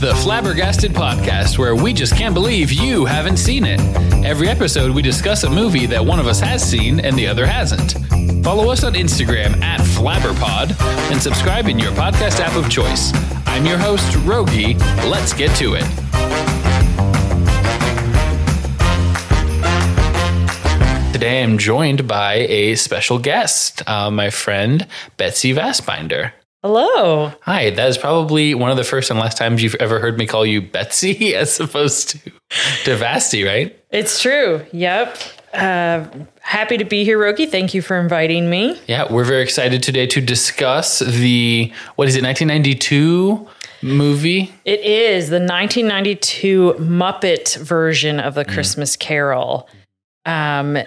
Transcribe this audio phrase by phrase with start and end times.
[0.00, 3.80] The Flabbergasted Podcast, where we just can't believe you haven't seen it.
[4.24, 7.44] Every episode, we discuss a movie that one of us has seen and the other
[7.44, 7.94] hasn't.
[8.44, 13.12] Follow us on Instagram at FlabberPod and subscribe in your podcast app of choice.
[13.44, 14.78] I'm your host, Rogge.
[15.10, 15.84] Let's get to it.
[21.12, 26.34] Today, I'm joined by a special guest, uh, my friend Betsey Vassbinder.
[26.64, 27.32] Hello.
[27.42, 30.26] Hi, that is probably one of the first and last times you've ever heard me
[30.26, 32.18] call you Betsey as opposed to
[32.84, 33.78] to Vasti, right?
[33.90, 34.66] It's true.
[34.72, 35.18] Yep.
[35.54, 36.06] Uh,
[36.40, 37.48] happy to be here, Rogge.
[37.48, 38.76] Thank you for inviting me.
[38.88, 43.48] Yeah, we're very excited today to discuss the what is it, 1992
[43.80, 44.52] movie?
[44.64, 49.68] It is the 1992 Muppet version of the Christmas Carol.
[50.26, 50.78] Um,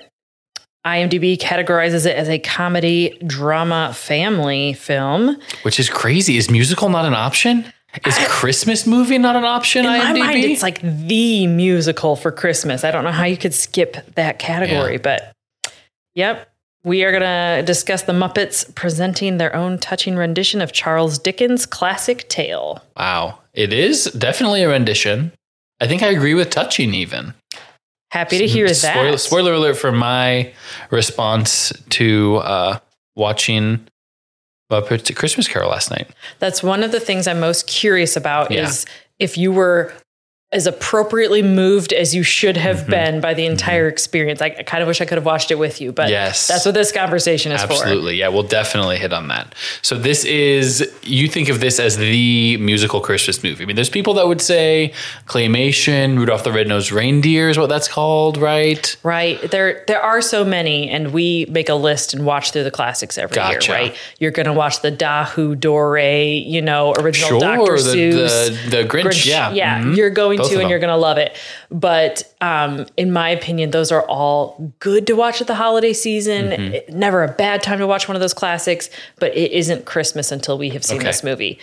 [0.86, 5.38] IMDb categorizes it as a comedy, drama, family film.
[5.62, 6.38] Which is crazy.
[6.38, 7.72] Is musical not an option?
[8.06, 9.86] Is Christmas movie not an option?
[9.86, 12.84] In my mind, it's like the musical for Christmas.
[12.84, 14.98] I don't know how you could skip that category, Yeah.
[15.04, 15.34] but
[16.16, 16.48] yep.
[16.84, 21.68] We are going to discuss the Muppets presenting their own touching rendition of Charles Dickens'
[21.68, 22.82] classic tale.
[22.98, 25.32] wow, it is definitely a rendition.
[25.80, 27.36] I think I agree with touching even.
[28.12, 29.18] Happy to hear Spoiler, that.
[29.20, 30.54] spoiler alert for my
[30.90, 32.80] response to uh,
[33.16, 33.88] watching
[34.72, 36.10] Muppet Christmas Carol last night.
[36.40, 38.64] That's one of the things I'm most curious about Yeah.
[38.68, 38.86] is
[39.20, 39.94] if you were
[40.54, 42.92] as appropriately moved as you should have Mm-hmm.
[42.92, 44.42] been by the entire experience.
[44.42, 46.48] I, I kind of wish I could have watched it with you, but Yes.
[46.48, 47.72] that's what this conversation is for.
[47.74, 48.18] Absolutely.
[48.18, 49.56] Yeah, we'll definitely hit on that.
[49.82, 53.64] So this is you think of this as the musical Christmas movie.
[53.64, 54.94] I mean, there's people that would say
[55.26, 58.96] claymation, Rudolph the Red-Nosed Reindeer is what that's called, right?
[59.04, 59.40] Right.
[59.52, 63.18] There there are so many and we make a list and watch through the classics
[63.18, 63.72] every Gotcha.
[63.72, 63.96] year, right?
[64.20, 67.78] You're going to watch the Dahu Dore, you know, original Sure, Dr.
[67.82, 68.64] the- Seuss.
[68.66, 69.52] the- the Grinch, yeah.
[69.52, 69.96] Yeah, Mhm.
[69.96, 71.36] you're going Both to and you're going to love it.
[71.70, 76.48] But um, in my opinion, those are all good to watch at the holiday season.
[76.50, 76.74] Mm-hmm.
[76.76, 80.32] It- never a bad time to watch one of those classics, but it isn't Christmas
[80.32, 81.08] until we have seen Okay.
[81.08, 81.60] this movie.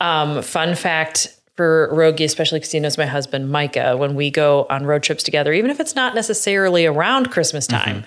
[0.00, 4.66] Um, fun fact for Rogge, especially because he knows my husband, Micah, when we go
[4.70, 8.00] on road trips together, even if it's not necessarily around Christmas Mm-hmm.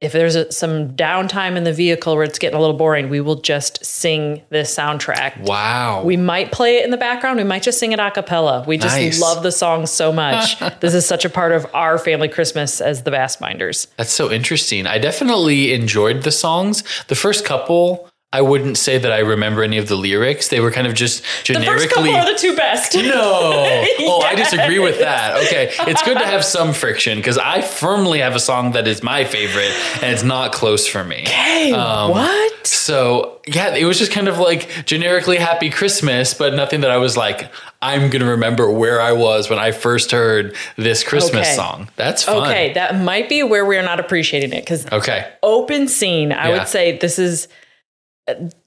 [0.00, 3.20] If there's a, some downtime in the vehicle where it's getting a little boring, we
[3.20, 5.40] will just sing this soundtrack.
[5.40, 6.02] Wow.
[6.04, 7.38] We might play it in the background.
[7.38, 8.62] We might just sing it a cappella.
[8.66, 9.20] We just Nice.
[9.20, 10.58] love the song so much.
[10.80, 13.88] this is such a part of our family Christmas as the Bassbinders.
[13.96, 14.86] That's so interesting.
[14.86, 16.84] I definitely enjoyed the songs.
[17.08, 20.48] The first couple, I wouldn't say that I remember any of the lyrics.
[20.48, 21.74] They were kind of just generically.
[21.74, 22.94] The first couple are the two best.
[23.06, 23.84] No.
[24.08, 25.36] Oh, I disagree with that.
[25.46, 25.72] Okay.
[25.90, 29.24] It's good to have some friction because I firmly have a song that is my
[29.24, 29.70] favorite
[30.02, 31.24] and it's not close for me.
[31.26, 32.66] Hey, um, what?
[32.66, 36.96] So, yeah, it was just kind of like generically happy Christmas, but nothing that I
[36.98, 37.50] was like,
[37.82, 41.54] I'm going to remember where I was when I first heard this Christmas Okay.
[41.56, 41.88] song.
[41.96, 42.48] That's fun.
[42.48, 45.30] Okay, that might be where we are not appreciating it because Okay.
[45.42, 46.58] open scene, I Yeah.
[46.58, 47.48] would say this is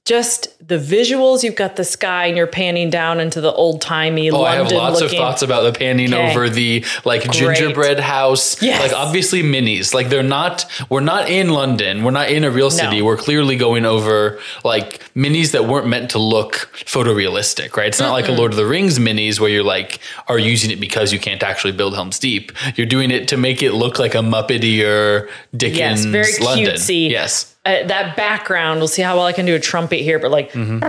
[0.05, 1.43] just the visuals.
[1.43, 4.65] You've got the sky and you're panning down into the old timey Oh, I London
[4.65, 5.19] have lots looking.
[5.19, 6.31] of thoughts about the panning Okay.
[6.31, 8.61] over the like gingerbread house.
[8.61, 8.81] Yes.
[8.81, 9.93] Like obviously minis.
[9.93, 12.03] Like they're not we're not in London.
[12.03, 12.99] We're not in a real city.
[12.99, 13.05] No.
[13.05, 17.87] We're clearly going over like minis that weren't meant to look photorealistic, right?
[17.87, 20.79] It's not like a Lord of the Rings minis where you're like are using it
[20.79, 22.51] because you can't actually build Helm's Deep.
[22.77, 26.75] You're doing it to make it look like a Muppety or Dickens very London.
[26.75, 27.09] cutesy.
[27.09, 27.55] Yes.
[27.69, 30.51] Uh, that background, we'll see how well I can do a trumpet here, but like
[30.53, 30.79] Mm-hmm.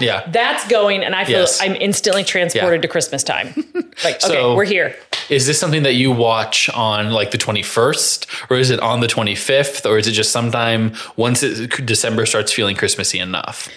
[0.00, 0.28] Yeah.
[0.30, 1.60] that's going, and I feel Yes.
[1.60, 2.82] I'm instantly transported Yeah.
[2.82, 3.54] to Christmas time.
[4.04, 4.94] Like, okay, we're here.
[5.28, 9.08] Is this something that you watch on like the 21st or is it on the
[9.08, 13.68] 25th or is it just sometime once it, December starts feeling Christmassy enough?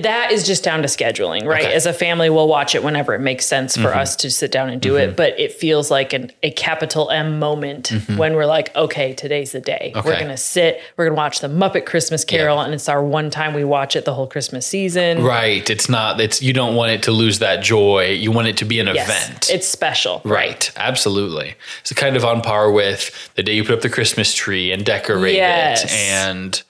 [0.00, 1.60] That is just down to scheduling, right?
[1.60, 1.68] Okay.
[1.68, 1.76] Mm-hmm.
[1.76, 4.70] As a family, we'll watch it whenever it makes sense for us to sit down
[4.70, 5.16] and do it.
[5.16, 9.60] But it feels like an, a capital M moment when we're like, okay, today's the
[9.60, 9.92] day.
[9.94, 10.10] We're Mm-hmm.
[10.12, 13.30] Going to sit, we're going to watch the Muppet Christmas Carol, and it's our one
[13.30, 15.22] time we watch it the whole Christmas season.
[15.24, 15.68] Right.
[15.70, 18.10] It's not, it's, you don't want it to lose that joy.
[18.10, 19.50] You want it to be an Yes, event.
[19.50, 20.20] it's special.
[20.24, 21.54] Right, absolutely.
[21.80, 24.84] It's kind of on par with the day you put up the Christmas tree and
[24.84, 25.84] decorate Yes.
[25.84, 25.90] it.
[25.92, 26.62] And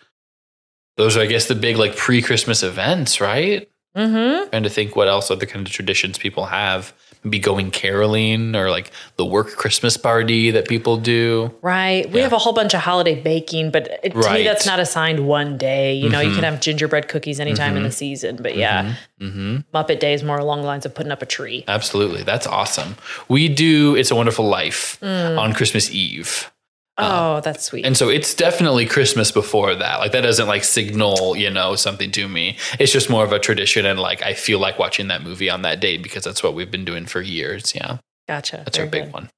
[0.97, 3.69] those are, I guess, the big like pre Christmas events, right?
[3.97, 4.49] Mm-hmm.
[4.51, 6.93] Trying to think what else other kind of traditions people have.
[7.25, 11.55] Maybe going caroling or like the work Christmas party that people do.
[11.63, 12.11] Right.
[12.11, 12.25] We Yeah.
[12.25, 14.25] have a whole bunch of holiday baking, but it, to Right.
[14.25, 14.35] Mm-hmm.
[14.39, 15.95] me, that's not assigned one day.
[15.95, 19.59] You know, you can have gingerbread cookies anytime in the season, but yeah, Mm-hmm.
[19.73, 21.63] Muppet Day is more along the lines of putting up a tree.
[21.69, 22.25] Absolutely.
[22.25, 22.97] That's awesome.
[23.29, 25.39] We do It's a Wonderful Life Mm.
[25.39, 26.51] on Christmas Eve.
[26.99, 27.87] Oh, that's sweet.
[27.87, 29.99] And so it's definitely Christmas before that.
[29.99, 32.59] Like that doesn't like signal, you know, something to me.
[32.79, 35.63] It's just more of a tradition and like I feel like watching that movie on
[35.63, 37.75] that date because that's what we've been doing for years.
[37.75, 37.99] Yeah.
[38.29, 38.59] gotcha.
[38.65, 39.13] That's Very our big good.
[39.15, 39.31] one.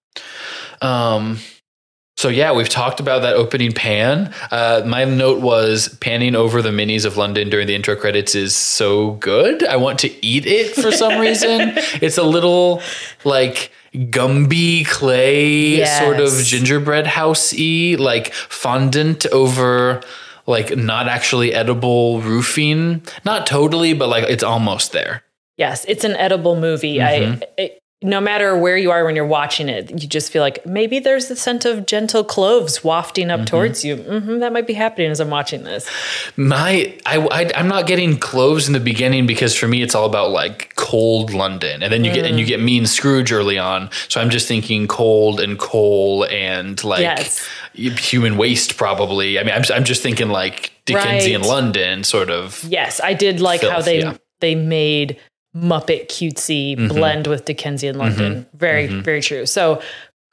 [0.83, 1.39] Um
[2.17, 4.33] so yeah, we've talked about that opening pan.
[4.53, 8.55] Uh, my note was panning over the minis of London during the intro credits is
[8.55, 9.65] so good.
[9.65, 11.73] I want to eat it for some reason.
[12.00, 12.83] It's a little
[13.25, 16.46] like Gumby clay sort of Yes.
[16.46, 20.02] gingerbread housey, like fondant over
[20.46, 23.02] like not actually edible roofing.
[23.25, 25.23] Not totally, but like it's almost there.
[25.56, 26.96] Yes, it's an edible movie.
[26.96, 27.43] Mm-hmm.
[27.43, 30.67] I it, no matter where you are when you're watching it, you just feel like
[30.67, 33.41] maybe there's the scent of gentle cloves wafting Mm-hmm.
[33.43, 33.96] up towards you.
[33.96, 35.88] hmm that might be happening as I'm watching this.
[36.37, 40.05] My, I, I, I'm not getting cloves in the beginning because for me it's all
[40.05, 43.88] about like cold London, and then you get and you get Mean Scrooge early on.
[44.08, 47.49] So I'm just thinking cold and coal and like Yes.
[47.75, 49.38] human waste probably.
[49.38, 51.49] I mean, I'm, I'm just thinking like Dickensian Right.
[51.49, 52.62] London sort of.
[52.64, 54.17] Yes, I did like how they yeah.
[54.40, 55.19] they made
[55.56, 56.89] Muppet cutesy Mm-hmm.
[56.89, 58.47] blend with Dickensian London.
[58.55, 59.47] Very very true.
[59.47, 59.81] So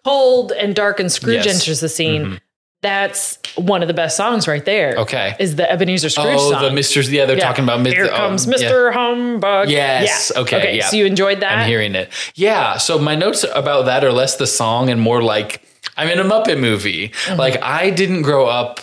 [0.04, 1.46] cold and dark and Scrooge Yes.
[1.46, 1.56] Mm-hmm.
[1.56, 2.42] enters the scene.
[2.82, 4.96] That's one of the best songs right there.
[4.98, 5.36] Okay.
[5.38, 6.64] is the Ebenezer Scrooge Oh, song.
[6.64, 7.12] the Misters.
[7.12, 7.44] Yeah, they're Yeah.
[7.46, 7.94] talking about Mr.
[7.94, 8.54] Here oh, comes yeah.
[8.56, 8.92] Mr.
[8.94, 9.70] Humbug.
[9.70, 10.42] Yes, Yeah.
[10.42, 10.88] okay, yeah.
[10.88, 11.60] So you enjoyed that?
[11.60, 12.10] I'm hearing it.
[12.34, 12.78] Yeah.
[12.78, 15.62] So my notes about that are less the song and more like
[15.96, 17.10] I'm in a Muppet movie.
[17.10, 17.38] Mm-hmm.
[17.38, 18.80] Like I didn't grow up.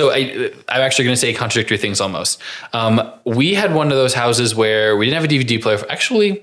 [0.00, 2.40] So I, I'm actually going to say contradictory things almost.
[2.72, 5.78] Um, we had one of those houses where we didn't have a DVD player.
[5.90, 6.42] Actually,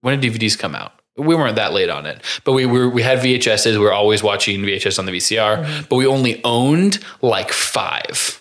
[0.00, 0.92] when did DVDs come out?
[1.16, 3.72] We weren't that late on it, but we were we had VHSs.
[3.72, 5.84] We were always watching VHS on the VCR, Mm-hmm.
[5.88, 8.37] but we only owned like five.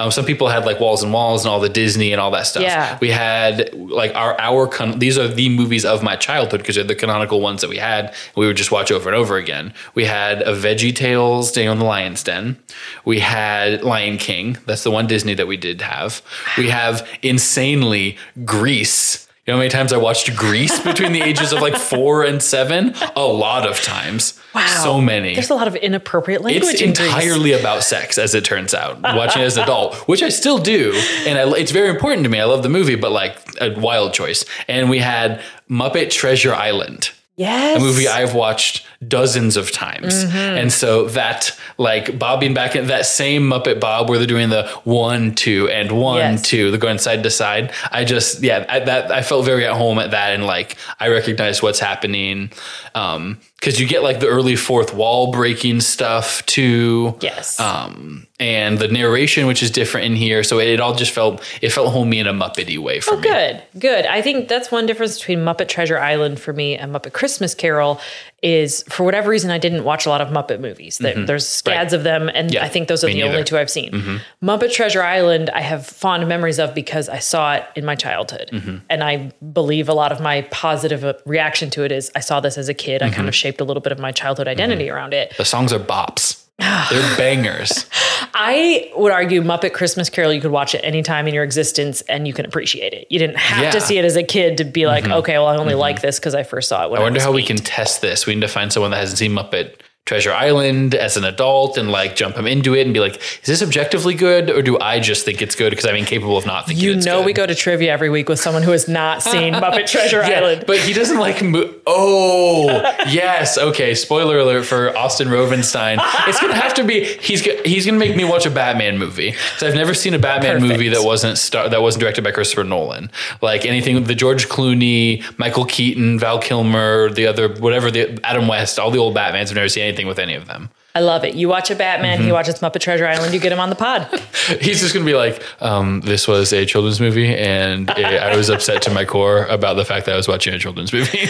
[0.00, 2.46] Um, some people had like Walls and Walls and all the Disney and all that
[2.46, 2.62] stuff.
[2.62, 2.96] Yeah.
[3.00, 6.84] We had like our our con- these are the movies of my childhood because they're
[6.84, 8.14] the canonical ones that we had.
[8.36, 9.74] We would just watch over and over again.
[9.94, 12.58] We had a Veggie Tales Day on the Lion's Den.
[13.04, 14.56] We had Lion King.
[14.66, 16.22] That's the one Disney that we did have.
[16.56, 19.26] We have insanely Grease.
[19.46, 22.40] You know how many times I watched Grease between the ages of like four and
[22.40, 22.94] seven?
[23.16, 24.37] A lot of times.
[24.54, 24.66] Wow.
[24.82, 25.34] So many.
[25.34, 27.00] There's a lot of inappropriate language It's Grease.
[27.00, 29.00] entirely about sex, as it turns out.
[29.02, 30.92] Watching as an adult, which I still do,
[31.26, 32.40] and I, it's very important to me.
[32.40, 34.44] I love the movie, but like a wild choice.
[34.66, 37.76] And we had Muppet Treasure Island, Yes.
[37.76, 40.36] a movie I've watched dozens of times, Mm-hmm.
[40.36, 44.66] and so that like bobbing back in that same Muppet Bob where they're doing the
[44.82, 46.42] one two and one Yes.
[46.42, 47.72] two, they're going side to side.
[47.92, 51.08] I just yeah, I, that I felt very at home at that, and like I
[51.08, 52.50] recognized what's happening.
[52.96, 57.58] Um, because you get like the early fourth wall breaking stuff too Yes.
[57.58, 60.44] um, and the narration, which is different in here.
[60.44, 63.22] So it, all just felt it felt homey in a Muppety way for Oh, me.
[63.22, 64.06] good, good.
[64.06, 68.00] I think that's one difference between Muppet Treasure Island for me and Muppet Christmas Carol
[68.42, 70.98] is for whatever reason I didn't watch a lot of Muppet movies.
[70.98, 72.54] There- There's scads of them, and Mm-hmm.
[72.54, 73.28] Yeah, I think those are me the neither.
[73.30, 73.34] Mm-hmm.
[73.36, 74.20] only two I've seen.
[74.42, 78.50] Muppet Treasure Island, I have fond memories of because I saw it in my childhood,
[78.52, 78.76] Mm-hmm.
[78.88, 82.38] and I believe a lot of my positive uh, reaction to it is I saw
[82.40, 83.02] this as a kid.
[83.02, 83.16] I Mm-hmm.
[83.16, 85.36] kind of shaped a little bit of my childhood identity around it.
[85.36, 86.44] The songs are bops.
[86.90, 87.86] They're bangers.
[88.34, 92.26] I would argue Muppet Christmas Carol, you could watch it anytime in your existence and
[92.26, 93.06] you can appreciate it.
[93.10, 93.70] You didn't have Yeah.
[93.70, 93.78] Mm-hmm.
[93.78, 96.18] to see it as a kid to be like, okay, well, I only like this
[96.18, 98.26] because I first saw it when I I, wonder was how we can test this.
[98.26, 99.74] We need to find someone that hasn't seen Muppet
[100.08, 103.40] Treasure Island as an adult and like jump him into it and be like, is
[103.44, 106.66] this objectively good or do I just think it's good because I'm incapable of not
[106.66, 107.04] thinking it's good.
[107.04, 107.26] You know, good?
[107.26, 110.38] we go to trivia every week with someone who has not seen Muppet Treasure Yeah,
[110.40, 110.64] Island.
[110.66, 111.42] but he doesn't like.
[111.42, 112.68] Mo- oh,
[113.08, 113.58] yes.
[113.58, 113.94] Okay.
[113.94, 115.98] Spoiler alert for Austin Rovenstein.
[116.26, 117.04] It's gonna have to be.
[117.04, 119.34] He's go- he's gonna make me watch a Batman movie.
[119.58, 120.72] So I've never seen a Batman Perfect.
[120.72, 123.10] movie that wasn't star- that wasn't directed by Christopher Nolan.
[123.42, 128.78] Like anything, the George Clooney, Michael Keaton, Val Kilmer, the other whatever the Adam West,
[128.78, 129.48] all the old Batmans.
[129.50, 130.70] I've never seen anything with any of them.
[130.94, 131.34] I love it.
[131.34, 132.26] You watch a Batman, Mm-hmm.
[132.26, 134.02] he watches Muppet Treasure Island, you get him on the pod.
[134.60, 138.82] He's just gonna be like, um, "This was a children's movie, and I was upset
[138.82, 141.20] to my core about the fact that I was watching a children's movie."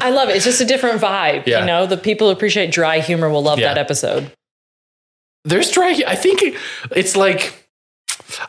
[0.00, 0.36] I love it.
[0.36, 1.46] It's just a different vibe.
[1.46, 1.60] Yeah.
[1.60, 3.74] You know, the people who appreciate dry humor will love Yeah.
[3.74, 4.32] that episode.
[5.44, 6.00] There's dry.
[6.06, 6.42] I think
[6.94, 7.66] it's like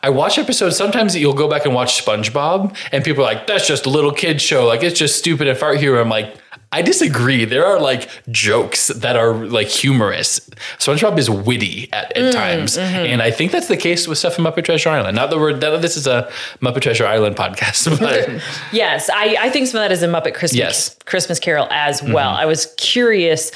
[0.04, 0.78] I watch episodes.
[0.78, 4.12] Sometimes you'll go back and watch SpongeBob, and people are like, "That's just a little
[4.12, 4.66] kid show.
[4.68, 6.36] Like it's just stupid and fart humor." I'm like,
[6.74, 7.44] I disagree.
[7.46, 10.40] There are like jokes that are like humorous.
[10.80, 12.96] SpongeBob is witty at, Mm, times, mm-hmm.
[12.96, 15.16] and I think that's the case with stuff in Muppet Treasure Island.
[15.16, 16.30] Not that we're that this is a
[16.62, 18.30] Muppet Treasure Island podcast, but
[18.74, 20.90] Yes, I, I think some of that is in Muppet Christmas Yes.
[20.90, 21.08] Mm-hmm.
[21.10, 22.30] Christmas Carol as well.
[22.32, 23.52] I was curious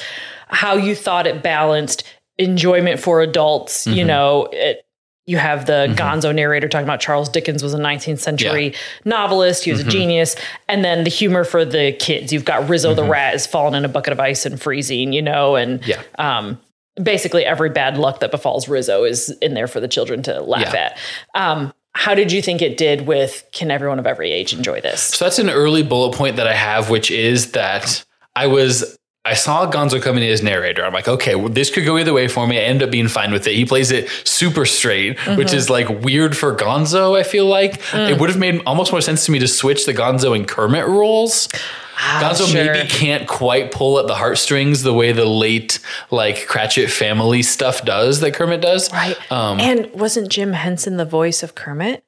[0.48, 2.04] how you thought it balanced
[2.38, 3.86] enjoyment for adults.
[3.86, 4.06] You Mm-hmm.
[4.08, 4.85] know, it,
[5.26, 9.64] you have the Gonzo narrator talking about Charles Dickens was a 19th century novelist.
[9.64, 9.88] He was Mm-hmm.
[9.88, 10.36] a genius,
[10.68, 12.32] and then the humor for the kids.
[12.32, 13.04] You've got Rizzo Mm-hmm.
[13.04, 15.12] the rat is falling in a bucket of ice and freezing.
[15.12, 16.00] You know, and Yeah.
[16.18, 16.60] um,
[17.02, 20.72] basically every bad luck that befalls Rizzo is in there for the children to laugh
[20.72, 20.92] Yeah.
[20.92, 20.98] at.
[21.34, 25.02] Um, how did you think it did with Can Everyone of Every Age Enjoy This?
[25.02, 28.04] So that's an early bullet point that I have, which is that
[28.34, 28.95] I was
[29.26, 30.84] I saw Gonzo coming in as narrator.
[30.84, 32.58] I'm like, okay, well, this could go either way for me.
[32.58, 33.54] I end up being fine with it.
[33.54, 35.56] He plays it super straight, which Mm-hmm.
[35.56, 37.18] is like weird for Gonzo.
[37.18, 38.10] I feel like Mm.
[38.10, 40.86] it would have made almost more sense to me to switch the Gonzo and Kermit
[40.86, 41.48] roles.
[41.48, 42.64] Gonzo Ah, sure.
[42.74, 45.78] maybe can't quite pull at the heartstrings the way the late
[46.10, 48.92] like Cratchit family stuff does that Kermit does.
[48.92, 49.16] Right.
[49.32, 52.04] Um, and wasn't Jim Henson the voice of Kermit?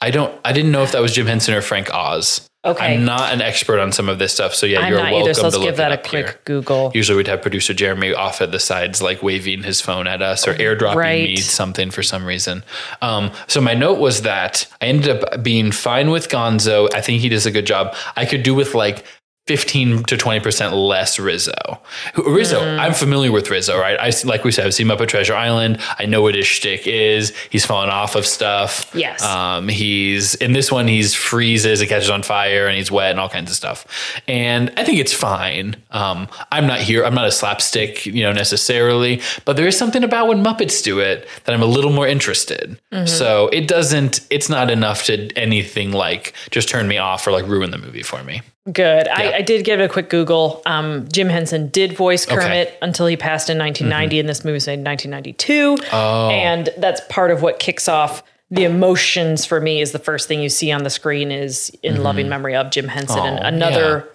[0.00, 0.32] I don't.
[0.44, 2.47] I didn't know if that was Jim Henson or Frank Oz.
[2.64, 2.94] Okay.
[2.94, 5.34] I'm not an expert on some of this stuff, so yeah, I'm you're welcome either,
[5.34, 6.40] so let's to look give that a quick here.
[6.44, 6.90] Google.
[6.92, 10.46] Usually we'd have producer Jeremy off at the sides, like waving his phone at us
[10.48, 11.28] or airdropping Right.
[11.28, 12.64] me something for some reason.
[13.00, 16.92] Um, so my note was that I ended up being fine with Gonzo.
[16.92, 17.94] I think he does a good job.
[18.16, 19.04] I could do with like
[19.48, 21.80] 15 to 20% less Rizzo.
[22.16, 22.78] Rizzo, Mm.
[22.78, 23.98] I'm familiar with Rizzo, right?
[23.98, 25.78] I like we said, I've seen Muppet Treasure Island.
[25.98, 27.32] I know what his shtick is.
[27.50, 28.90] He's fallen off of stuff.
[28.94, 29.22] Yes.
[29.24, 33.18] Um, he's in this one, he's freezes, it catches on fire, and he's wet and
[33.20, 33.86] all kinds of stuff.
[34.28, 35.76] And I think it's fine.
[35.90, 40.04] Um, I'm not here, I'm not a slapstick, you know, necessarily, but there is something
[40.04, 42.78] about when Muppets do it that I'm a little more interested.
[43.06, 47.46] So it doesn't, it's not enough to anything like just turn me off or like
[47.46, 48.42] ruin the movie for me.
[48.72, 49.06] Good.
[49.06, 49.14] Yeah.
[49.16, 50.62] I, I did give it a quick Google.
[50.66, 52.36] Um, Jim Henson did voice Okay.
[52.36, 52.42] Mm-hmm.
[52.46, 55.78] Kermit until he passed in 1990, and this movie was made in 1992.
[55.92, 56.28] Oh.
[56.30, 59.80] And that's part of what kicks off the emotions for me.
[59.80, 62.88] Is the first thing you see on the screen is in loving memory of Jim
[62.88, 63.44] Henson and Mm-hmm.
[63.44, 64.08] Oh, another.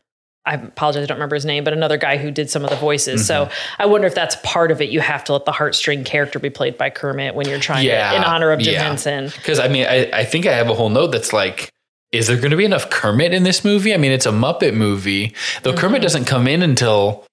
[0.45, 2.75] I apologize, I don't remember his name, but another guy who did some of the
[2.75, 3.25] voices.
[3.25, 3.81] So Mm-hmm.
[3.81, 4.89] I wonder if that's part of it.
[4.89, 8.12] You have to let the heartstring character be played by Kermit when you're trying Yeah,
[8.12, 8.83] to, in honor of Jim yeah.
[8.83, 9.27] Henson.
[9.27, 11.69] Because I mean, I, I think I have a whole note that's like,
[12.13, 13.93] is there going to be enough Kermit in this movie?
[13.93, 15.79] I mean, it's a Muppet movie, though Mm-hmm.
[15.79, 17.25] Kermit doesn't come in until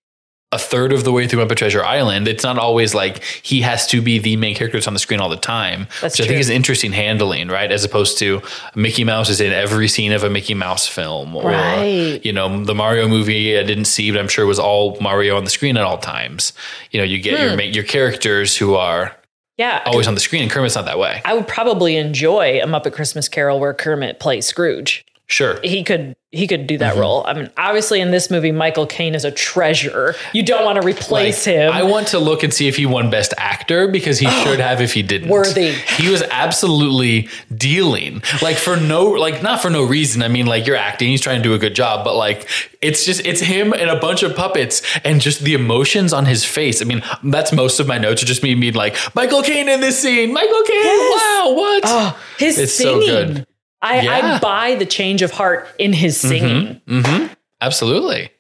[0.52, 2.26] a third of the way through Muppet Treasure Island.
[2.26, 5.20] It's not always like he has to be the main character that's on the screen
[5.20, 7.70] all the time, That's which I think is interesting handling, right?
[7.70, 8.42] As opposed to
[8.74, 12.20] Mickey Mouse is in every scene of a Mickey Mouse film, or Right.
[12.24, 15.44] you know, the Mario movie I didn't see, but I'm sure was all Mario on
[15.44, 16.52] the screen at all times.
[16.90, 17.60] You know, you get Hmm.
[17.60, 19.14] your your characters who are
[19.60, 19.82] Yeah.
[19.84, 21.20] always on the screen, and Kermit's not that way.
[21.22, 25.04] I would probably enjoy a Muppet Christmas Carol where Kermit plays Scrooge.
[25.30, 25.60] Sure.
[25.62, 26.80] He could he could do Mm-hmm.
[26.96, 27.24] that role.
[27.26, 30.14] I mean, obviously in this movie, Michael Caine is a treasure.
[30.32, 31.72] You don't want to replace Like, him.
[31.72, 34.80] I want to look and see if he won Best Actor because he should have
[34.80, 35.28] if he didn't.
[35.28, 35.72] Worthy.
[35.72, 40.22] He was absolutely dealing like for no like not for no reason.
[40.22, 42.48] I mean, like you're acting, he's trying to do a good job, but like
[42.82, 46.44] it's just it's him and a bunch of puppets and just the emotions on his
[46.44, 46.80] face.
[46.82, 49.80] I mean, that's most of my notes are just me being like Michael Caine in
[49.80, 50.32] this scene.
[50.32, 50.82] Michael Caine.
[50.84, 51.22] Yes.
[51.44, 51.82] Wow, what?
[51.86, 53.34] oh, his It's so singing.
[53.34, 53.46] good.
[53.82, 54.34] I, Yeah.
[54.36, 56.80] I buy the change of heart in his singing.
[56.86, 57.26] hmm
[57.60, 58.30] Absolutely.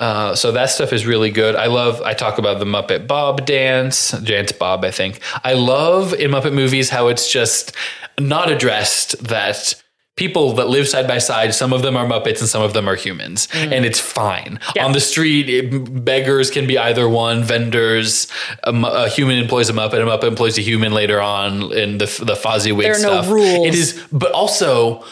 [0.00, 1.56] Uh, so that stuff is really good.
[1.56, 2.00] I love.
[2.02, 4.84] I talk about the Muppet Bob dance, dance Bob.
[4.84, 7.74] I think I love in Muppet movies how it's just
[8.20, 9.74] not addressed that
[10.18, 12.88] people that live side by side, some of them are Muppets and some of them
[12.88, 14.58] are humans, and it's fine.
[14.60, 14.76] Mm.
[14.76, 14.84] Yeah.
[14.84, 17.42] On the street, it, beggars can be either one.
[17.44, 18.26] Vendors,
[18.64, 22.06] a, a human employs a Muppet, a Muppet employs a human later on in the
[22.06, 23.66] the Fozziwig There are no rules.
[23.66, 25.04] It is, but also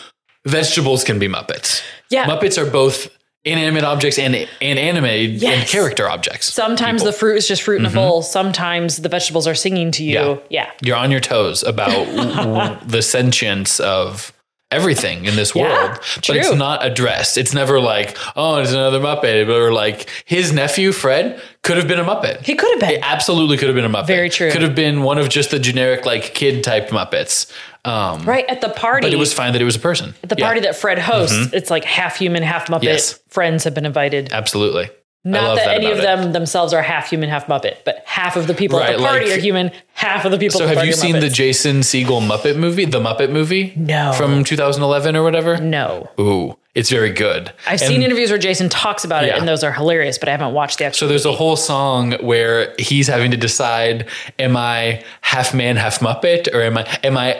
[0.44, 1.82] vegetables can be Muppets.
[2.10, 2.26] Yeah.
[2.26, 3.10] Muppets are both
[3.46, 6.52] inanimate objects and and animated and character objects.
[6.52, 8.22] Sometimes the fruit is just fruit in a bowl.
[8.22, 10.18] Sometimes the vegetables are singing to you.
[10.18, 10.46] Mm-hmm.
[10.50, 10.66] Yeah.
[10.66, 10.70] Yeah.
[10.82, 12.06] You're on your toes about
[12.88, 14.32] the sentience of
[14.70, 17.38] everything in this Yeah, world, but it's not addressed.
[17.38, 21.98] It's never like, oh, it's another Muppet, or like his nephew Fred could have been
[22.00, 22.42] a Muppet.
[22.44, 22.98] He could have been.
[22.98, 24.06] It absolutely could have been a Muppet.
[24.06, 24.50] Very true.
[24.50, 27.52] Could have been one of just the generic like kid type Muppets.
[27.84, 29.06] Um, right at the party.
[29.06, 30.14] But it was fine that it was a person.
[30.22, 30.48] at the Yeah, Mm-hmm.
[30.48, 31.52] party that Fred hosts.
[31.52, 32.82] It's like half human, half Muppet.
[32.82, 33.20] Yes.
[33.28, 34.32] Friends have been invited.
[34.32, 34.90] absolutely.
[35.24, 36.02] Not love that, any of it.
[36.02, 39.26] them themselves are half human, half Muppet, but half of the people at the party
[39.26, 41.80] like- are human, half of the people So at the have you seen the Jason
[41.80, 43.74] Segel Muppet movie, the Muppet movie?
[43.76, 44.12] No.
[44.12, 45.58] From 2011 or whatever?
[45.58, 46.08] no.
[46.18, 47.52] Ooh, it's very good.
[47.66, 49.36] I've And seen interviews where Jason talks about it, Yeah.
[49.38, 51.00] and those are hilarious, but I haven't watched the actual.
[51.06, 54.06] So there's a whole song where he's having to decide:
[54.38, 57.36] Am I half man, half Muppet, or am I am I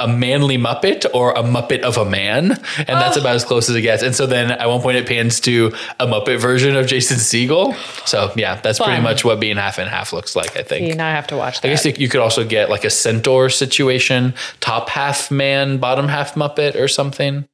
[0.00, 2.52] a manly Muppet or a Muppet of a man?
[2.52, 3.20] And that's Oh.
[3.20, 4.02] about as close as it gets.
[4.02, 7.74] And so then at one point it pans to a Muppet version of Jason Segel.
[8.06, 10.56] So yeah, that's pretty much what being half and half looks like.
[10.56, 10.86] I think.
[10.86, 11.68] You now I have to watch that.
[11.68, 16.34] I guess you could also get like a centaur situation, top half man, bottom half
[16.34, 17.48] Muppet, or something.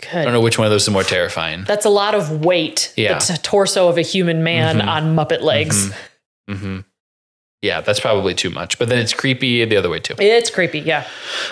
[0.00, 0.14] Good.
[0.18, 1.62] I don't know which one of those is more terrifying.
[1.64, 2.92] That's a lot of weight.
[2.96, 3.12] Yeah.
[3.12, 4.88] That's a torso of a human man Mhm.
[4.88, 5.90] on Muppet legs.
[6.50, 6.80] hmm
[7.62, 8.78] Yeah, that's probably too much.
[8.78, 10.14] But then it's creepy the other way too.
[10.18, 10.80] It's creepy.
[10.80, 11.06] Yeah.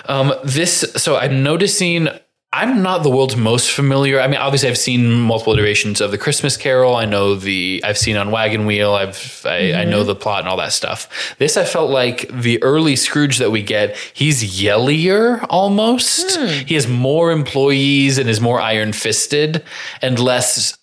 [0.05, 2.09] Um, this, so I'm noticing
[2.53, 4.19] I'm not the world's most familiar.
[4.19, 6.97] I mean, obviously, I've seen multiple iterations of the Christmas Carol.
[6.97, 8.91] I know the I've seen on Wagon Wheel.
[8.93, 11.35] I've I, I know the plot and all that stuff.
[11.37, 13.95] This I felt like the early Scrooge that we get.
[14.13, 16.37] He's yellier almost.
[16.67, 19.63] He has more employees and is more iron fisted
[20.01, 20.77] and less.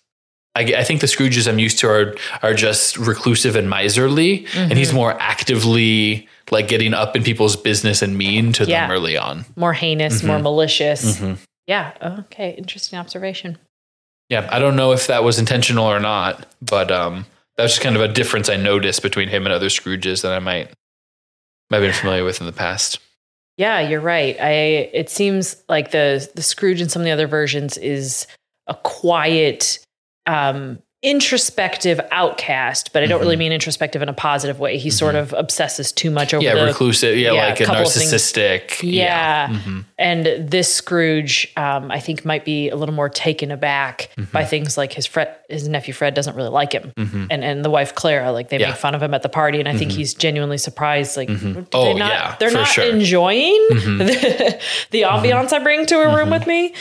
[0.59, 4.77] I, I think the Scrooges I'm used to are are just reclusive and miserly, and
[4.77, 8.87] he's more actively like getting up in people's business and mean to Yeah.
[8.87, 9.45] them early on.
[9.55, 10.27] More heinous, Mm-hmm.
[10.27, 11.21] more malicious.
[11.67, 11.93] Yeah.
[12.01, 12.55] Okay.
[12.57, 13.57] Interesting observation.
[14.29, 17.25] Yeah, I don't know if that was intentional or not, but um,
[17.57, 20.31] that was just kind of a difference I noticed between him and other Scrooges that
[20.33, 20.69] I might
[21.69, 22.99] might have been familiar with in the past.
[23.57, 24.35] Yeah, you're right.
[24.39, 24.51] I
[24.93, 28.25] it seems like the the Scrooge in some of the other versions is
[28.67, 29.79] a quiet,
[30.29, 34.77] um, introspective outcast, but I don't really mean introspective in a positive way.
[34.77, 36.57] He sort of obsesses too much over Mm-hmm.
[36.57, 37.17] Yeah, the reclusive.
[37.17, 38.79] Yeah, yeah, like a narcissistic.
[38.83, 39.47] Yeah.
[39.47, 39.79] Mm-hmm.
[39.97, 44.31] And this Scrooge, um, I think, might be a little more taken aback Mm-hmm.
[44.33, 47.69] by things like his Fred, his nephew Fred doesn't really like him, and and the
[47.69, 48.61] wife Clara, like they Mm-hmm.
[48.63, 48.69] Yeah.
[48.71, 51.15] make fun of him at the party, and I think he's genuinely surprised.
[51.15, 51.35] Like, Oh,
[51.85, 52.83] they not, yeah, they're not sure.
[52.89, 52.99] Mm-hmm.
[52.99, 56.73] enjoying the, the ambiance I bring to a room with me.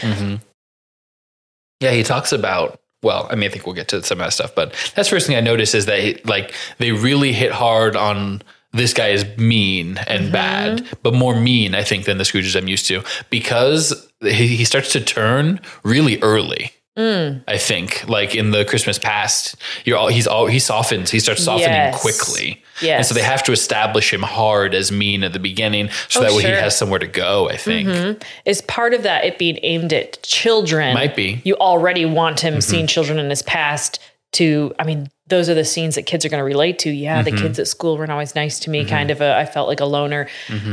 [1.81, 2.81] Yeah, he talks about.
[3.03, 5.17] Well, I mean, I think we'll get to some of that stuff, but that's the
[5.17, 9.25] first thing I noticed is that like they really hit hard on this guy is
[9.39, 10.33] mean and mm-hmm.
[10.33, 14.65] bad, but more mean, I think, than the Scrooges I'm used to because he, he
[14.65, 16.73] starts to turn really early.
[16.99, 21.11] I think, like in the Christmas past, you're all he's all he softens.
[21.11, 22.01] He starts softening Yes.
[22.01, 26.21] quickly, and so they have to establish him hard as mean at the beginning, so
[26.21, 26.51] Oh, that way sure.
[26.51, 27.49] he has somewhere to go.
[27.49, 27.89] I think.
[27.89, 28.23] Mm-hmm.
[28.45, 30.95] Is part of that it being aimed at children?
[30.95, 31.41] Might be.
[31.45, 32.61] You already want him mm-hmm.
[32.61, 34.01] seeing children in his past
[34.33, 36.91] to, I mean, those are the scenes that kids are going to relate to.
[36.91, 39.69] Yeah, the kids at school weren't always nice to me, kind of a, I felt
[39.69, 40.27] like a loner.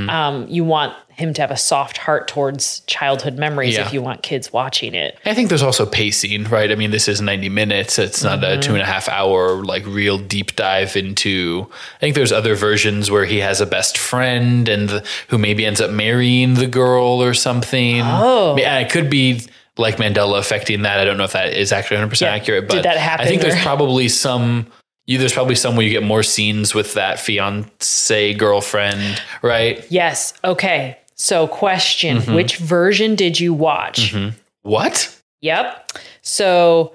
[0.09, 3.85] Um, you want him to have a soft heart towards childhood memories Yeah.
[3.85, 5.17] if you want kids watching it.
[5.25, 6.71] I think there's also pacing, right?
[6.71, 7.99] I mean, this is 90 minutes.
[7.99, 8.59] It's not Mm-hmm.
[8.59, 11.67] a two and a half hour, like, real deep dive into.
[11.97, 15.65] I think there's other versions where he has a best friend and the, who maybe
[15.65, 18.01] ends up marrying the girl or something.
[18.03, 18.55] Oh.
[18.57, 19.41] Yeah, it could be
[19.77, 20.99] like Mandela affecting that.
[20.99, 22.33] I don't know if that is actually 100% Yeah.
[22.33, 24.67] accurate, but Did that happen I think there's probably some.
[25.07, 29.85] You, there's probably some where you get more scenes with that fiance girlfriend, right?
[29.91, 30.33] Yes.
[30.43, 30.97] Okay.
[31.15, 32.33] So, question Mm-hmm.
[32.33, 34.15] Which version did you watch?
[34.63, 35.91] What Yep.
[36.23, 36.93] So,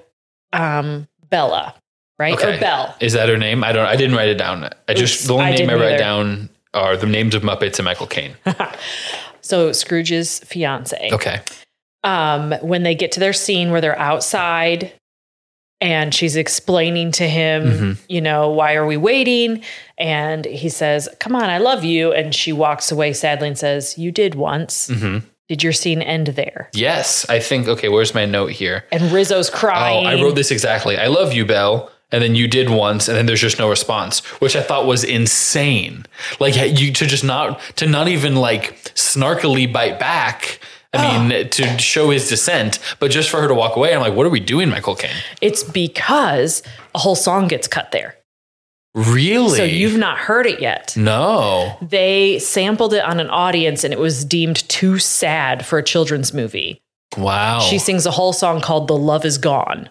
[0.53, 1.75] um, Bella,
[2.19, 2.35] right?
[2.35, 2.97] Or Belle.
[3.01, 3.63] Is that her name?
[3.63, 3.87] I don't.
[3.87, 4.69] I didn't write it down.
[4.89, 5.99] I just Oops, the only I name I write either.
[5.99, 8.35] down are the names of Muppets and Michael Caine.
[9.43, 11.09] So, Scrooge's fiance.
[11.13, 11.41] Okay.
[12.05, 14.93] Um, when they get to their scene where they're outside
[15.83, 17.93] and she's explaining to him, Mm-hmm.
[18.09, 19.63] you know, why are we waiting?
[19.99, 22.13] And he says, Come on, I love you.
[22.13, 24.89] And she walks away sadly and says, You did once.
[24.89, 25.27] Mm-hmm.
[25.49, 26.71] Did your scene end there?
[26.75, 27.67] Yes, I think.
[27.67, 28.85] Okay, where's my note here?
[28.93, 30.07] And Rizzo's Oh, crying.
[30.07, 30.97] I wrote this exactly.
[30.97, 31.91] I love you, Belle.
[32.13, 35.05] And then you did once, and then there's just no response, which I thought was
[35.05, 36.07] insane.
[36.41, 40.59] Like you to just not to not even like snarkily bite back.
[40.93, 43.95] I mean, to show his dissent, but just for her to walk away.
[43.95, 45.15] I'm like, what are we doing, Michael Caine?
[45.41, 46.63] It's because
[46.95, 48.17] a whole song gets cut there.
[48.95, 49.57] Really?
[49.57, 50.97] So you've not heard it yet.
[50.97, 51.77] no.
[51.81, 56.35] They sampled it on an audience and it was deemed too sad for a children's
[56.35, 56.83] movie.
[57.17, 57.61] Wow.
[57.61, 59.91] She sings a whole song called The Love Is Gone.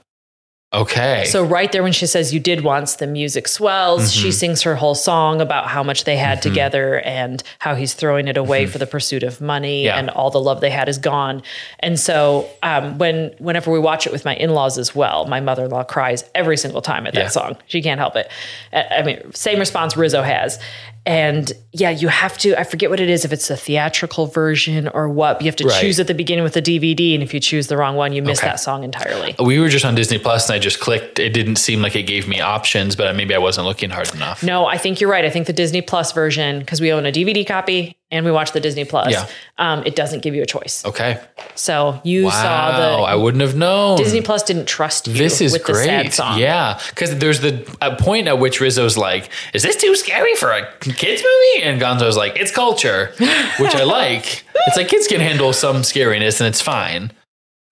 [0.73, 1.23] Okay.
[1.25, 4.12] So right there when she says you did once, the music swells.
[4.12, 4.21] Mm-hmm.
[4.21, 8.27] She sings her whole song about how much they had together and how he's throwing
[8.27, 9.86] it away for the pursuit of money Mm-hmm.
[9.86, 9.97] Yeah.
[9.99, 11.41] and all the love they had is gone.
[11.79, 15.84] And so um, when whenever we watch it with my in-laws as well, my mother-in-law
[15.86, 17.27] cries every single time at that Yeah.
[17.29, 17.58] song.
[17.67, 18.29] She can't help it.
[18.73, 20.60] I mean, same response Rizzo has.
[21.05, 24.88] And yeah, you have to, I forget what it is, if it's a theatrical version
[24.89, 25.81] or what, you have to Right.
[25.81, 27.13] choose at the beginning with the DVD.
[27.13, 28.47] And if you choose the wrong one, you miss Okay.
[28.47, 29.35] that song entirely.
[29.39, 31.19] we were just on Disney Plus and I just clicked.
[31.19, 34.43] It didn't seem like it gave me options, but maybe I wasn't looking hard enough.
[34.43, 35.25] No, I think you're right.
[35.25, 38.52] I think the Disney Plus version, because we own a DVD copy and we watch
[38.54, 39.28] the Disney Plus, Yeah.
[39.60, 40.84] um, it doesn't give you a choice.
[40.86, 41.19] Okay.
[41.56, 42.32] So you Wow.
[42.32, 43.98] saw the I wouldn't have known.
[43.98, 46.13] Disney Plus didn't trust you This is with the sad great.
[46.13, 46.39] song.
[46.39, 46.80] Yeah.
[46.89, 50.65] Because there's the a point at which Rizzo's like, is this too scary for a
[50.80, 51.63] kids movie?
[51.63, 53.12] And Gonzo's like, it's culture,
[53.60, 54.43] which I like.
[54.67, 57.12] It's like kids can handle some scariness and it's fine.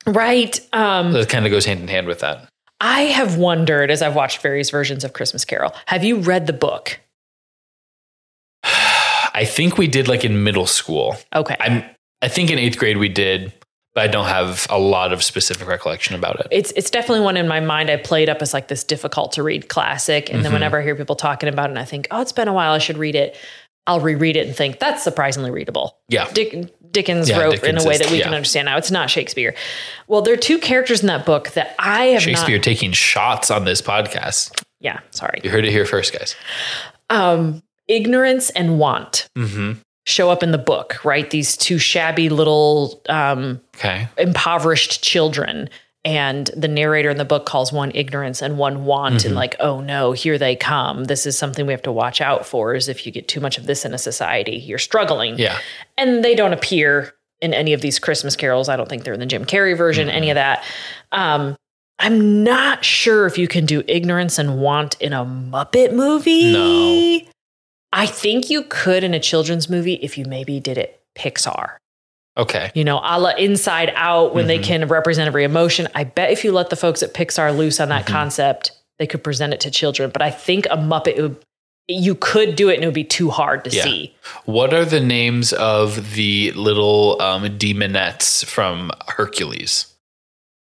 [0.05, 0.59] Right.
[0.71, 2.47] Um, That kind of goes hand in hand with that.
[2.79, 6.53] I have wondered as I've watched various versions of Christmas Carol, have you read the
[6.53, 6.99] book?
[9.37, 11.15] I think we did like in middle school.
[11.33, 11.55] Okay.
[11.59, 11.83] I'm
[12.21, 13.53] I think in eighth grade we did,
[13.93, 16.47] but I don't have a lot of specific recollection about it.
[16.51, 19.43] it's it's definitely one in my mind I played up as like this difficult to
[19.43, 20.29] read classic.
[20.29, 20.53] And then Mm-hmm.
[20.53, 22.73] whenever I hear people talking about it, and I think, oh, it's been a while,
[22.73, 23.35] I should read it.
[23.85, 25.97] I'll reread it and think that's surprisingly readable.
[26.09, 26.29] Yeah.
[26.33, 28.75] Dick, Dickens Yeah, wrote Dickens in a way that we can understand now.
[28.77, 29.55] It's not Shakespeare.
[30.07, 32.63] Well, there are two characters in that book that I have Shakespeare not.
[32.65, 34.61] taking shots on this podcast.
[34.81, 35.39] Yeah, sorry.
[35.43, 36.35] You heard it here first, guys.
[37.09, 39.73] Um, ignorance and want Mm-hmm.
[40.05, 41.29] show up in the book, right?
[41.29, 44.07] These two shabby little um, Okay.
[44.17, 45.69] impoverished children.
[46.05, 49.27] And the narrator in the book calls one ignorance and one want, Mm-hmm.
[49.27, 51.03] and like, oh no, here they come.
[51.05, 52.75] This is something we have to watch out for.
[52.75, 55.37] Is if you get too much of this in a society, you're struggling.
[55.37, 55.57] Yeah.
[55.97, 58.69] and they don't appear in any of these Christmas carols.
[58.69, 60.63] I don't think they're in the Jim Carrey version, any of that.
[61.11, 61.55] Um,
[61.99, 66.53] I'm not sure if you can do ignorance and want in a Muppet movie.
[66.53, 67.31] No.
[67.97, 71.77] I think you could in a children's movie if you maybe did it Pixar.
[72.37, 72.69] Okay.
[72.75, 74.63] You know, a la Inside Out, when they Mhm.
[74.63, 75.87] can represent every emotion.
[75.95, 78.09] I bet if you let the folks at Pixar loose on that Mhm.
[78.09, 80.11] concept, they could present it to children.
[80.11, 81.37] But I think a Muppet would.
[81.87, 83.83] You could do it and it would be too hard to Yeah.
[83.83, 84.13] see.
[84.45, 89.85] What are the names of the little um, demonettes from Hercules?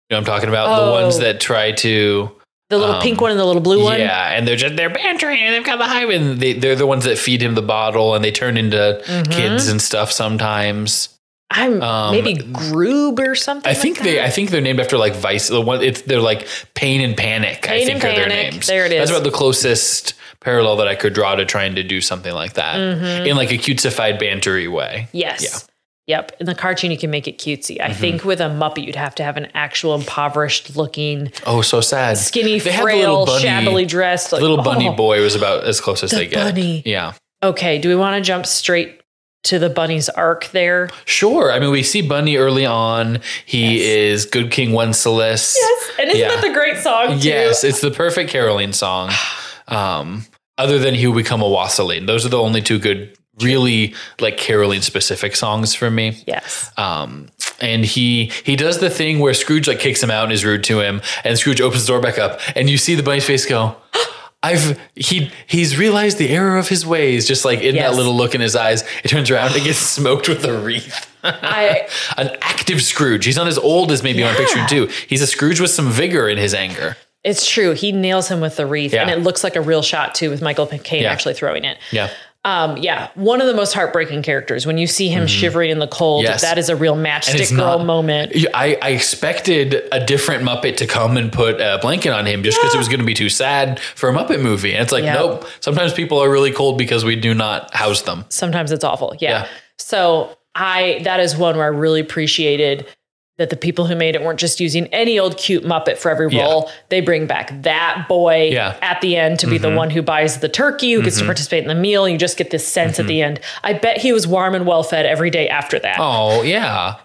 [0.10, 0.86] You know what I'm talking about?
[0.86, 1.20] The ones Oh.
[1.22, 2.32] that try to.
[2.70, 3.98] The little Um, pink one and the little blue one.
[4.00, 6.86] Yeah, and they're just they're bantering and they've got the hype, and they, they're the
[6.88, 9.32] ones that feed him the bottle, and they turn into Mhm.
[9.32, 11.10] kids and stuff sometimes.
[11.50, 13.70] I'm Um, maybe Groob or something.
[13.72, 14.22] I think like they.
[14.22, 15.48] I think they're named after like Vice.
[15.48, 17.70] The one it's they're like Pain and Panic.
[17.70, 18.68] I think are their names.
[18.68, 22.02] There it That's about the closest parallel that I could draw to trying to do
[22.02, 23.28] something like that Mhm.
[23.28, 25.08] in like a cutesified bantery way.
[25.14, 25.42] Yes.
[25.42, 25.58] Yeah.
[26.08, 26.32] Yep.
[26.40, 27.82] In the cartoon, you can make it cutesy.
[27.82, 27.96] I Mhm.
[27.96, 32.18] think with a Muppet, you'd have to have an actual impoverished looking, Oh, so sad.
[32.18, 34.32] skinny, They frail, bunny- shabbily dressed.
[34.32, 34.94] Like, little bunny oh.
[34.94, 36.44] boy was about as close as The they get.
[36.44, 36.82] bunny.
[36.86, 37.12] Yeah.
[37.44, 37.78] Okay.
[37.78, 39.02] Do we want to jump straight
[39.44, 40.90] to the bunny's arc there?
[41.04, 41.52] Sure.
[41.52, 43.20] I mean, we see Bunny early on.
[43.46, 43.82] He Yes.
[44.24, 45.58] is Good King Wenceslas.
[45.60, 45.84] Yes.
[46.00, 46.30] And isn't Yeah.
[46.30, 47.28] that the great song, too?
[47.28, 49.12] Yes, it's the perfect caroling song.
[49.70, 50.26] Um,
[50.58, 52.06] other than He Will Become a Wassailing.
[52.06, 56.22] Those are the only two good, really like caroling specific songs for me.
[56.26, 56.72] Yes.
[56.78, 57.28] Um,
[57.62, 60.64] and he he does the thing where Scrooge like kicks him out and is rude
[60.66, 63.46] to him, and Scrooge opens the door back up, and you see the bunny's face
[63.46, 63.76] go.
[64.44, 67.28] I've he he's realized the error of his ways.
[67.28, 67.90] Just like in Yes.
[67.90, 71.12] that little look in his eyes, it turns around and gets smoked with a wreath.
[71.24, 73.26] I, An active Scrooge.
[73.26, 74.38] He's not as old as maybe on Yeah.
[74.38, 74.86] picture two.
[75.08, 76.96] He's a Scrooge with some vigor in his anger.
[77.24, 77.72] it's true.
[77.74, 80.42] He nails him with the wreath, and it looks like a real shot, too, with
[80.42, 81.12] Michael Caine Yeah.
[81.12, 81.78] actually throwing it.
[81.92, 82.10] Yeah.
[82.48, 84.66] Um, yeah, one of the most heartbreaking characters.
[84.66, 86.32] When you see him shivering in the cold, Mm-hmm.
[86.32, 86.42] Yes.
[86.44, 88.34] that is a real matchstick girl not- moment.
[88.54, 92.58] I, I expected a different Muppet to come and put a blanket on him just
[92.62, 94.74] because it was going to be too sad for a Muppet movie.
[94.74, 95.16] And it's like, Yeah.
[95.16, 95.46] nope.
[95.60, 98.24] Sometimes people are really cold because we do not house them.
[98.30, 99.14] Sometimes it's awful.
[99.20, 99.30] Yeah.
[99.30, 99.48] Yeah.
[99.78, 102.88] So I that is one where I really appreciated
[103.38, 106.28] that the people who made it weren't just using any old cute Muppet for every
[106.32, 106.44] Yeah.
[106.44, 106.72] role.
[106.90, 108.76] They bring back that boy Yeah.
[108.82, 111.62] at the end to be the one who buys the turkey, who gets to participate
[111.62, 112.10] in the meal.
[112.10, 113.40] You just get this sense at the end.
[113.64, 115.98] I bet he was warm and well fed every day after that.
[116.00, 116.96] Oh, yeah.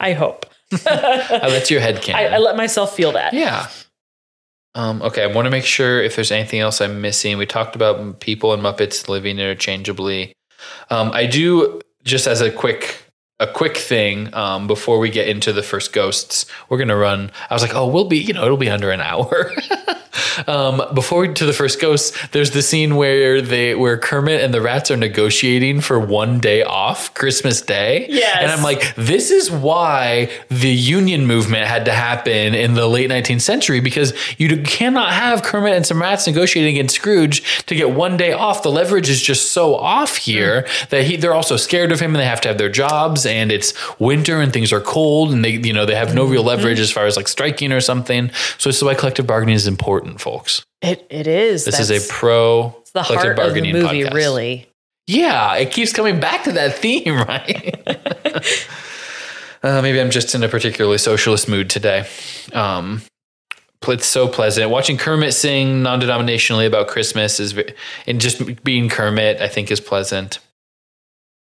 [0.00, 0.46] I hope.
[0.86, 3.32] Oh, that's your head I, I let myself feel that.
[3.32, 3.68] Yeah.
[4.74, 7.36] Um, okay, I want to make sure if there's anything else I'm missing.
[7.38, 10.32] We talked about people and Muppets living interchangeably.
[10.90, 13.02] Um, I do just as a quick
[13.40, 16.46] a quick thing um, before we get into the first ghosts.
[16.68, 17.30] We're gonna run.
[17.48, 19.52] I was like, oh, we'll be you know it'll be under an hour.
[20.46, 24.52] um, before we to the first ghosts, there's the scene where they where Kermit and
[24.52, 28.06] the rats are negotiating for one day off, Christmas Day.
[28.08, 28.38] Yes.
[28.40, 33.10] and I'm like, this is why the union movement had to happen in the late
[33.10, 37.90] 19th century because you cannot have Kermit and some rats negotiating against Scrooge to get
[37.90, 38.62] one day off.
[38.62, 42.20] The leverage is just so off here that he they're also scared of him and
[42.20, 45.52] they have to have their jobs and it's winter and things are cold and they
[45.52, 48.30] you know they have no real leverage as far as like striking or something.
[48.58, 50.64] So this is why collective bargaining is important, folks.
[50.82, 51.64] It it is.
[51.64, 54.14] This is a pro the collective heart of the bargaining movie, podcast.
[54.14, 54.66] really.
[55.06, 57.74] Yeah, it keeps coming back to that theme, right?
[59.62, 62.06] uh, maybe I'm just in a particularly socialist mood today.
[62.52, 63.02] Um,
[63.86, 67.58] it's so pleasant watching Kermit sing non-denominationally about Christmas is,
[68.06, 70.40] and just being Kermit, I think, is pleasant.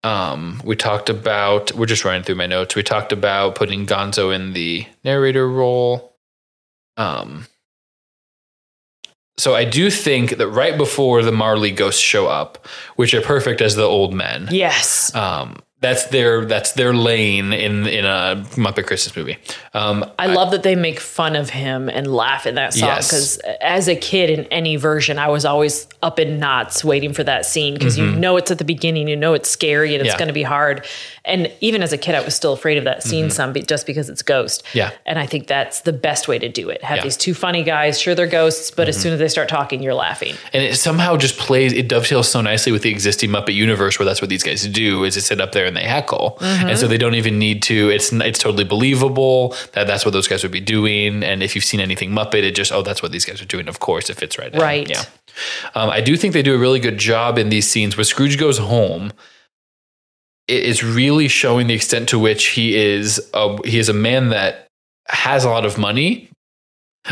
[0.07, 1.73] Um, we talked about.
[1.73, 2.75] We're just running through my notes.
[2.75, 6.15] We talked about putting Gonzo in the narrator role.
[6.95, 7.45] Um,
[9.37, 12.65] so I do think that right before the Marley ghosts show up,
[12.95, 15.13] which are perfect as the old men, Yes.
[15.13, 19.37] um, that's their that's their lane in in a Muppet Christmas movie.
[19.75, 23.07] Um, I love that they make fun of him and laugh in that song Yes.
[23.07, 27.23] because as a kid in any version, I was always up in knots waiting for
[27.25, 30.07] that scene because you know it's at the beginning, you know it's scary and it's
[30.07, 30.13] Mm-hmm.
[30.13, 30.17] Yeah.
[30.19, 30.85] going to be hard.
[31.25, 33.85] And even as a kid, I was still afraid of that scene some be- just
[33.85, 34.63] because it's Ghost.
[34.65, 34.77] Mm-hmm.
[34.79, 34.91] Yeah.
[35.05, 36.81] And I think that's the best way to do it.
[36.83, 36.99] Have Yeah.
[37.01, 37.07] Mm-hmm.
[37.07, 37.99] these two funny guys.
[37.99, 40.35] Sure, they're ghosts, but as soon as they start talking, you're laughing.
[40.53, 44.05] and it somehow just plays it dovetails so nicely with the existing muppet universe where
[44.05, 46.37] that's what these guys do is they sit up there and they heckle.
[46.41, 50.27] And so they don't even need to it's it's totally believable that that's what those
[50.27, 51.23] guys would be doing.
[51.23, 53.67] And if you've seen anything muppet it just oh that's what these guys are doing.
[53.67, 54.59] Of course it fits right in.
[54.59, 54.89] Right.
[54.89, 55.03] yeah.
[55.75, 58.39] Um, i do think they do a really good job in these scenes where scrooge
[58.39, 59.11] goes home.
[60.47, 64.29] It is really showing the extent to which he is a, he is a man
[64.29, 64.67] that
[65.07, 66.29] has a lot of money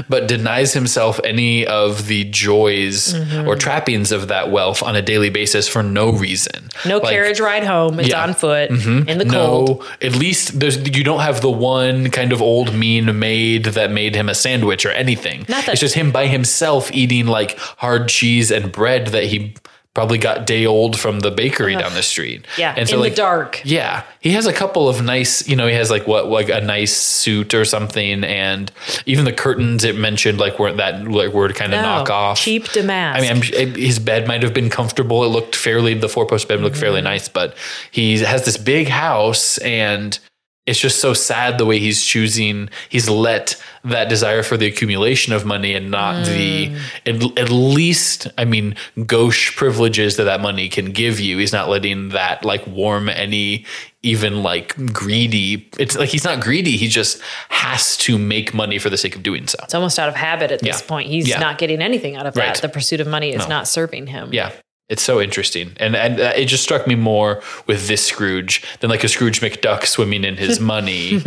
[0.10, 3.48] but denies himself any of the joys Mm-hmm.
[3.48, 6.70] or trappings of that wealth on a daily basis for no reason.
[6.86, 8.00] No Like, carriage ride home.
[8.00, 8.24] It's Yeah.
[8.24, 9.08] on foot mhm.
[9.08, 9.80] in the cold.
[9.82, 13.92] No, at least there's you don't have the one kind of old mean maid that
[13.92, 15.46] made him a sandwich or anything.
[15.50, 19.54] Not that- it's just him by himself eating like hard cheese and bread that he
[19.96, 21.86] probably got day old from the bakery uh-huh.
[21.86, 22.46] down the street.
[22.58, 23.62] Yeah, and so in like the dark.
[23.64, 26.62] yeah, he has a couple of nice, you know, he has like what, like a
[26.62, 28.72] nice suit or something, and
[29.08, 32.38] even the curtains it mentioned like weren't that like were kind of No, knock off.
[32.38, 33.18] cheap damask.
[33.18, 35.24] I mean, I'm, his bed might have been comfortable.
[35.24, 37.06] It looked fairly, the four post bed looked fairly mm-hmm.
[37.06, 37.56] nice, but
[37.90, 40.20] he has this big house and
[40.66, 42.70] it's just so sad the way he's choosing.
[42.90, 46.80] He's let that desire for the accumulation of money and not the, mm.
[47.06, 48.76] at, at least, I mean,
[49.06, 51.38] gauche privileges that that money can give you.
[51.38, 53.66] He's not letting that like warm any
[54.02, 55.70] even like greedy.
[55.80, 56.78] It's like he's not greedy.
[56.78, 59.58] He just has to make money for the sake of doing so.
[59.64, 60.88] it's almost out of habit at this Yeah.
[60.88, 61.10] point.
[61.10, 61.40] He's Yeah.
[61.40, 62.48] not getting anything out of that.
[62.48, 62.62] Right.
[62.62, 63.48] The pursuit of money is No.
[63.50, 64.30] not serving him.
[64.32, 64.52] Yeah.
[64.88, 65.72] It's so interesting.
[65.78, 69.42] And, and uh, it just struck me more with this Scrooge than like a Scrooge
[69.42, 71.20] McDuck swimming in his money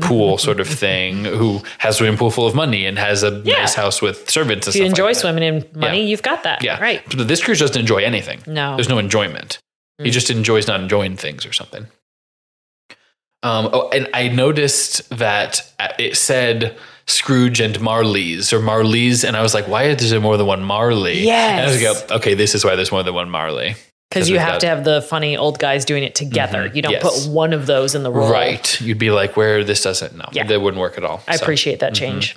[0.00, 3.42] pool sort of thing, who has a swimming pool full of money and has a
[3.44, 3.58] Yeah.
[3.58, 5.20] nice house with servants and If you stuff enjoy like that.
[5.20, 6.04] swimming in money, Yeah.
[6.08, 6.64] you've got that.
[6.64, 6.80] Yeah.
[6.80, 7.02] Right.
[7.14, 8.40] But this Scrooge doesn't enjoy anything.
[8.46, 8.76] No.
[8.76, 9.58] There's no enjoyment.
[10.02, 11.86] He just enjoys not enjoying things or something.
[13.44, 15.60] Um, oh, and I noticed that
[15.98, 16.76] it said
[17.12, 20.64] Scrooge and Marley's or Marley's, and I was like, why is there more than one
[20.64, 21.28] Marley?
[21.28, 22.00] And I was Yes.
[22.02, 23.74] like, okay, this is why there's more than one Marley.
[24.10, 26.64] Because you we've got- to have the funny old guys doing it together.
[26.66, 26.76] Mm-hmm.
[26.76, 27.02] You don't Yes.
[27.26, 28.30] put one of those in the role.
[28.30, 28.80] Right.
[28.80, 30.44] You'd be like, where this doesn't, no, Yeah.
[30.46, 31.22] that wouldn't work at all.
[31.28, 32.12] I So, appreciate that mm-hmm.
[32.20, 32.36] change.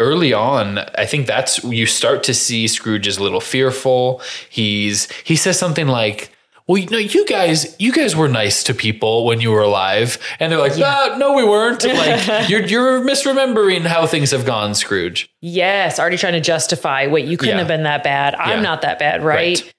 [0.00, 4.22] early on, I think that's, you start to see Scrooge is a little fearful.
[4.48, 6.30] He's, he says something like,
[6.68, 10.18] well, you know, you guys, you guys were nice to people when you were alive,
[10.38, 11.82] and they're like, "Ah, no, we weren't.
[11.82, 15.28] Like, you're you're misremembering how things have gone, Scrooge.
[15.40, 15.98] Yes.
[15.98, 17.58] Already trying to justify, wait, you couldn't Yeah.
[17.60, 18.34] have been that bad.
[18.34, 18.62] I'm Yeah.
[18.62, 19.72] not that bad, right?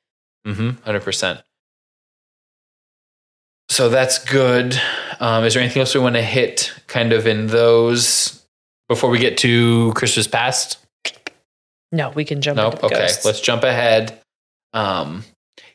[0.47, 0.81] Mm-hmm.
[0.83, 1.41] Hundred percent.
[3.69, 4.79] So that's good.
[5.19, 8.43] Um, is there anything else we want to hit, kind of in those
[8.87, 10.77] before we get to Christmas past?
[11.91, 12.83] No, we can jump Nope.
[12.83, 13.25] Okay, ghosts.
[13.25, 14.19] let's jump ahead.
[14.73, 15.23] Um,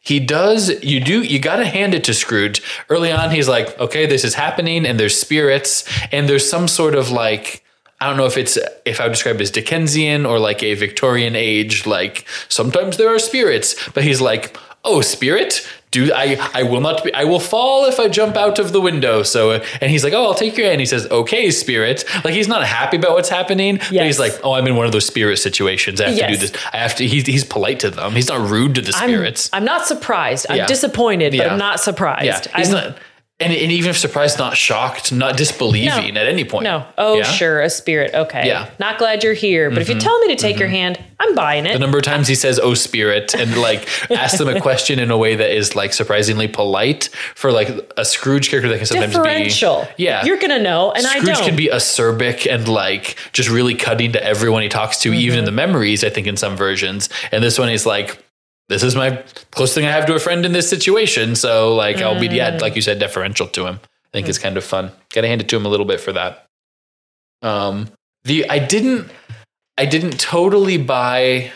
[0.04, 0.82] he does.
[0.82, 1.22] You do.
[1.22, 2.62] You got to hand it to Scrooge.
[2.88, 6.94] Early on, he's like, "Okay, this is happening, and there's spirits, and there's some sort
[6.94, 7.62] of like."
[8.00, 10.74] I don't know if it's if I would describe it as Dickensian or like a
[10.74, 11.86] Victorian age.
[11.86, 16.36] Like sometimes there are spirits, but he's like, "Oh, spirit, do I?
[16.54, 17.12] I will not be.
[17.14, 20.24] I will fall if I jump out of the window." So, and he's like, "Oh,
[20.24, 23.76] I'll take your hand." He says, "Okay, spirit." Like he's not happy about what's happening,
[23.78, 26.00] but he's like, "Oh, I'm in one of those spirit situations.
[26.00, 26.52] I have to do this.
[26.72, 28.12] I have to." He's he's polite to them.
[28.12, 29.50] He's not rude to the I'm, spirits.
[29.52, 30.46] I'm not surprised.
[30.50, 30.66] I'm Yeah.
[30.66, 31.52] disappointed, but Yeah.
[31.52, 32.24] I'm not surprised.
[32.26, 32.98] yeah, he's I'm- not.
[33.40, 36.20] And, and even if surprised, not shocked, not disbelieving No.
[36.20, 36.62] at any point.
[36.62, 36.86] No.
[36.96, 37.24] Oh, Yeah?
[37.24, 37.62] sure.
[37.62, 38.14] A spirit.
[38.14, 38.46] Okay.
[38.46, 38.66] Yeah.
[38.66, 38.74] Mm-hmm.
[38.78, 39.70] Not glad you're here.
[39.70, 41.72] But if you tell me to take your hand, I'm buying it.
[41.72, 45.10] The number of times he says "Oh spirit" and like asks them a question in
[45.10, 49.12] a way that is like surprisingly polite for like a Scrooge character that can sometimes
[49.12, 49.18] be.
[49.18, 49.88] Differential.
[49.96, 50.24] be yeah.
[50.24, 51.44] You're going to know, and I Scrooge don't.
[51.48, 55.38] can be acerbic and like just really cutting to everyone he talks to, even Mm-hmm.
[55.40, 56.04] in the memories.
[56.04, 58.23] I think in some versions, and this one he's like,
[58.68, 61.98] "This is my closest thing I have to a friend in this situation." So like,
[61.98, 62.36] I'll be Mm.
[62.36, 63.80] yeah, like you said, deferential to him.
[63.82, 64.92] I think it's kind of fun.
[65.12, 66.46] Got to hand it to him a little bit for that.
[67.42, 67.90] Um,
[68.24, 69.10] the I didn't
[69.76, 71.52] I didn't totally buy.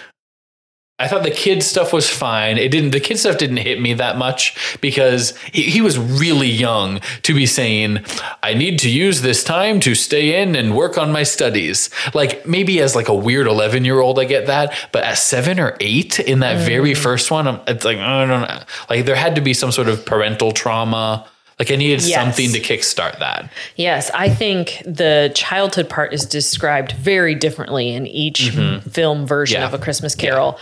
[1.00, 2.58] I thought the kid stuff was fine.
[2.58, 2.90] It didn't.
[2.90, 7.34] The kid stuff didn't hit me that much because he, he was really young to
[7.34, 8.04] be saying,
[8.42, 12.46] "I need to use this time to stay in and work on my studies." Like
[12.46, 15.76] maybe as like a weird eleven year old, I get that, but at seven or
[15.78, 16.96] eight in that very mm.
[16.96, 18.62] first one, I'm, it's like I don't know.
[18.90, 21.28] Like there had to be some sort of parental trauma.
[21.58, 22.14] Like I needed Yes.
[22.14, 23.50] something to kickstart that.
[23.76, 29.62] Yes, I think the childhood part is described very differently in each film version Mm-hmm.
[29.62, 29.66] Yeah.
[29.66, 30.58] of A Christmas Carol.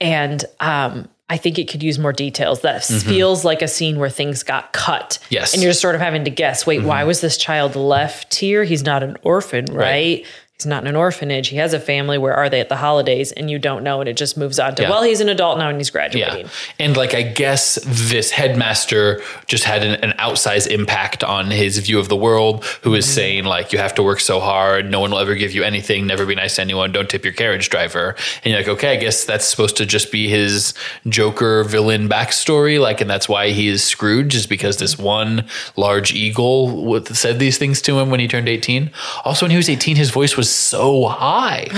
[0.00, 2.62] And um, I think it could use more details.
[2.62, 5.18] That feels like a scene where things got cut.
[5.28, 5.48] Yes.
[5.50, 5.54] Mm-hmm.
[5.56, 8.64] And you're just sort of having to guess wait, why was this child left here?
[8.64, 10.24] He's not an orphan, right?
[10.58, 11.46] He's not in an orphanage.
[11.46, 12.18] He has a family.
[12.18, 13.30] Where are they at the holidays?
[13.30, 14.00] And you don't know.
[14.00, 14.90] And it just moves on to, Yeah.
[14.90, 16.46] well, he's an adult now and he's graduating.
[16.46, 16.52] Yeah.
[16.80, 22.00] And like, I guess this headmaster just had an, an outsized impact on his view
[22.00, 23.14] of the world, who is mm-hmm.
[23.14, 24.90] saying, like, you have to work so hard.
[24.90, 26.08] No one will ever give you anything.
[26.08, 26.90] Never be nice to anyone.
[26.90, 28.16] Don't tip your carriage driver.
[28.42, 30.74] And you're like, okay, I guess that's supposed to just be his
[31.08, 32.80] Joker villain backstory.
[32.80, 34.82] Like, and that's why he is Scrooge, is because mm-hmm.
[34.82, 38.90] this one large eagle said these things to him when he turned 18.
[39.24, 41.68] Also, when he was 18, his voice was so high.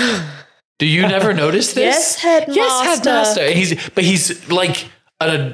[0.79, 1.95] Do you never notice this?
[1.95, 2.55] Yes, headmaster.
[2.61, 3.41] Yes, headmaster.
[3.43, 4.89] And he's but he's like
[5.21, 5.53] a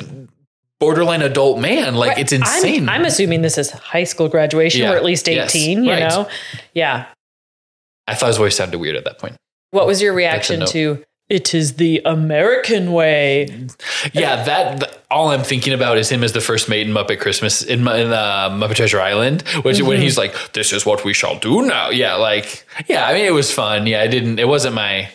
[0.79, 1.95] borderline adult man.
[1.95, 2.89] Like it's insane.
[2.89, 4.93] I'm, I'm assuming this is high school graduation Yeah.
[4.93, 5.55] or at least Yes.
[5.55, 6.01] 18, you Right.
[6.09, 6.29] know?
[6.75, 7.07] Yeah.
[8.07, 9.35] I thought his voice sounded weird at that point.
[9.73, 13.47] What was your reaction to it is the American way?
[14.13, 17.19] Yeah, that, th- all I'm thinking about is him as the first mate in Muppet
[17.21, 21.13] Christmas in, in uh, Muppet Treasure Island, which when he's like, "This is what we
[21.13, 23.07] shall do now." Yeah, like yeah.
[23.07, 23.87] I mean, it was fun.
[23.87, 24.39] Yeah, I didn't.
[24.39, 25.09] It wasn't my.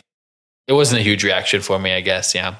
[0.68, 1.94] It wasn't a huge reaction for me.
[1.94, 2.34] I guess.
[2.36, 2.56] Yeah.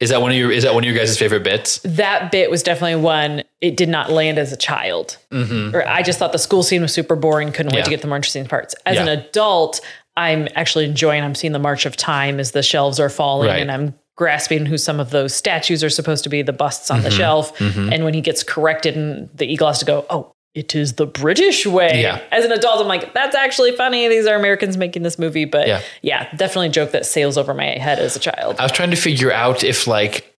[0.00, 0.50] Is that one of your?
[0.50, 1.78] Is that one of your guys' favorite bits?
[1.84, 5.16] That bit was definitely one it did not land as a child.
[5.30, 7.84] Or I just thought the school scene was super boring, couldn't wait Yeah.
[7.84, 8.74] to get the more interesting parts.
[8.84, 9.02] As Yeah.
[9.02, 9.80] an adult,
[10.16, 13.60] I'm actually enjoying I'm seeing the march of time as the shelves are falling Right.
[13.60, 17.02] and I'm grasping who some of those statues are supposed to be, the busts on
[17.02, 17.18] the Mm-hmm.
[17.18, 17.60] shelf.
[17.60, 21.06] And when he gets corrected and the eagle has to go, Oh, it is the
[21.06, 22.02] British way.
[22.02, 22.20] Yeah.
[22.30, 24.06] As an adult, I'm like, that's actually funny.
[24.08, 25.46] These are Americans making this movie.
[25.46, 25.80] But Yeah.
[26.02, 28.56] yeah, definitely a joke that sails over my head as a child.
[28.58, 30.31] I was trying to figure out if like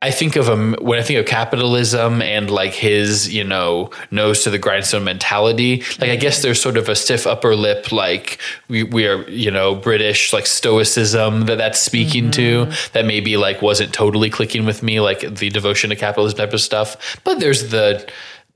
[0.00, 4.44] I think of him when I think of capitalism and like his, you know, nose
[4.44, 5.82] to the grindstone mentality.
[5.98, 6.42] Like I guess mm-hmm.
[6.42, 10.46] there's sort of a stiff upper lip, like we, we are, you know, British like
[10.46, 12.92] stoicism that that's speaking to mm-hmm.
[12.92, 16.60] that maybe like wasn't totally clicking with me, like the devotion to capitalism type of
[16.60, 17.20] stuff.
[17.24, 18.08] But there's the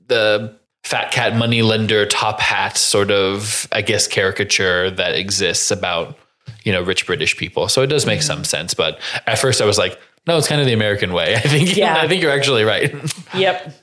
[0.07, 6.17] the fat cat money lender top hat sort of I guess caricature that exists about
[6.63, 7.67] you know rich British people.
[7.67, 8.27] So it does make mm-hmm.
[8.27, 8.73] some sense.
[8.73, 11.35] But at first I was like, no, it's kind of the American way.
[11.35, 11.97] I think Yeah.
[11.97, 12.93] I think you're actually right.
[13.35, 13.73] Yep.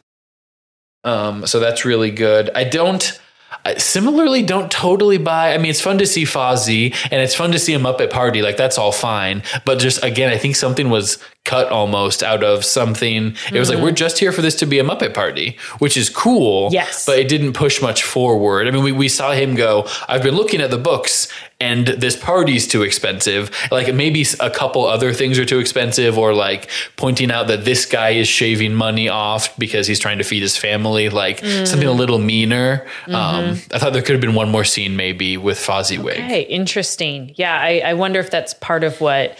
[1.02, 2.50] Um, so that's really good.
[2.54, 3.18] I don't.
[3.64, 5.52] I similarly don't totally buy.
[5.54, 8.10] I mean, it's fun to see Fozzie and it's fun to see him up at
[8.10, 8.42] party.
[8.42, 9.42] Like that's all fine.
[9.66, 13.34] But just again, I think something was cut almost out of something.
[13.52, 16.08] It was like we're just here for this to be a Muppet party, which is
[16.08, 16.68] cool.
[16.72, 17.04] Yes.
[17.04, 18.66] but it didn't push much forward.
[18.68, 19.86] I mean, we we saw him go.
[20.08, 21.28] I've been looking at the books,
[21.60, 23.50] and this party's too expensive.
[23.70, 27.86] Like maybe a couple other things are too expensive, or like pointing out that this
[27.86, 31.08] guy is shaving money off because he's trying to feed his family.
[31.08, 32.86] Like something a little meaner.
[33.08, 36.14] Um, I thought there could have been one more scene maybe with Fozziwig.
[36.16, 37.32] Hey, interesting.
[37.36, 39.36] Yeah, I, I wonder if that's part of what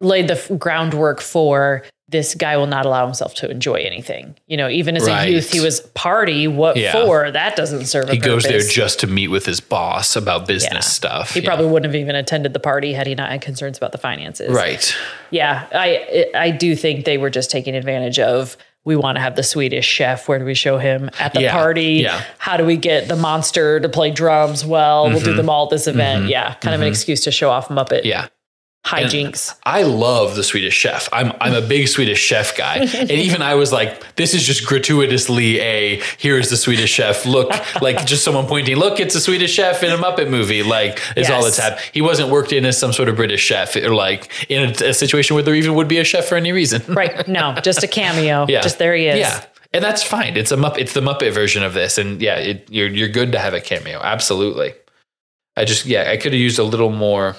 [0.00, 4.36] laid the f- groundwork for this guy will not allow himself to enjoy anything.
[4.46, 5.28] You know, even as Right.
[5.28, 6.46] a youth, he was party.
[6.46, 6.92] What Yeah.
[6.92, 7.30] for?
[7.32, 10.72] That doesn't serve a He goes there just to meet with his boss about business
[10.72, 10.80] Yeah.
[10.80, 11.34] stuff.
[11.34, 11.46] He Yeah.
[11.46, 14.50] probably wouldn't have even attended the party had he not had concerns about the finances.
[14.52, 14.94] right.
[15.30, 18.56] Yeah, I I do think they were just taking advantage of.
[18.84, 20.28] We want to have the Swedish chef.
[20.28, 22.00] Where do we show him at the party?
[22.02, 22.20] yeah.
[22.38, 24.64] How do we get the monster to play drums?
[24.64, 26.28] Well, we'll do them all at this event.
[26.28, 28.06] Yeah, kind of an excuse to show off Muppet Mm-hmm.
[28.08, 28.26] Yeah.
[28.84, 29.54] Hijinks.
[29.64, 31.08] I love the Swedish Chef.
[31.12, 34.66] I'm I'm a big Swedish Chef guy, and even I was like, this is just
[34.66, 37.24] gratuitously a here is the Swedish Chef.
[37.26, 38.76] Look, like just someone pointing.
[38.76, 40.62] Look, it's a Swedish Chef in a Muppet movie.
[40.62, 41.44] Like is all Yes.
[41.44, 41.90] that's happened.
[41.92, 44.94] He wasn't worked in as some sort of British chef, or like in a, a
[44.94, 46.82] situation where there even would be a chef for any reason.
[46.94, 47.26] right?
[47.28, 48.46] No, just a cameo.
[48.48, 48.60] Yeah.
[48.62, 49.18] Just there he is.
[49.18, 49.44] Yeah.
[49.74, 50.36] And that's fine.
[50.36, 51.96] It's a Muppet, it's the Muppet version of this.
[51.96, 54.00] And yeah, it, you're you're good to have a cameo.
[54.00, 54.74] Absolutely.
[55.56, 57.36] I just yeah, I could have used a little more.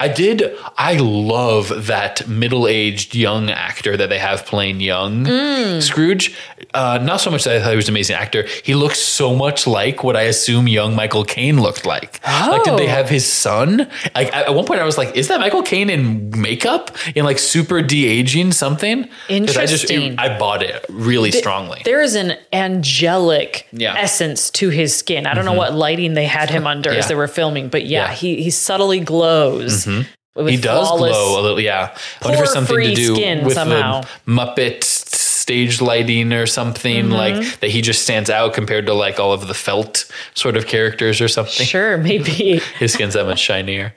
[0.00, 0.54] I did.
[0.76, 5.82] I love that middle-aged young actor that they have playing young Mm.
[5.82, 6.34] Scrooge.
[6.74, 8.46] Uh, not so much that I thought he was an amazing actor.
[8.64, 12.20] He looks so much like what I assume young Michael Caine looked like.
[12.26, 12.90] Like, did they Oh.
[12.90, 13.88] have his son?
[14.14, 17.38] Like at one point, I was like, "Is that Michael Caine in makeup in like
[17.38, 20.18] super de aging something?" 'Cause I just Interesting.
[20.18, 21.80] I bought it really strongly.
[21.84, 23.90] There is an angelic Yeah.
[23.94, 24.04] Mm-hmm.
[24.04, 25.26] essence to his skin.
[25.26, 26.98] I don't know what lighting they had him under Yeah.
[26.98, 28.06] as they were filming, but yeah, Yeah.
[28.08, 28.14] Mm-hmm.
[28.14, 29.77] he he subtly glows.
[29.86, 31.96] With He does glow a little, yeah.
[32.22, 33.12] I wonder if it's something to do
[33.44, 34.02] with somehow.
[34.02, 37.12] the Muppet stage lighting or something Mm-hmm.
[37.12, 37.70] like that.
[37.70, 41.28] He just stands out compared to like all of the felt sort of characters or
[41.28, 41.66] something.
[41.66, 42.58] Sure, maybe.
[42.78, 43.94] His skin's that much shinier.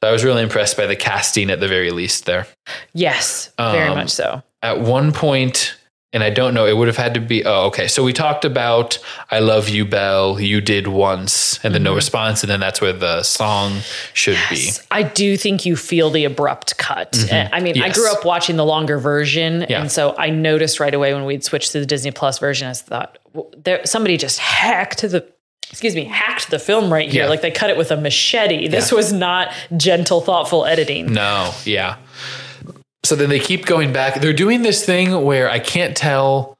[0.00, 2.46] I was really impressed by the casting at the very least there.
[2.94, 4.42] Yes, very Um, much so.
[4.62, 5.74] At one point,
[6.12, 7.44] and I don't know, it would have had to be.
[7.44, 7.86] Oh, okay.
[7.86, 8.98] So we talked about
[9.30, 12.94] "I love you, Belle." You did once, and then no response, and then that's where
[12.94, 13.80] the song
[14.14, 14.70] should be.
[14.90, 17.16] I do think you feel the abrupt cut.
[17.30, 17.92] Uh, I mean, I Mm-hmm.
[17.92, 19.80] Grew up watching the longer version, Yeah.
[19.82, 22.68] and so I noticed right away when we'd switched to the Disney Plus version.
[22.68, 25.26] I thought well, there somebody just hacked the
[25.70, 27.24] excuse me, hacked the film right here.
[27.24, 27.28] Yeah.
[27.28, 28.68] Like they cut it with a machete.
[28.68, 28.96] This Yeah.
[28.96, 31.12] was not gentle, thoughtful editing.
[31.12, 31.96] No, yeah.
[33.08, 34.20] So then they keep going back.
[34.20, 36.58] They're doing this thing where I can't tell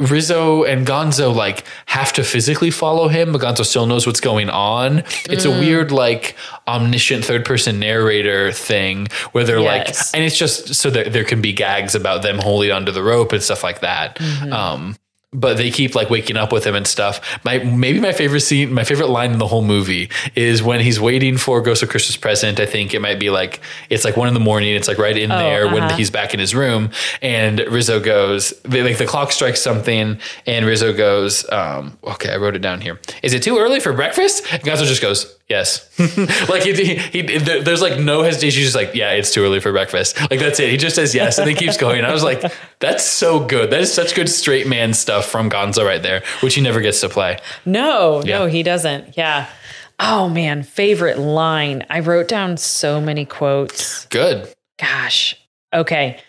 [0.00, 4.50] Rizzo and Gonzo like have to physically follow him, but Gonzo still knows what's going
[4.50, 4.98] on.
[5.30, 5.60] It's a Mm.
[5.60, 6.34] weird like
[6.66, 10.12] omniscient third person narrator thing where they're Yes.
[10.12, 13.02] like, and it's just so that there can be gags about them holding onto the
[13.02, 14.16] rope and stuff like that.
[14.16, 14.52] Mm-hmm.
[14.52, 14.96] Um,
[15.32, 17.20] but they keep like waking up with him and stuff.
[17.44, 21.00] My maybe my favorite scene, my favorite line in the whole movie is when he's
[21.00, 22.60] waiting for Ghost of Christmas Present.
[22.60, 24.74] I think it might be like it's like one in the morning.
[24.74, 25.96] It's like right in there when uh-huh.
[25.96, 26.90] he's back in his room,
[27.22, 32.54] and Rizzo goes like the clock strikes something, and Rizzo goes, um, "Okay, I wrote
[32.54, 33.00] it down here.
[33.22, 35.88] Is it too early for breakfast?" And Gonzo just goes, "Yes."
[36.48, 38.58] like he, he, he, there's like no hesitation.
[38.60, 40.70] He's just like, "Yeah, it's too early for breakfast." Like that's it.
[40.70, 42.04] He just says yes, and then keeps going.
[42.04, 42.42] I was like,
[42.80, 43.70] "That's so good.
[43.70, 47.00] That is such good straight man stuff from Gonzo right there, which he never gets
[47.02, 49.16] to play." No, no, he doesn't.
[49.16, 49.48] Yeah.
[50.00, 51.84] Oh man, favorite line.
[51.90, 54.06] I wrote down so many quotes.
[54.06, 54.52] Good.
[54.78, 55.36] Gosh.
[55.72, 56.20] Okay.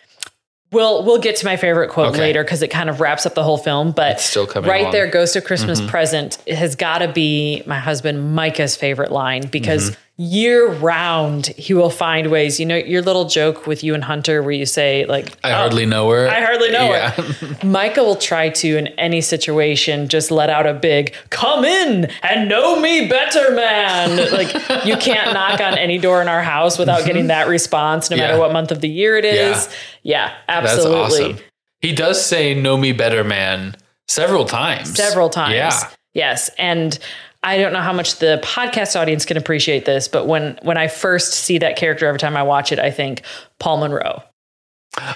[0.74, 2.20] We'll we'll get to my favorite quote Okay.
[2.20, 3.92] later because it kind of wraps up the whole film.
[3.92, 4.86] But It's still coming right along.
[4.88, 4.92] Mm-hmm.
[4.92, 9.92] there, Ghost of Christmas Present has got to be my husband Micah's favorite line because
[9.92, 10.00] Mm-hmm.
[10.18, 12.60] Year round he will find ways.
[12.60, 15.56] You know your little joke with you and Hunter where you say like I "Oh,
[15.56, 16.28] hardly know her.
[16.28, 17.10] I hardly know yeah.
[17.12, 17.68] her.
[17.68, 22.48] Micah will try to, in any situation, just let out a big "Come in and
[22.48, 24.54] know me better, man." Like
[24.86, 27.08] you can't knock on any door in our house without mm-hmm.
[27.08, 29.68] getting that response, no matter what month of the year it is.
[30.04, 31.34] Yeah, That's absolutely.
[31.34, 31.46] awesome.
[31.82, 33.76] He does say "Know me better, man"
[34.08, 34.96] several times.
[34.96, 35.56] Several times.
[35.56, 35.90] Yeah.
[36.14, 37.00] Yes, and.
[37.44, 40.88] I don't know how much the podcast audience can appreciate this, but when when I
[40.88, 43.24] first see that character every time I watch it, I think
[43.60, 44.24] Paul Monroe.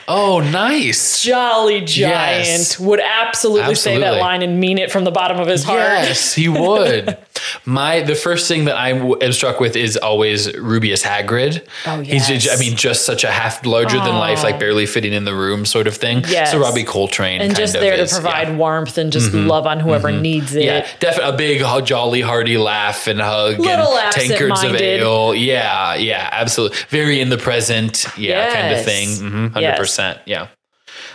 [0.08, 1.22] Oh, nice.
[1.22, 2.80] Jolly Giant Yes.
[2.80, 5.78] would absolutely, say that line and mean it from the bottom of his heart.
[5.80, 7.16] Yes, he would.
[7.64, 11.64] My the first thing that I am struck with is always Rubeus Hagrid.
[11.86, 12.44] Oh, He's yes.
[12.44, 15.36] just, I mean, just such a half larger than life, like barely fitting in the
[15.36, 16.24] room sort of thing.
[16.28, 16.52] Yes.
[16.52, 18.50] So Robbie Coltrane and just of there is, to provide yeah.
[18.50, 18.58] Mm-hmm.
[18.58, 20.64] warmth and just love on whoever needs it.
[20.64, 25.02] Yeah, definitely a big, jolly, hearty laugh and hug Little and tankards of absent-minded.
[25.02, 25.36] ale.
[25.36, 26.78] Yeah, yeah, absolutely.
[26.90, 28.08] Very in the present.
[28.18, 28.86] Yeah, kind of Yes.
[28.86, 29.10] thing.
[29.10, 29.80] Mhm, Hundred Yes.
[29.80, 30.20] percent.
[30.26, 30.48] Yeah.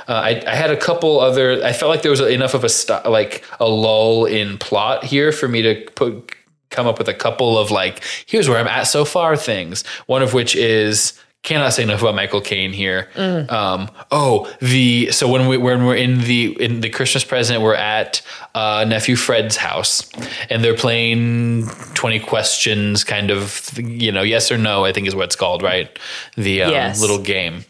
[0.08, 1.64] Uh, I, I had a couple other.
[1.64, 5.32] I felt like there was enough of a st- like a lull in plot here
[5.32, 6.34] for me to put
[6.70, 9.84] come up with a couple of like here's where I'm at so far things.
[10.06, 13.08] One of which is cannot say enough about Michael Caine here.
[13.16, 17.74] Um, oh, the so when we when we're in the in the Christmas present, we're
[17.74, 18.22] at
[18.54, 20.08] uh, nephew Fred's house,
[20.50, 24.84] and they're playing twenty questions, kind of you know yes or no.
[24.84, 25.88] I think is what it's called, right?
[26.36, 27.00] The um, Yes.
[27.00, 27.64] little game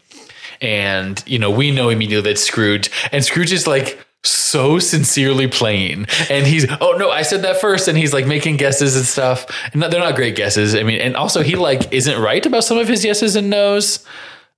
[0.61, 6.05] and you know we know immediately that Scrooge and Scrooge is like so sincerely playing
[6.29, 9.45] and he's oh no I said that first and he's like making guesses and stuff
[9.73, 12.77] and they're not great guesses I mean and also he like isn't right about some
[12.77, 14.05] of his yeses and nos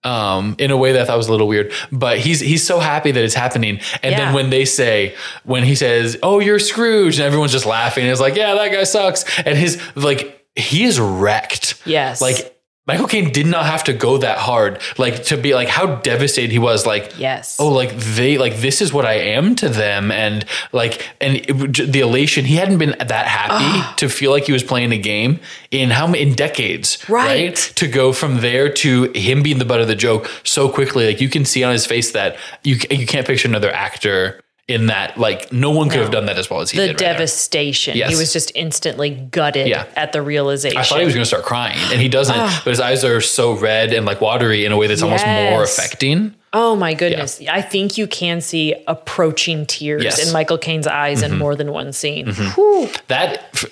[0.04, 2.78] um, in a way that I thought was a little weird, but he's he's so
[2.80, 3.80] happy that it's happening.
[4.04, 4.20] And Yeah.
[4.26, 5.16] then when they say,
[5.46, 8.84] when he says, "Oh, you're Scrooge," and everyone's just laughing, it's like, "Yeah, that guy
[8.84, 11.82] sucks." And his like, he is wrecked.
[11.88, 12.22] Yes.
[12.22, 12.55] Like
[12.88, 16.52] Michael Caine did not have to go that hard, like to be like how devastated
[16.52, 16.86] he was.
[16.86, 17.58] Like, Yes.
[17.60, 21.92] oh, like they like this is what I am to them, and like and it,
[21.92, 22.46] the elation.
[22.46, 25.40] He hadn't been that happy to feel like he was playing a game
[25.72, 27.56] in how many in decades, Right.
[27.56, 31.20] To go from there to him being the butt of the joke so quickly, like
[31.20, 35.18] you can see on his face that you you can't picture another actor in that.
[35.18, 36.90] Like no one could have done that as well as he the did.
[36.94, 37.14] right there.
[37.14, 37.96] devastation.
[37.98, 38.10] Yes.
[38.12, 39.86] He was just instantly gutted Yeah.
[39.96, 40.78] at the realization.
[40.78, 42.36] I thought he was going to start crying, and he doesn't.
[42.36, 45.64] But his eyes are so red and like watery in a way that's almost more
[45.64, 46.34] affecting.
[46.54, 47.42] oh my goodness.
[47.50, 50.20] I think you can see approaching tears Yes.
[50.20, 50.28] Mm-hmm.
[50.30, 52.28] in Michael Caine's eyes in more than one scene.
[52.34, 52.90] Whew.
[53.08, 53.66] That f-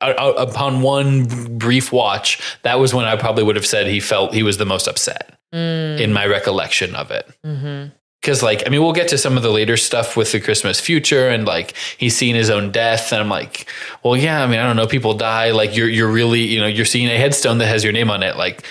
[0.00, 3.98] uh, uh, upon one brief watch, that was when I probably would have said he
[3.98, 7.26] felt he was the most upset in my recollection of it.
[8.20, 10.80] Because, like, I mean, we'll get to some of the later stuff with the Christmas
[10.80, 13.68] future, and like he's seeing his own death, and I'm like,
[14.02, 15.52] well, yeah, I mean, I don't know, people die.
[15.52, 18.22] Like, you're you're really, you know, you're seeing a headstone that has your name on
[18.24, 18.36] it.
[18.36, 18.64] Like,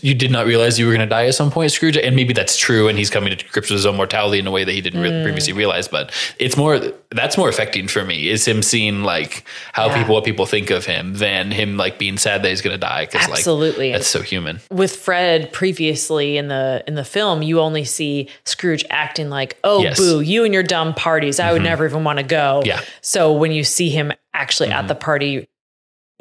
[0.00, 2.32] you did not realize you were going to die at some point, Scrooge, and maybe
[2.32, 4.72] that's true, and he's coming to grips with his own mortality in a way that
[4.72, 5.88] he didn't re- previously realize.
[5.88, 6.80] But it's more
[7.10, 9.98] that's more affecting for me is him seeing like how Yeah.
[9.98, 12.78] people what people think of him than him like being sad that he's going to
[12.80, 13.92] die because like Absolutely.
[13.92, 14.58] that's so human.
[14.70, 19.82] with Fred previously in the in the film, you only see Scrooge acting like, "Oh,
[19.82, 20.00] Yes.
[20.00, 20.10] Mm-hmm.
[20.18, 21.38] boo, you and your dumb parties.
[21.38, 22.78] I would never even want to go." Yeah.
[22.78, 22.84] Mm-hmm.
[23.02, 25.46] So when you see him actually at the party,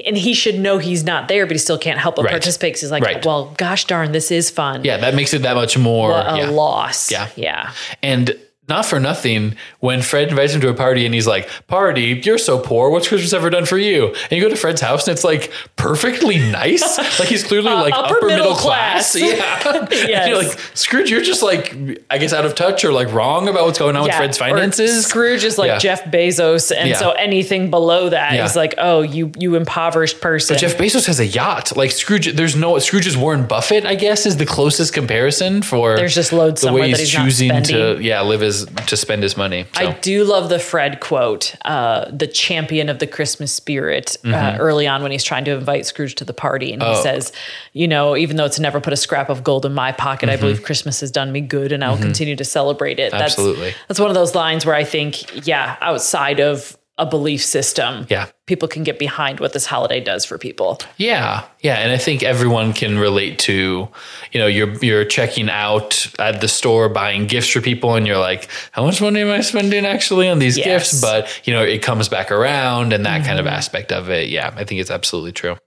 [0.05, 2.31] and he should know he's not there, but he still can't help but Right.
[2.31, 2.73] participate.
[2.73, 3.23] 'cause He's like, Right.
[3.25, 6.11] "Well, gosh darn, this is fun." Yeah, that makes it that much more.
[6.13, 7.11] A loss.
[7.11, 7.27] Yeah.
[7.35, 7.69] Yeah.
[8.01, 8.35] And
[8.69, 12.37] not for nothing, when Fred invites him to a party and he's like, Party, you're
[12.37, 12.89] so poor.
[12.89, 14.07] What's Christmas ever done for you?
[14.07, 16.97] And you go to Fred's house and it's like perfectly nice.
[17.19, 19.11] like he's clearly Uh, like upper upper, middle middle, class.
[19.17, 19.21] class.
[19.37, 19.87] Yeah.
[20.13, 20.27] Yes.
[20.29, 21.75] you're like, Scrooge, you're just like,
[22.09, 24.41] I guess, out of touch or like wrong about what's going on with Fred's or
[24.41, 25.05] finances.
[25.05, 25.77] Scrooge is like Yeah.
[25.79, 26.95] Jeff Bezos, and Yeah.
[26.97, 28.59] so anything below that is Yeah.
[28.61, 30.55] like, oh, you you impoverished person.
[30.55, 31.75] But Jeff Bezos has a yacht.
[31.75, 33.85] Like Scrooge, there's no Scrooge is Warren Buffett.
[33.85, 37.97] I guess is the closest comparison for There's just loads the way he's choosing to
[38.01, 38.52] yeah live his
[38.87, 39.65] to spend his money.
[39.73, 39.81] So.
[39.87, 44.33] I do love the Fred quote, uh, the champion of the Christmas spirit, Mm-hmm.
[44.33, 46.73] uh, early on when he's trying to invite Scrooge to the party.
[46.73, 47.01] And he Oh.
[47.03, 47.31] says,
[47.73, 50.33] you know, even though it's never put a scrap of gold in my pocket, Mm-hmm.
[50.37, 53.11] I believe Christmas has done me good and I'll continue to celebrate it.
[53.11, 53.73] That's, Absolutely.
[53.87, 58.27] That's one of those lines where I think, yeah, outside of a belief system, Yeah.
[58.45, 60.79] people can get behind what this holiday does for people.
[60.97, 63.89] Yeah, yeah, and I think everyone can relate to,
[64.31, 68.19] you know, you're you're checking out at the store buying gifts for people, and you're
[68.19, 70.65] like, how much money am I spending actually on these Yes.
[70.65, 71.01] gifts?
[71.01, 73.55] But you know, it comes back around, and that kind of mm-hmm.
[73.55, 74.29] aspect of it.
[74.29, 75.57] Yeah, I think it's absolutely true.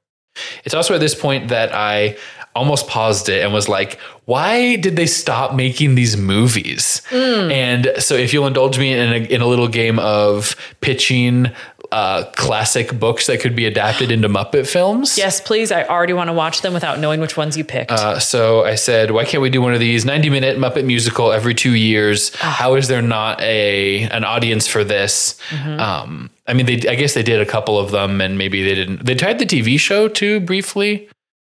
[0.65, 2.17] It's also at this point that I
[2.57, 7.03] almost paused it and was like, why did they stop making these movies?
[7.13, 11.53] And so, if you'll indulge me in a, in a little game of pitching
[11.93, 15.17] uh, classic books that could be adapted into Muppet films.
[15.17, 15.71] Yes, please.
[15.71, 17.93] I already want to watch them without knowing which ones you picked.
[17.93, 21.33] Uh, so I said, why can't we do one of these 90 minute Muppet musical
[21.33, 22.35] every two years?
[22.37, 25.39] How is there not a an audience for this?
[25.53, 28.75] Um, I mean, they, I guess they did a couple of them, and maybe they
[28.75, 29.05] didn't.
[29.05, 31.09] They tried the TV show too briefly,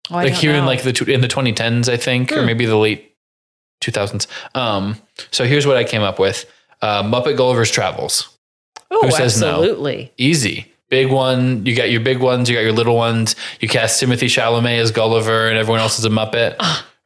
[0.10, 3.16] Oh, like here in like the in the 2010s, I think, or maybe the late
[3.82, 4.28] 2000s.
[4.56, 4.98] Um,
[5.32, 6.46] so here's what I came up with:
[6.82, 8.30] uh, Muppet Gulliver's Travels.
[8.92, 9.50] oh, who says no?
[9.50, 10.14] absolutely.
[10.18, 10.72] Easy.
[10.90, 11.66] Big one.
[11.66, 12.50] You got your big ones.
[12.50, 13.36] You got your little ones.
[13.60, 16.58] You cast Timothée Chalamet as Gulliver, and everyone else is a Muppet,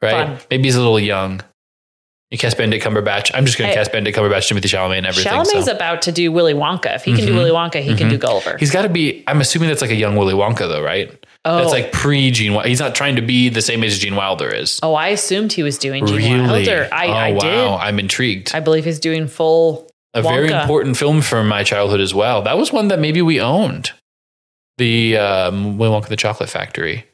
[0.01, 0.27] right?
[0.27, 0.37] fun.
[0.51, 1.41] Maybe he's a little young.
[2.32, 3.29] You cast Benedict Cumberbatch.
[3.34, 5.32] I'm just going to cast Benedict Cumberbatch, Timothée Chalamet, and everything.
[5.32, 5.59] Chalamet's so.
[5.59, 5.69] Mm-hmm.
[5.75, 6.95] about to do Willy Wonka.
[6.95, 8.57] If he can do Willy Wonka, he can do Gulliver.
[8.57, 9.23] He's got to be.
[9.27, 11.13] I'm assuming that's like a young Willy Wonka, though, right?
[11.43, 11.57] Oh.
[11.57, 12.57] That's like pre Gene.
[12.63, 14.79] He's not trying to be the same age as Gene Wilder is.
[14.82, 16.65] oh, I assumed he was doing Gene really?
[16.65, 16.88] Wilder.
[16.91, 17.39] I, oh I wow!
[17.39, 17.67] did.
[17.86, 18.55] I'm intrigued.
[18.55, 19.89] I believe he's doing full.
[20.13, 22.43] a very important film from my childhood as well.
[22.43, 23.91] That was one that maybe we owned.
[24.77, 27.05] The um, Willy Wonka the Chocolate Factory,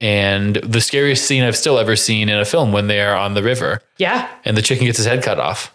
[0.00, 3.34] and the scariest scene I've still ever seen in a film when they are on
[3.34, 5.74] the river Yeah, and the chicken gets his head cut off.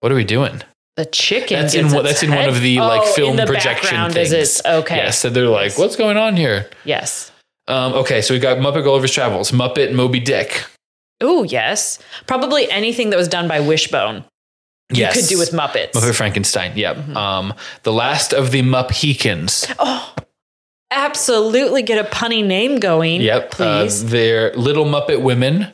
[0.00, 0.62] What are we doing?
[0.96, 1.60] the chicken.
[1.60, 4.30] That's in one- that's in one of the, like, Oh, film in the projection Is
[4.32, 4.58] things.
[4.58, 4.96] it okay?
[4.96, 7.30] Yes, so they're like, "What's going on here?" Yes.
[7.68, 10.64] Um, okay, so we've got Muppet Gulliver's Travels, Muppet Moby Dick.
[11.20, 12.00] Oh, yes.
[12.26, 14.24] Probably anything that was done by Wishbone.
[14.90, 15.92] You Yes, could do with Muppets.
[15.92, 16.72] Muppet Frankenstein.
[16.74, 16.96] Yep.
[16.96, 17.16] Mm-hmm.
[17.16, 19.72] Um, the last of the Muppets.
[19.78, 20.12] Oh,
[20.90, 23.20] absolutely get a punny name going.
[23.20, 23.50] Yep.
[23.52, 24.04] Please.
[24.04, 25.72] Uh, they're Little Muppet Women.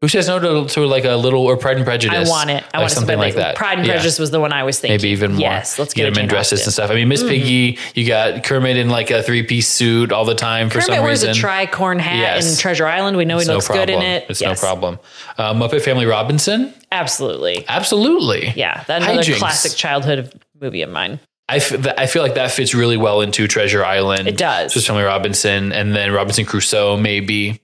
[0.00, 2.28] Who says no to, to like a little or Pride and Prejudice?
[2.28, 2.64] I want it.
[2.74, 3.54] I want something like that.
[3.54, 3.92] Pride and Yeah.
[3.92, 4.96] Prejudice was the one I was thinking.
[4.96, 5.40] Maybe even more.
[5.42, 6.66] Yes, let's get get, them in dresses Austen.
[6.66, 6.90] and stuff.
[6.90, 10.34] I mean, Miss Piggy, you got Kermit in like a three piece suit all the
[10.34, 11.30] time for Kermit some wears reason.
[11.44, 12.50] a tricorn hat Yes.
[12.52, 13.16] in Treasure Island.
[13.16, 13.86] We know he It's no looks problem.
[13.86, 14.26] good in it.
[14.28, 14.98] It's Yes, no problem.
[15.38, 17.64] Uh, Muppet Family Robinson, Absolutely.
[17.68, 18.52] absolutely.
[18.56, 19.38] Yeah, that's another Hijinks.
[19.38, 21.20] classic childhood movie of mine.
[21.48, 24.26] I, f- I feel like that fits really well into Treasure Island.
[24.28, 24.72] It does.
[24.74, 27.60] Just Family Robinson, and then Robinson Crusoe, maybe.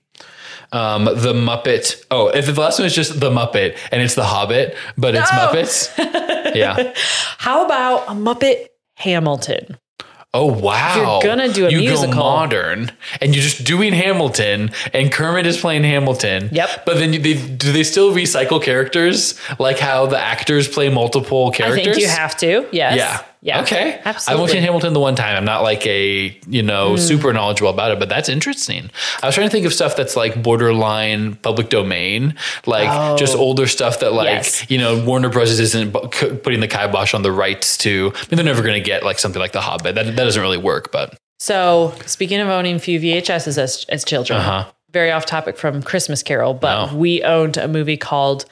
[0.71, 2.03] Um, the Muppet.
[2.11, 5.31] Oh, if the last one is just the Muppet, and it's the Hobbit, but it's
[5.31, 5.37] No.
[5.39, 6.55] Muppets.
[6.55, 6.93] yeah.
[7.39, 8.67] How about a Muppet
[8.97, 9.77] Hamilton?
[10.31, 11.21] Oh wow!
[11.23, 15.47] you're gonna do a you musical- go modern, and you're just doing Hamilton, and Kermit
[15.47, 16.49] is playing Hamilton.
[16.51, 16.85] Yep.
[16.85, 21.49] But then you, they, do they still recycle characters, like how the actors play multiple
[21.49, 21.79] characters?
[21.79, 22.67] I think you have to.
[22.71, 22.97] Yes.
[22.97, 23.23] Yeah.
[23.41, 23.61] Yeah.
[23.61, 23.93] Okay.
[23.99, 24.33] I've Absolutely.
[24.35, 24.41] Hmm.
[24.41, 25.37] only seen Hamilton the one time.
[25.37, 28.91] I'm not like a, you know, super knowledgeable about it, but that's interesting.
[29.23, 32.35] I was trying to think of stuff that's like borderline public domain,
[32.65, 34.31] like just older stuff that like, Oh.
[34.31, 34.69] Yes.
[34.69, 35.57] you know, Warner Bros.
[35.57, 38.11] isn't putting the kibosh on the rights to.
[38.13, 39.95] I mean, they're never going to get like something like The Hobbit.
[39.95, 44.03] That, that doesn't really work, but So speaking of owning a few VHSs as as
[44.03, 44.65] children, Uh-huh.
[44.91, 46.95] very off topic from Christmas Carol, but Oh.
[46.97, 48.43] we owned a movie called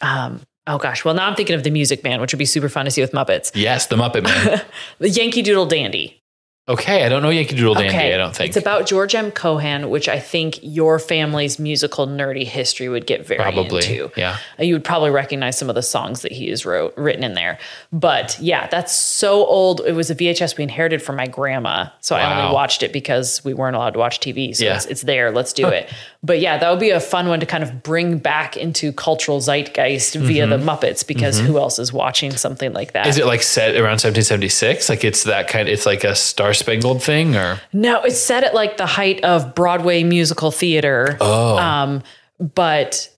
[0.00, 2.68] um oh gosh, well now I'm thinking of the Music Man, which would be super
[2.68, 3.50] fun to see with Muppets.
[3.54, 4.62] yes, The Muppet Man.
[4.98, 6.21] The Yankee Doodle Dandy.
[6.68, 7.04] Okay.
[7.04, 7.96] I don't know Yankee Doodle Dandy.
[8.14, 8.48] I don't think.
[8.48, 9.30] It's about George M.
[9.30, 13.78] Cohan, which I think your family's musical nerdy history would get very Probably.
[13.78, 14.10] into.
[14.16, 14.38] Yeah.
[14.58, 17.34] Uh, You would probably recognize some of the songs that he has wrote written in
[17.34, 17.58] there.
[17.92, 19.80] But yeah, that's so old.
[19.86, 21.86] It was a VHS we inherited from my grandma.
[22.00, 24.54] So I only watched it because we weren't allowed to watch TV.
[24.54, 24.76] So Yeah.
[24.76, 25.30] it's, it's there.
[25.30, 25.90] Let's do it.
[26.22, 29.40] But yeah, that would be a fun one to kind of bring back into cultural
[29.40, 33.06] zeitgeist via the Muppets because who else is watching something like that?
[33.06, 33.20] Mm-hmm.
[33.22, 34.88] It like set around 1776?
[34.88, 37.60] Like it's that kind of it's like a Star Spangled thing or?
[37.72, 41.16] No, it's set at like the height of Broadway musical theater.
[41.20, 41.56] Oh.
[41.58, 42.02] Um,
[42.38, 43.08] but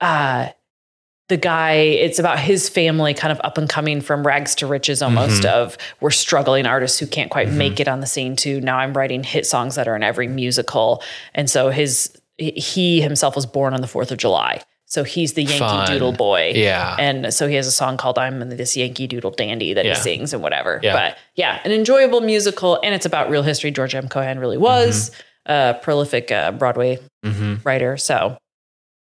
[0.00, 0.48] uh
[1.28, 5.02] the guy it's about his family kind of up and coming from rags to riches
[5.02, 5.58] almost Mm-hmm.
[5.58, 8.92] of we're struggling artists who can't quite make it on the scene to now i'm
[8.92, 11.02] writing hit songs that are in every musical
[11.34, 15.42] and so his he himself was born on the 4th of july so he's the
[15.42, 15.86] yankee Fun.
[15.88, 16.96] doodle boy Yeah.
[16.98, 19.94] and so he has a song called i'm this yankee doodle dandy that Yeah.
[19.94, 20.92] he sings and whatever Yeah.
[20.94, 25.10] but yeah an enjoyable musical and it's about real history george m cohan really was
[25.10, 25.52] Mm-hmm.
[25.52, 26.98] a prolific uh, broadway
[27.64, 28.38] writer so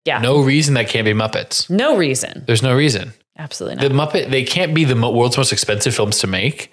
[0.05, 1.69] yeah No reason that can't be Muppets.
[1.69, 3.13] no reason There's no reason.
[3.37, 3.81] absolutely not.
[3.89, 6.71] The Muppet, they can't be the mo- world's most expensive films to make.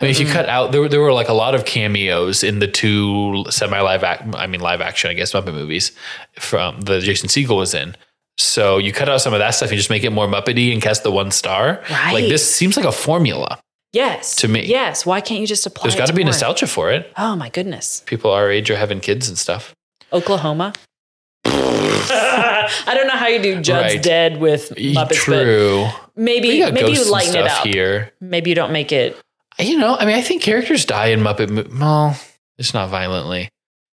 [0.00, 2.42] I mean, if you cut out, there, were- there were like a lot of cameos
[2.44, 5.92] in the two semi live act, I mean, live action, I guess, Muppet movies
[6.38, 7.94] from the Jason Segel was in.
[8.36, 10.82] So you cut out some of that stuff and just make it more Muppety and
[10.82, 11.80] cast the one star.
[11.88, 12.28] Like Right.
[12.28, 13.58] this seems like a formula.
[13.92, 14.34] Yes.
[14.36, 14.64] To me.
[14.66, 15.06] Yes.
[15.06, 16.30] Why can't you just apply There's got to be more?
[16.30, 17.12] nostalgia for it.
[17.16, 18.02] Oh my goodness.
[18.06, 19.72] People our age are having kids and stuff.
[20.12, 20.72] Oklahoma.
[21.46, 24.02] I don't know how you do Jud's Right.
[24.02, 25.84] Dead with Muppets, True.
[25.86, 27.64] but maybe maybe you lighten it up.
[27.66, 28.12] here.
[28.20, 29.16] Maybe you don't make it.
[29.58, 31.78] You know, I mean, I think characters die in Muppet.
[31.78, 32.18] Well,
[32.58, 33.48] it's not violently.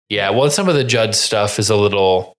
[0.08, 2.32] Yeah, well, some of the Jud stuff is a little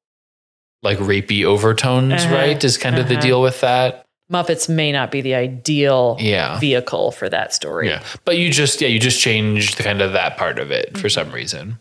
[0.84, 2.64] like rapey overtones, Uh-huh, right?
[2.64, 3.22] Is kind of the uh-huh.
[3.22, 4.06] deal with that.
[4.32, 7.90] Muppets may not be the ideal Yeah, vehicle for that story.
[7.90, 8.02] yeah.
[8.24, 11.10] But you just, yeah, you just changed the kind of that part of it for
[11.10, 11.80] some reason.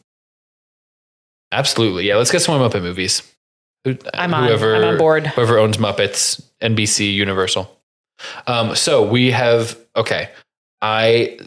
[1.52, 2.16] Absolutely, yeah.
[2.16, 3.22] Let's get some more Muppet movies.
[3.86, 4.44] I'm on.
[4.44, 5.26] I'm on board.
[5.28, 7.74] Whoever owns Muppets, NBC, Universal.
[8.46, 10.28] Um, so we have okay.
[10.82, 11.38] I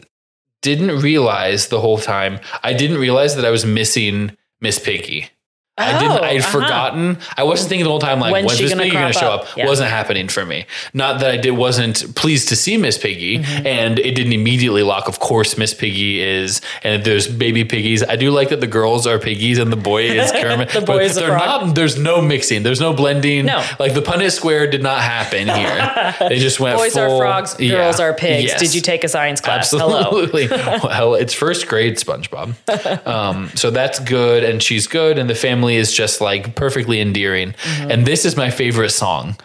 [0.62, 2.40] didn't realize the whole time.
[2.62, 5.28] I didn't realize that I was missing Miss Piggy.
[5.76, 6.12] I didn't.
[6.12, 6.50] Oh, I'd uh-huh.
[6.60, 7.18] forgotten.
[7.36, 9.18] I wasn't thinking the whole time like When's when's, she Miss gonna Piggy going to
[9.18, 9.40] show up?
[9.42, 9.56] up?
[9.56, 9.66] Yeah.
[9.66, 10.66] Wasn't happening for me.
[10.92, 13.66] Not that I did wasn't pleased to see Miss Piggy, Mm-hmm.
[13.66, 15.08] and it didn't immediately lock.
[15.08, 18.04] Of course, Miss Piggy is, and there's baby piggies.
[18.04, 20.68] I do like that the girls are piggies and the boy is Kermit.
[20.70, 21.66] The but boy is they're frog.
[21.66, 21.74] not.
[21.74, 22.62] There's no mixing.
[22.62, 23.46] There's no blending.
[23.46, 23.64] No.
[23.80, 26.14] like the Punnett Square did not happen here.
[26.28, 26.78] they just went.
[26.78, 28.44] Boys full, are frogs, yeah, girls are pigs.
[28.50, 28.60] yes.
[28.60, 29.72] Did you take a science class?
[29.72, 29.98] Hello.
[29.98, 30.46] Absolutely.
[30.48, 33.06] well, it's first grade SpongeBob.
[33.06, 37.52] Um, so that's good, and she's good, and the family is just like perfectly endearing.
[37.52, 37.90] Mm-hmm.
[37.90, 39.36] And this is my favorite song,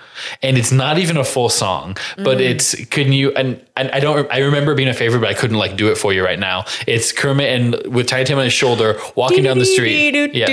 [0.43, 2.49] and it's not even a full song, but Mm.
[2.51, 3.31] it's couldn't you?
[3.33, 4.29] And, and I don't.
[4.31, 6.65] I remember being a favorite, but I couldn't like do it for you right now.
[6.87, 10.13] It's Kermit and with Tim on his shoulder walking down the street.
[10.35, 10.45] Yeah.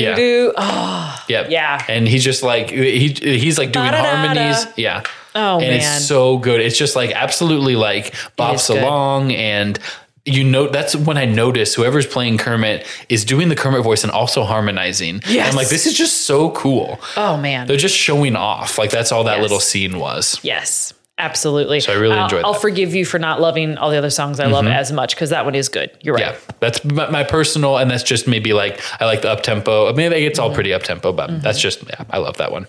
[0.00, 0.14] Yeah.
[0.56, 1.50] Oh, Yep.
[1.50, 1.84] Yeah.
[1.88, 4.66] And he's just like he he's like doing harmonies.
[4.76, 5.02] Yeah.
[5.34, 5.74] Oh, and man.
[5.74, 6.60] it's so good.
[6.60, 9.78] It's just like absolutely like bops along and
[10.26, 14.10] you know that's when I notice whoever's playing Kermit is doing the Kermit voice and
[14.12, 15.22] also harmonizing.
[15.26, 15.48] Yes.
[15.50, 17.00] I'm like, this is just so cool.
[17.16, 17.66] oh man.
[17.66, 18.76] They're just showing off.
[18.78, 19.42] Like that's all that Yes.
[19.42, 20.38] little scene was.
[20.42, 21.80] Yes, absolutely.
[21.80, 22.58] So I really I'll- enjoyed I'll that.
[22.58, 22.62] Mm-hmm.
[22.62, 25.44] forgive you for not loving all the other songs I love as much because that
[25.44, 25.90] one is good.
[26.02, 26.34] You're right.
[26.34, 29.88] Yeah, that's my, personal, and that's just maybe like I like the up tempo.
[29.88, 30.48] I mean, it's Mm-hmm.
[30.48, 32.66] all pretty up tempo, but that's just yeah, I love that one.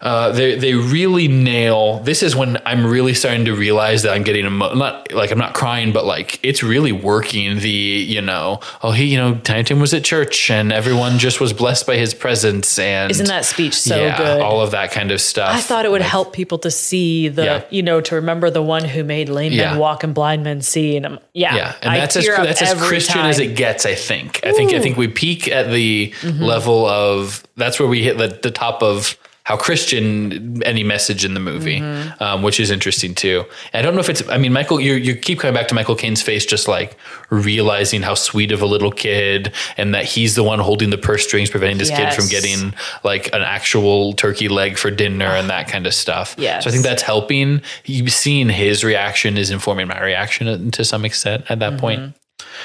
[0.00, 2.00] Uh, they they really nail.
[2.00, 5.38] This is when I'm really starting to realize that I'm getting emo- not like I'm
[5.38, 7.58] not crying, but like it's really working.
[7.58, 11.40] The you know oh he you know Tiny Tim was at church and everyone just
[11.40, 14.40] was blessed by his presence and Isn't that speech so yeah, good?
[14.40, 15.54] all of that kind of stuff.
[15.54, 17.62] I thought it would help people to see the, Yeah.
[17.70, 19.70] you know, to remember the one who made lame Yeah.
[19.70, 20.96] men walk and blind men see.
[20.96, 23.26] And I'm, yeah, Yeah, and I that's as that's as Christian time.
[23.30, 23.86] as it gets.
[23.86, 24.40] I think.
[24.44, 24.72] I think.
[24.72, 28.82] I think we peak at the level of that's where we hit the, the top
[28.82, 29.16] of
[29.46, 31.78] how Christian any message in the movie,
[32.18, 33.44] um, which is interesting too.
[33.72, 34.28] And I don't know if it's.
[34.28, 36.96] I mean, Michael, you you keep coming back to Michael Caine's face, just like
[37.30, 41.24] realizing how sweet of a little kid, and that he's the one holding the purse
[41.24, 42.74] strings, preventing this kid from getting
[43.04, 46.34] like an actual turkey leg for dinner and that kind of stuff.
[46.36, 46.64] Yes.
[46.64, 47.62] So I think that's helping.
[47.84, 52.14] You've seen his reaction is informing my reaction to some extent at that point.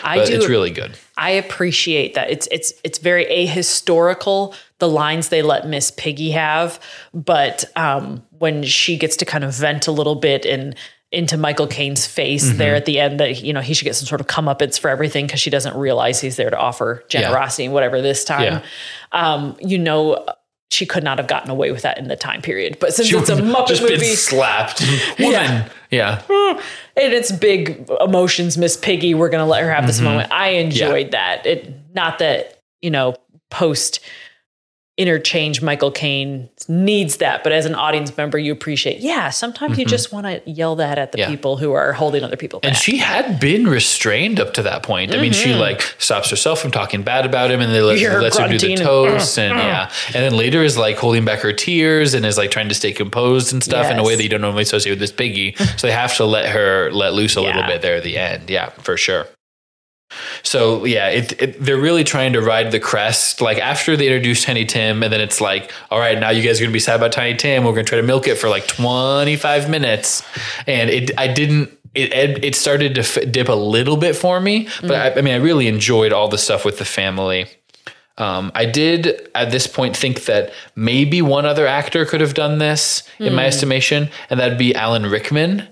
[0.03, 0.35] I But do.
[0.35, 0.97] it's really good.
[1.17, 2.29] I appreciate that.
[2.31, 6.79] It's it's it's very ahistorical the lines they let Miss Piggy have,
[7.13, 10.75] but um, when she gets to kind of vent a little bit and
[11.11, 12.57] into Michael Caine's face Mm-hmm.
[12.57, 14.89] there at the end that you know he should get some sort of comeuppance for
[14.89, 18.43] everything because she doesn't realize he's there to offer generosity and whatever this time.
[18.43, 18.63] Yeah.
[19.11, 20.25] Um, you know.
[20.73, 23.29] She could not have gotten away with that in the time period, but since it's
[23.29, 24.79] a She Muppet just movie, been slapped.
[25.19, 25.33] Woman.
[25.33, 25.69] Yeah.
[25.91, 26.59] And
[26.95, 29.13] it's big emotions, Miss Piggy.
[29.13, 30.05] We're going to let her have this Mm-hmm.
[30.05, 30.31] moment.
[30.31, 31.45] I enjoyed that.
[31.45, 33.15] It not that you know
[33.49, 33.99] post
[34.97, 38.99] interchange Michael Caine needs that, but as an audience member, you appreciate.
[38.99, 41.31] Yeah, sometimes you just want to yell that at the Mm-hmm.
[41.31, 41.35] Yeah.
[41.35, 42.69] people who are holding other people back.
[42.69, 45.13] And she had been restrained up to that point.
[45.13, 47.99] I mean, she like stops herself from talking bad about him, and they let, You
[48.09, 50.97] hear her lets her do the and, toast, and yeah, and then later is like
[50.97, 54.03] holding back her tears and is like trying to stay composed and stuff in a
[54.03, 55.55] way that you don't normally associate with Miss Piggy.
[55.77, 58.49] so they have to let her let loose a little bit there at the end.
[58.49, 59.27] Yeah, for sure.
[60.43, 63.41] So yeah, it, it, they're really trying to ride the crest.
[63.41, 66.59] Like after they introduce Tiny Tim, and then it's like, all right, now you guys
[66.59, 67.63] are gonna be sad about Tiny Tim.
[67.63, 70.23] We're gonna try to milk it for like twenty five minutes,
[70.67, 71.77] and it I didn't.
[71.93, 75.33] It it started to f- dip a little bit for me, but I, I mean,
[75.33, 77.47] I really enjoyed all the stuff with the family.
[78.17, 82.59] Um, I did at this point think that maybe one other actor could have done
[82.59, 85.67] this, in my estimation, and that'd be Alan Rickman.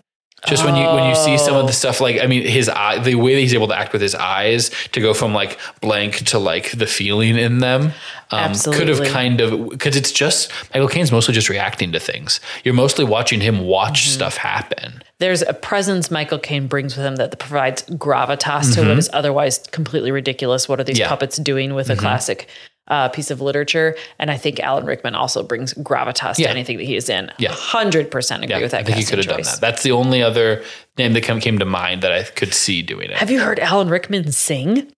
[0.48, 3.00] Just when you when you see some of the stuff, like I mean, his eye,
[3.00, 6.16] the way that he's able to act with his eyes to go from like blank
[6.28, 7.92] to like the feeling in them,
[8.32, 12.40] um, could have kind of because it's just Michael Caine's mostly just reacting to things.
[12.64, 14.14] You're mostly watching him watch Mm-hmm.
[14.14, 15.04] stuff happen.
[15.18, 19.60] There's a presence Michael Caine brings with him that provides gravitas to what is otherwise
[19.72, 20.70] completely ridiculous.
[20.70, 21.00] What are these Mm-hmm.
[21.02, 21.06] Yeah.
[21.08, 21.10] Mm-hmm.
[21.12, 22.48] puppets doing with a classic
[22.90, 23.96] uh, piece of literature?
[24.18, 26.48] And I think Alan Rickman also brings gravitas Yeah.
[26.48, 27.32] to anything that he is in.
[27.38, 27.52] Yeah.
[27.52, 28.82] hundred percent agree Yeah, with that.
[28.82, 29.60] I think he could have done that.
[29.62, 30.64] That's the only other
[30.98, 33.18] name that come, came to mind that I could see doing it.
[33.18, 34.92] Have you heard Alan Rickman sing?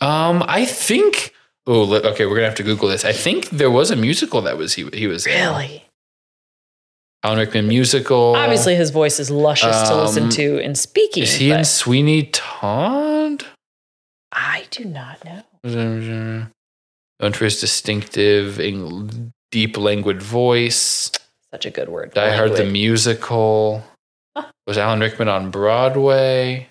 [0.00, 1.32] Um, I think.
[1.66, 2.26] Oh, okay.
[2.26, 3.04] We're gonna have to Google this.
[3.04, 5.32] I think there was a musical that was he he was in.
[5.48, 5.84] Really?
[7.24, 8.34] Alan Rickman musical.
[8.34, 11.22] Obviously, his voice is luscious to listen Um, to in speaking.
[11.22, 13.44] is he in Sweeney Todd?
[14.32, 16.46] I do not know.
[17.22, 21.12] Known for his distinctive, eng- deep, languid voice.
[21.52, 22.12] Such a good word.
[22.14, 23.84] Die Hard the musical.
[24.66, 26.68] Was Alan Rickman on Broadway?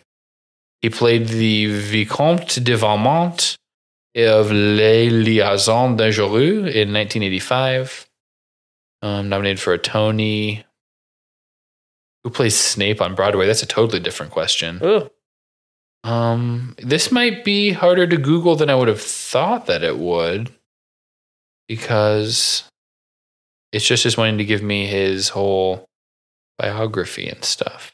[0.82, 3.56] He played the Vicomte de Valmont
[4.16, 8.08] of Les Liaisons Dangereux in 1985.
[9.04, 10.66] Um, nominated for a Tony.
[12.24, 13.48] Who plays Snape on Broadway?
[13.48, 14.80] That's a totally different question.
[14.84, 15.10] Ooh,
[16.04, 20.52] Um, this might be harder to Google than I would have thought that it would,
[21.68, 22.64] because
[23.72, 25.86] it's just just wanting to give me his whole
[26.58, 27.94] biography and stuff.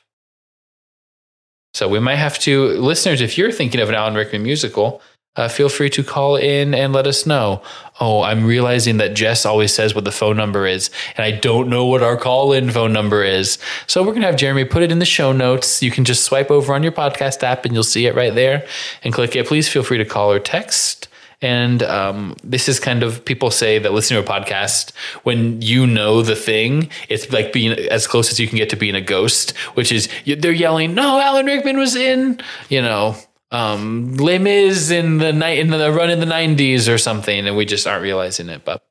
[1.73, 5.01] So we might have to, listeners, if you're thinking of an Alan Rickman musical,
[5.37, 7.61] uh, feel free to call in and let us know.
[7.99, 11.69] Oh, I'm realizing that Jess always says what the phone number is, and I don't
[11.69, 13.57] know what our call in phone number is.
[13.87, 15.81] So we're going to have Jeremy put it in the show notes.
[15.81, 18.67] You can just swipe over on your podcast app and you'll see it right there
[19.03, 19.47] and click it.
[19.47, 21.07] Please feel free to call or text.
[21.41, 25.85] And um, this is kind of people say that listening to a podcast, when you
[25.85, 29.01] know the thing, it's like being as close as you can get to being a
[29.01, 33.15] ghost, which is they're yelling, "No, Alan Rickman was in," you know,
[33.51, 37.55] um, Les Mis in the night in the run in the '90s or something, and
[37.55, 38.65] we just aren't realizing it.
[38.65, 38.83] But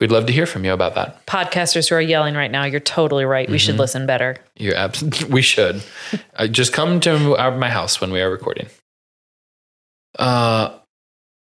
[0.00, 1.26] we'd love to hear from you about that.
[1.26, 3.48] podcasters who are yelling right now, you're totally right.
[3.48, 3.66] We Mm-hmm.
[3.66, 4.36] should listen better.
[4.56, 5.82] You're abs- we should
[6.36, 8.66] uh, just come to our, my house when we are recording.
[10.18, 10.78] Uh,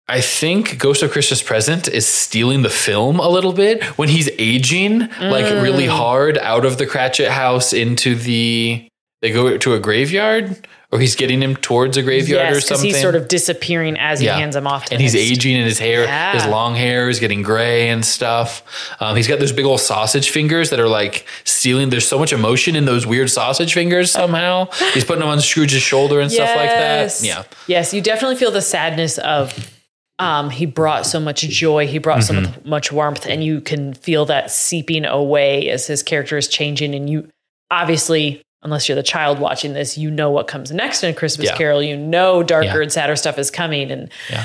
[0.08, 4.28] I think Ghost of Christmas Present is stealing the film a little bit when he's
[4.38, 8.86] aging like really hard out of the Cratchit house into the.
[9.22, 12.86] They go to a graveyard, or he's getting him towards a graveyard yes, or something.
[12.86, 14.36] he's sort of disappearing as he Yeah.
[14.36, 15.30] hands him off to and he's Mist.
[15.30, 16.32] aging and his hair Yeah.
[16.34, 18.62] his long hair is getting gray and stuff
[19.00, 22.32] um, he's got those big old sausage fingers that are like stealing there's so much
[22.32, 26.48] emotion in those weird sausage fingers somehow he's putting them on scrooge's shoulder and stuff
[26.56, 27.24] like that Yes.
[27.24, 29.54] yeah Yes, you definitely feel the sadness of
[30.18, 32.68] um, he brought so much joy, he brought so Mm-hmm.
[32.68, 36.94] much warmth, and you can feel that seeping away as his character is changing.
[36.94, 37.28] And you
[37.70, 41.48] obviously, unless you're the child watching this, you know what comes next in a Christmas
[41.48, 41.56] Yeah.
[41.56, 41.82] Carol.
[41.82, 42.82] You know darker Yeah.
[42.82, 43.90] and sadder stuff is coming.
[43.90, 44.44] And Yeah.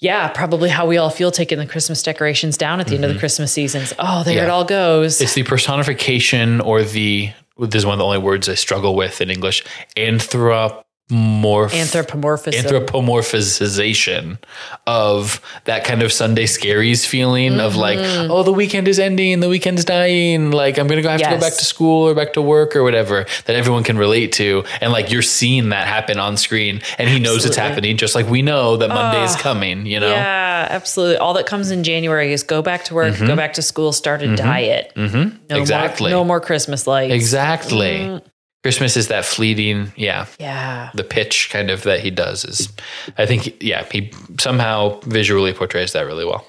[0.00, 3.12] yeah, probably how we all feel taking the Christmas decorations down at the end of
[3.14, 3.92] the Christmas seasons.
[3.98, 4.44] Oh, there Mm-hmm.
[4.44, 5.20] It all goes.
[5.20, 9.20] it's the personification or the this is one of the only words i struggle with
[9.20, 9.62] in english
[9.96, 12.64] anthrop Anthropomorphism.
[12.64, 14.38] anthropomorphization
[14.86, 18.30] of that kind of Sunday scaries feeling of like, Mm-hmm.
[18.30, 21.38] oh, the weekend is ending, the weekend's dying, like I'm gonna go have to go
[21.40, 24.92] back to school or back to work or whatever that everyone can relate to, and
[24.92, 28.42] like you're seeing that happen on screen, and he knows it's happening, just like we
[28.42, 30.08] know that Monday's coming, you know.
[30.10, 31.18] Yeah, absolutely.
[31.18, 34.22] All that comes in January is go back to work, go back to school, start
[34.22, 34.92] a diet.
[34.96, 35.16] Mm-hmm.
[35.16, 35.56] No Mm-hmm.
[35.60, 36.10] Exactly.
[36.10, 37.12] More, no more Christmas lights.
[37.14, 38.20] Exactly.
[38.64, 40.24] Christmas is that fleeting, yeah.
[40.40, 40.88] Yeah.
[40.94, 42.72] The pitch kind of that he does is,
[43.18, 44.10] I think, yeah, he
[44.40, 46.46] somehow visually portrays that really well.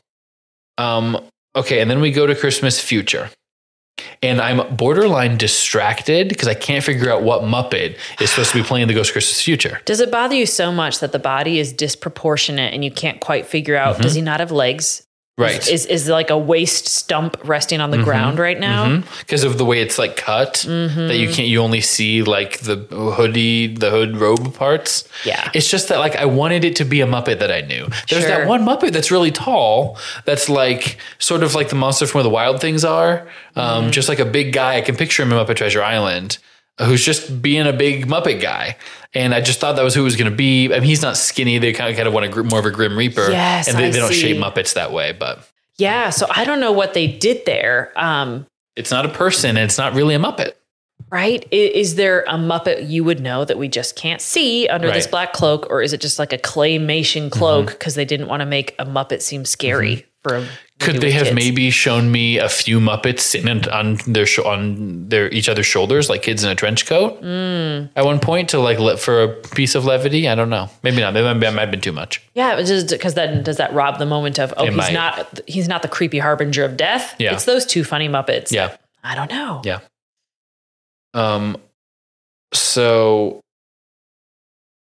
[0.78, 1.20] Um,
[1.58, 3.30] okay, and then we go to Christmas Future.
[4.24, 8.64] And I'm borderline distracted because I can't figure out what Muppet is supposed to be
[8.64, 9.82] playing the Ghost Christmas Future.
[9.84, 13.46] Does it bother you so much that the body is disproportionate and you can't quite
[13.46, 14.02] figure out?
[14.02, 15.05] Does he not have legs?
[15.38, 15.44] Mm-hmm.
[15.44, 15.60] Right.
[15.62, 15.74] Mm-hmm.
[15.74, 19.02] Is is like a waist stump resting on the ground right now?
[19.20, 22.78] because of the way it's like cut that you can't you only see like the
[23.18, 25.50] hoodie the hood robe parts Yeah.
[25.54, 28.24] it's just that like i wanted it to be a muppet that i knew there's
[28.24, 28.30] Sure.
[28.30, 32.24] that one muppet that's really tall that's like sort of like the monster from where
[32.24, 33.28] the wild things are
[33.58, 36.38] um, just like a big guy i can picture him in muppet treasure island
[36.82, 38.78] who's just being a big Muppet guy.
[39.14, 40.68] And I just thought that was who it was going to be.
[40.68, 41.58] I mean, he's not skinny.
[41.58, 43.30] They kind of, kind of want a more of a Grim Reaper.
[43.32, 46.74] Yes, and they, they don't shape Muppets that way, but Yeah, so I don't know
[46.74, 47.94] what they did there.
[47.96, 48.46] Um,
[48.76, 50.52] it's not a person and it's not really a Muppet.
[51.10, 51.48] right?
[51.52, 55.32] Is, there a Muppet you would know that we just can't see under this black
[55.32, 58.76] cloak, or is it just like a claymation cloak because they didn't want to make
[58.80, 60.48] a Muppet seem scary for a
[60.80, 61.36] Could they have kids?
[61.36, 66.10] maybe shown me a few Muppets sitting on- their sho- on their each other's shoulders,
[66.10, 67.90] like kids in a trench coat, Mm.
[67.96, 70.28] at one point to like let for a piece of levity?
[70.28, 70.70] I don't know.
[70.84, 71.14] Maybe not.
[71.14, 72.22] Maybe that might have been too much.
[72.34, 74.78] Yeah, it was just because then does that rob the moment of oh It he's
[74.78, 74.94] might.
[74.94, 77.16] not he's not the creepy harbinger of death.
[77.20, 77.34] Yeah.
[77.34, 78.52] It's those two funny Muppets.
[78.52, 78.76] Yeah.
[79.04, 79.62] I don't know.
[79.64, 79.80] Yeah.
[81.14, 81.58] Um.
[82.54, 83.42] So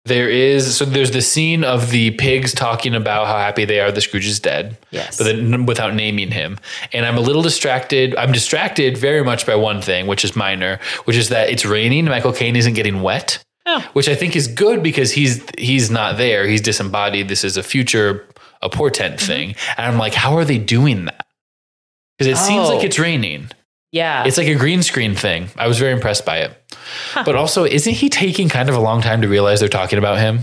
[0.05, 3.91] there is so there's the scene of the pigs talking about how happy they are
[3.91, 4.77] that Scrooge is dead.
[4.89, 5.17] Yes.
[5.17, 6.57] but then without naming him.
[6.91, 8.15] And I'm a little distracted.
[8.15, 12.05] I'm distracted very much by one thing, which is minor, which is that it's raining.
[12.05, 13.79] Michael Caine isn't getting wet, Oh.
[13.93, 16.47] which I think is good because he's he's not there.
[16.47, 17.27] He's disembodied.
[17.27, 18.25] This is a future,
[18.63, 19.25] a portent Mm-hmm.
[19.27, 19.55] thing.
[19.77, 21.27] And I'm like, how are they doing that?
[22.17, 22.75] Because it seems Oh.
[22.75, 23.49] like it's raining.
[23.91, 24.23] Yeah.
[24.25, 25.49] It's like a green screen thing.
[25.57, 26.51] I was very impressed by it.
[27.13, 30.17] But also, isn't he taking kind of a long time to realize they're talking about
[30.17, 30.39] him?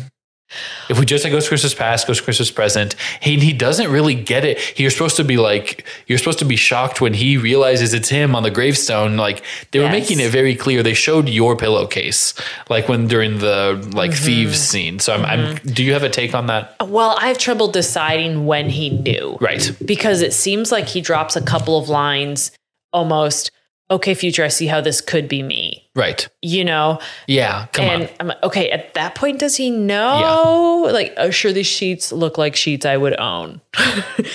[0.88, 4.46] If we just say goes Christmas past, goes Christmas present, he he doesn't really get
[4.46, 4.78] it.
[4.80, 8.34] You're supposed to be like you're supposed to be shocked when he realizes it's him
[8.34, 9.18] on the gravestone.
[9.18, 10.82] Like they were making it very clear.
[10.82, 12.32] They showed your pillowcase,
[12.70, 14.24] like when during the like Mm-hmm.
[14.24, 14.98] thieves scene.
[15.00, 15.56] So I'm, I'm.
[15.56, 16.76] Do you have a take on that?
[16.82, 19.36] well, I have trouble deciding when he knew.
[19.42, 19.70] Right.
[19.84, 22.52] Because it seems like he drops a couple of lines
[22.92, 23.50] almost,
[23.90, 25.88] okay, future, I see how this could be me.
[25.94, 26.28] Right.
[26.42, 27.00] You know?
[27.26, 27.66] Yeah.
[27.72, 28.08] Come and on.
[28.20, 30.84] I'm like, okay, at that point, does he know?
[30.86, 30.92] yeah.
[30.92, 33.60] Like, oh, sure, these sheets look like sheets I would own.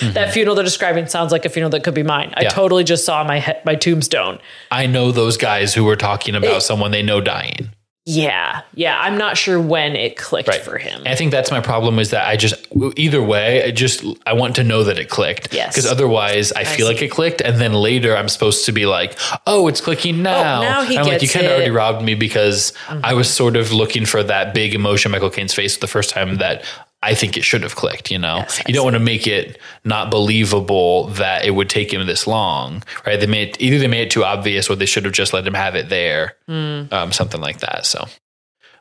[0.01, 2.34] that funeral they're describing sounds like a funeral that could be mine.
[2.36, 2.56] I Mm-hmm.
[2.56, 4.39] Totally just saw my he- my tombstone.
[4.72, 7.70] I know those guys who were talking about someone they know dying.
[8.06, 8.99] Yeah, yeah.
[8.99, 10.62] I'm not sure when it clicked Right.
[10.62, 10.99] for him.
[10.99, 14.34] And I think that's my problem is that I just either way, I just I
[14.34, 15.54] want to know that it clicked.
[15.54, 15.74] Yes.
[15.74, 19.18] Because otherwise I, feel like it clicked and then later I'm supposed to be like,
[19.47, 20.62] oh, it's clicking now.
[20.62, 21.51] now he I'm like, you kind of.
[21.51, 21.56] Mm-hmm.
[21.56, 25.54] already robbed me because I was sort of looking for that big emotion Michael Caine's
[25.54, 26.66] face the first time that
[27.04, 28.38] I think it should have clicked, you know?
[28.38, 32.26] Yes, you don't want to make it not believable that it would take him this
[32.26, 33.20] long, right?
[33.20, 35.54] They made either they made it too obvious or they should have just let him
[35.54, 36.36] have it there.
[36.49, 36.91] Mm.
[36.91, 37.86] Um, something like that.
[37.86, 38.06] So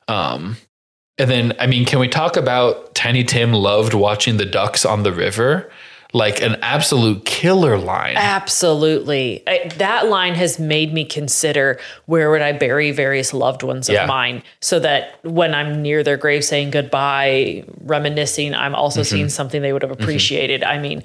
[0.09, 0.57] um,
[1.19, 5.03] and then, I mean, can we talk about Tiny Tim loved watching the ducks on
[5.03, 5.71] the river?
[6.15, 8.17] Like an absolute killer line.
[8.17, 9.43] Absolutely.
[9.47, 13.95] I, that line has made me consider where would I bury various loved ones of
[13.95, 14.07] Yeah.
[14.07, 19.15] mine so that when I'm near their grave saying goodbye, reminiscing, I'm also Mm-hmm.
[19.17, 20.63] seeing something they would have appreciated.
[20.63, 21.03] I mean,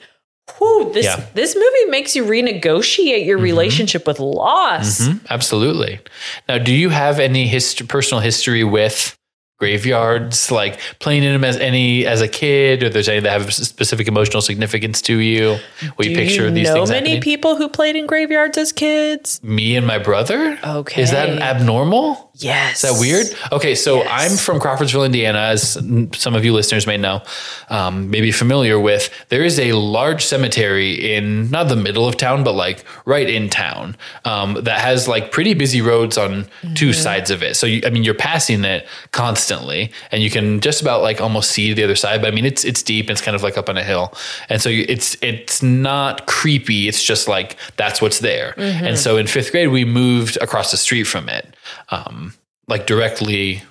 [0.58, 1.16] whew, this Yeah.
[1.18, 1.36] Mm-hmm.
[1.36, 5.08] this movie makes you renegotiate your relationship with loss.
[5.30, 5.99] Absolutely.
[6.47, 9.16] Now, do you have any hist- personal history with
[9.58, 13.53] graveyards, like playing in them as any as a kid, or there's any that have
[13.53, 15.58] specific emotional significance to you?
[15.97, 17.22] Will Do you picture you these know things many happening?
[17.22, 19.41] people who played in graveyards as kids?
[19.43, 20.58] Me and my brother.
[20.64, 21.01] Okay.
[21.01, 22.26] Is that abnormal?
[22.39, 22.83] Yes.
[22.83, 23.27] Is that weird?
[23.51, 24.07] Okay, so Yes.
[24.31, 25.73] I'm from Crawfordsville, Indiana, as
[26.13, 27.21] some of you listeners may know,
[27.69, 29.09] um, maybe familiar with.
[29.29, 33.49] There is a large cemetery in not the middle of town, but like right in
[33.49, 37.55] town um, that has like pretty busy roads on two sides of it.
[37.55, 41.51] So you, I mean, you're passing it constantly, and you can just about like almost
[41.51, 42.21] see the other side.
[42.21, 43.09] But I mean, it's it's deep.
[43.09, 44.13] It's kind of like up on a hill,
[44.49, 46.88] and so you, it's it's not creepy.
[46.88, 48.53] It's just like that's what's there.
[48.57, 51.55] And so in fifth grade, we moved across the street from it.
[51.89, 52.34] Um,
[52.68, 53.63] like directly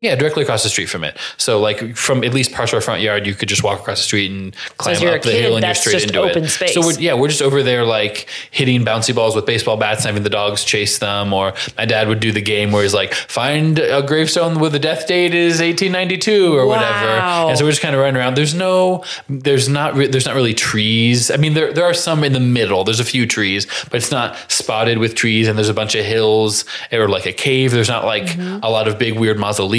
[0.00, 1.16] yeah directly across the street from it.
[1.38, 3.98] So like from at least parts of our front yard you could just walk across
[3.98, 6.48] the street and climb up the kid, hill and you're straight into it.
[6.48, 6.72] space.
[6.74, 10.06] so we're, yeah we're just over there like hitting bouncy balls with baseball bats and
[10.06, 13.12] having the dogs chase them or my dad would do the game where he's like
[13.12, 17.08] find a gravestone with the death date is 1892 or whatever.
[17.48, 18.36] And so we're just kind of running around.
[18.36, 21.30] There's no there's not re- there's not really trees.
[21.30, 22.84] I mean there there are some in the middle.
[22.84, 26.04] There's a few trees but it's not spotted with trees and there's a bunch of
[26.04, 27.72] hills or like a cave.
[27.72, 28.62] There's not like Mm-hmm.
[28.62, 29.38] a lot of big weird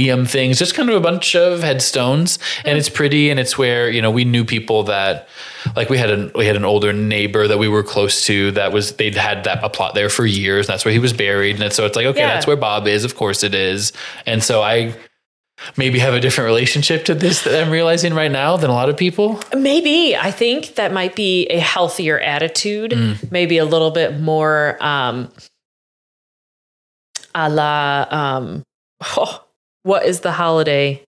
[0.09, 3.89] mausoleum things just kind of a bunch of headstones and it's pretty and it's where
[3.89, 5.27] you know we knew people that
[5.75, 8.71] like we had an we had an older neighbor that we were close to that
[8.71, 11.61] was they'd had that a plot there for years and that's where he was buried
[11.61, 12.33] and so it's like okay Yeah.
[12.33, 13.91] that's where bob is of course it is
[14.25, 14.93] and so i
[15.75, 18.89] maybe have a different relationship to this that i'm realizing right now than a lot
[18.89, 20.15] of people Maybe.
[20.15, 23.31] I think that might be a healthier attitude, Mm.
[23.31, 25.29] maybe a little bit more um
[27.35, 28.63] a la um
[29.17, 29.43] oh,
[29.83, 31.03] what is the holiday?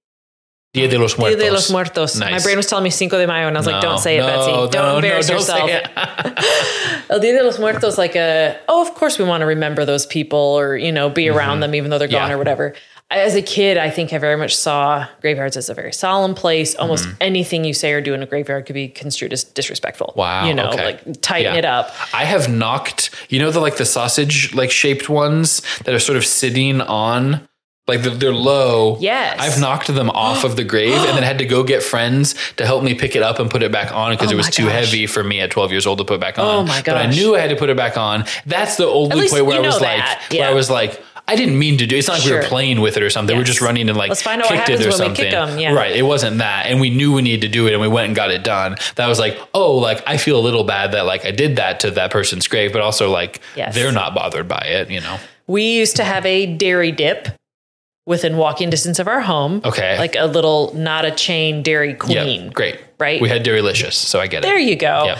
[0.73, 1.43] Dia de los Dia Muertos.
[1.43, 2.15] de los Muertos.
[2.19, 4.21] My brain was telling me Cinco de Mayo, and I was like, don't say it,
[4.21, 4.51] no, Betsey.
[4.71, 5.69] Don't no, embarrass yourself.
[7.09, 10.05] El Dia de los Muertos, like a, oh, of course we want to remember those
[10.05, 12.29] people or, you know, be around them even though they're gone Mm-hmm.
[12.29, 12.35] Yeah.
[12.35, 12.73] or whatever.
[13.09, 16.75] As a kid, I think I very much saw graveyards as a very solemn place.
[16.75, 20.07] Almost anything you say or do in a graveyard could be construed as disrespectful.
[20.11, 20.19] Mm-hmm.
[20.19, 20.85] Wow, You know, okay.
[20.85, 21.59] like tighten Yeah.
[21.59, 21.91] it up.
[22.13, 26.15] I have knocked, you know, the like the sausage like shaped ones that are sort
[26.17, 27.45] of sitting on,
[27.91, 28.97] like they're, low.
[28.99, 29.37] Yes.
[29.39, 32.65] I've knocked them off of the grave and then had to go get friends to
[32.65, 34.65] help me pick it up and put it back on because Oh it was too
[34.65, 34.73] gosh.
[34.73, 36.55] heavy for me at 12 years old to put back oh on.
[36.55, 36.93] Oh my god.
[36.93, 38.25] But I knew I had to put it back on.
[38.45, 40.27] That's the only point where I was know like, that.
[40.31, 41.95] where I was like, I didn't mean to do.
[41.95, 41.99] It.
[41.99, 43.37] It's not like we were playing with it or something.
[43.37, 45.31] We're just running and like Let's find out what kicked it or we something.
[45.59, 45.73] yeah.
[45.73, 45.95] Right.
[45.95, 48.15] It wasn't that, and we knew we needed to do it, and we went and
[48.15, 48.75] got it done.
[48.95, 51.79] That was like, oh, like I feel a little bad that like I did that
[51.81, 53.75] to that person's grave, but also like Yes.
[53.75, 55.19] they're not bothered by it, you know.
[55.47, 57.27] We used to have a dairy dip
[58.05, 59.61] within walking distance of our home.
[59.63, 59.97] Okay.
[59.97, 62.45] Like a little, not a chain dairy queen.
[62.45, 62.79] Yeah, great.
[62.99, 63.21] Right?
[63.21, 64.47] We had Dairylicious, so I get it.
[64.47, 65.05] There you go.
[65.05, 65.17] Yep.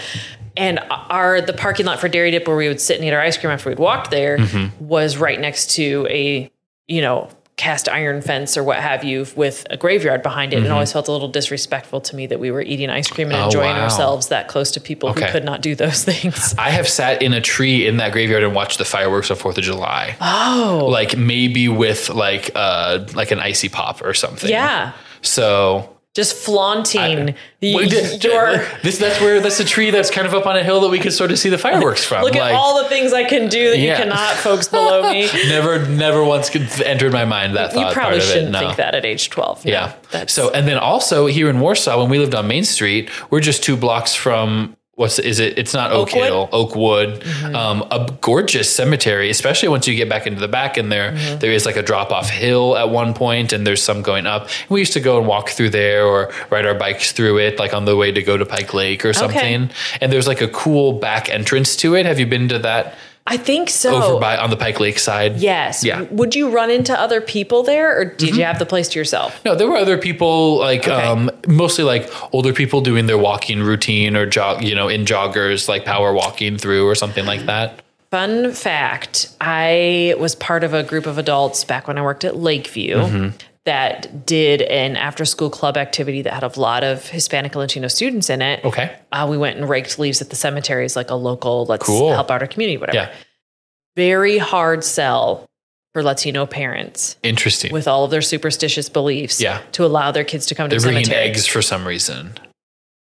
[0.56, 3.20] And our the parking lot for Dairy Dip where we would sit and eat our
[3.20, 4.86] ice cream after we'd walked there Mm-hmm.
[4.86, 6.50] was right next to a,
[6.88, 7.30] you know,
[7.62, 10.56] cast iron fence or what have you with a graveyard behind it.
[10.56, 13.28] And it always felt a little disrespectful to me that we were eating ice cream
[13.28, 13.42] and Mm-hmm.
[13.42, 13.84] Oh, enjoying wow.
[13.84, 15.26] ourselves that close to people Okay.
[15.26, 16.54] who could not do those things.
[16.58, 19.58] I have sat in a tree in that graveyard and watched the fireworks of Fourth
[19.58, 20.16] of July.
[20.20, 20.88] Oh.
[20.90, 24.50] Like maybe with like uh like an icy pop or something.
[24.50, 24.92] Yeah.
[25.22, 30.26] So Just flaunting the, Well, d- your this that's where that's a tree that's kind
[30.26, 32.22] of up on a hill that we could sort of see the fireworks from.
[32.22, 33.92] look at all the things I can do that Yeah.
[33.92, 35.26] you cannot, folks below me.
[35.48, 38.26] never never once entered my mind that You thought part probably of it.
[38.26, 38.58] shouldn't No.
[38.60, 39.64] think that at age 12.
[39.64, 40.26] No, Yeah.
[40.26, 43.62] so and then also here in Warsaw, when we lived on Main Street, we're just
[43.62, 45.58] two blocks from what's is it?
[45.58, 46.24] It's not Oak Oakwood?
[46.24, 47.20] Hill, Oakwood.
[47.22, 47.56] Mm-hmm.
[47.56, 50.76] Um, a gorgeous cemetery, especially once you get back into the back.
[50.78, 51.38] in there, Mm-hmm.
[51.38, 54.48] there is like a drop off hill at one point, and there's some going up.
[54.68, 57.74] we used to go and walk through there or ride our bikes through it, like
[57.74, 59.70] on the way to go to Pike Lake or something.
[60.00, 62.06] And there's like a cool back entrance to it.
[62.06, 62.94] Have you been to that
[63.26, 63.94] I think so.
[64.02, 65.36] over by on the Pike Lake side?
[65.36, 65.84] Yes.
[65.84, 66.02] Yeah.
[66.10, 68.38] Would you run into other people there or did Mm-hmm.
[68.38, 69.40] you have the place to yourself?
[69.44, 70.92] No, there were other people like Okay.
[70.92, 75.68] um, mostly like older people doing their walking routine or jog, you know, in joggers
[75.68, 77.80] like power walking through or something like that.
[78.10, 82.36] Fun fact I was part of a group of adults back when I worked at
[82.36, 83.36] Lakeview Mm-hmm.
[83.64, 87.88] That did an after school club activity that had a lot of Hispanic and Latino
[87.88, 88.64] students in it.
[88.64, 88.96] Okay.
[89.12, 92.12] Uh, we went and raked leaves at the cemeteries like a local, let's Cool.
[92.12, 92.96] help out our community, whatever.
[92.98, 93.14] Yeah.
[93.94, 95.46] Very hard sell
[95.92, 97.72] for Latino parents Interesting.
[97.72, 99.60] with all of their superstitious beliefs Yeah.
[99.72, 101.04] to allow their kids to come to the cemetery.
[101.04, 102.32] They're the bringing eggs for some reason.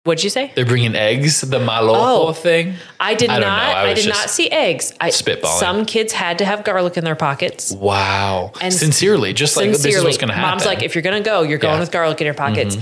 [0.03, 0.51] What'd you say?
[0.55, 2.33] They're bringing eggs, the malo Oh.
[2.33, 2.73] thing.
[2.99, 3.49] I did I not.
[3.75, 4.93] I I, did not see eggs.
[4.99, 5.59] I, spitballing.
[5.59, 7.71] Some kids had to have garlic in their pockets.
[7.71, 8.51] Wow.
[8.61, 10.49] And Sincerely, just like this is Sincerely, what's going to happen.
[10.49, 11.75] mom's like, if you're going to go, you're going Yeah.
[11.75, 11.79] Mm-hmm.
[11.81, 12.77] with garlic in your pockets.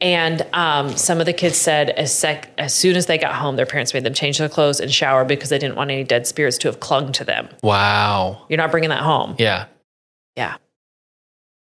[0.00, 3.54] And um, some of the kids said, as sec- as soon as they got home,
[3.54, 6.26] their parents made them change their clothes and shower because they didn't want any dead
[6.26, 7.48] spirits to have clung to them.
[7.62, 8.44] wow.
[8.48, 9.36] You're not bringing that home.
[9.38, 9.66] Yeah.
[10.36, 10.56] Yeah,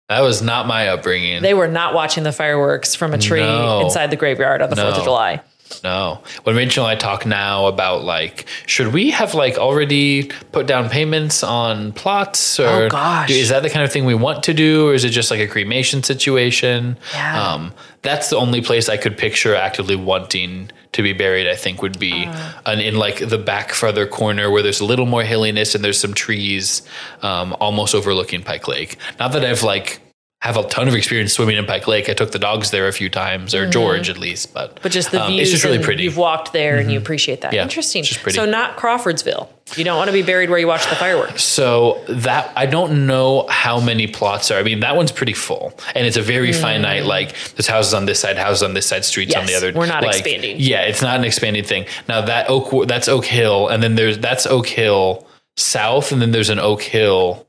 [0.08, 1.42] That was not my upbringing.
[1.42, 3.82] they were not watching the fireworks from a tree No.
[3.82, 5.42] inside the graveyard on the Fourth of July.
[5.84, 6.20] No.
[6.44, 10.88] When Rachel and I talk now about like, should we have like already put down
[10.88, 13.30] payments on plots or Oh, gosh.
[13.30, 15.40] is that the kind of thing we want to do or is it just like
[15.40, 16.96] a cremation situation?
[17.12, 17.42] Yeah.
[17.52, 21.82] Um, that's the only place I could picture actively wanting to be buried, I think
[21.82, 22.52] would be Uh.
[22.66, 26.00] an, in like the back further corner where there's a little more hilliness and there's
[26.00, 26.82] some trees
[27.22, 28.96] um, almost overlooking Pike Lake.
[29.20, 30.00] Not that I've like
[30.40, 32.08] have a ton of experience swimming in Pike Lake.
[32.08, 34.78] I took the dogs there a few times, or George at least, but Mm-hmm.
[34.82, 35.42] But just the um, views.
[35.42, 36.04] it's just really pretty.
[36.04, 37.52] You've walked there and you appreciate that.
[37.52, 38.00] Yeah, Interesting.
[38.00, 38.36] it's just pretty.
[38.36, 39.48] So not Crawfordsville.
[39.76, 41.42] You don't want to be buried where you watch the fireworks.
[41.42, 44.58] So that I don't know how many plots are.
[44.58, 47.04] I mean, that one's pretty full, and it's a very finite.
[47.04, 49.56] Like there's houses on this side, houses on this side, streets on the Mm.
[49.56, 49.72] Other.
[49.72, 50.56] we're not like, expanding.
[50.60, 51.86] Yeah, it's not an expanding thing.
[52.08, 55.26] Now that Oak, that's Oak Hill, and then there's that's Oak Hill
[55.56, 57.44] South, and then there's an Oak Hill.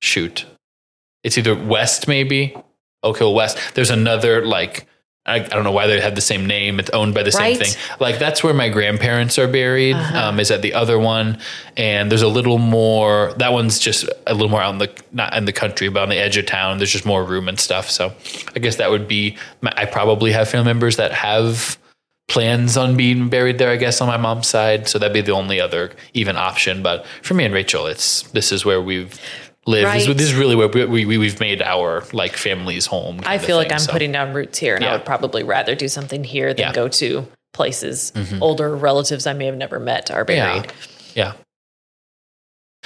[0.00, 0.46] Shoot,
[1.24, 2.54] it's either west maybe
[3.02, 3.58] Oak Hill West.
[3.74, 4.86] There's another like.
[5.24, 6.80] I, I don't know why they have the same name.
[6.80, 7.56] It's owned by the Right.
[7.56, 7.96] same thing.
[8.00, 9.94] Like that's where my grandparents are buried.
[9.94, 10.18] Uh-huh.
[10.18, 11.38] Um, is at the other one,
[11.76, 13.32] and there's a little more.
[13.36, 16.08] That one's just a little more out in the not in the country, but on
[16.08, 16.78] the edge of town.
[16.78, 17.88] There's just more room and stuff.
[17.88, 18.12] So
[18.56, 19.36] I guess that would be.
[19.60, 21.78] my- I probably have family members that have
[22.28, 23.70] plans on being buried there.
[23.70, 26.82] I guess on my mom's side, so that'd be the only other even option.
[26.82, 29.20] But for me and Rachel, it's this is where we've
[29.66, 30.16] This, Right.
[30.16, 33.20] this is really where we, we we've made our like family's home.
[33.24, 33.92] I feel like I'm so.
[33.92, 34.90] putting down roots here, and Yeah.
[34.90, 36.66] I would probably rather do something here than Yeah.
[36.68, 36.74] Mm-hmm.
[36.74, 40.52] go to places older relatives I may have never met are Yeah.
[40.58, 40.72] buried.
[41.14, 41.32] Yeah.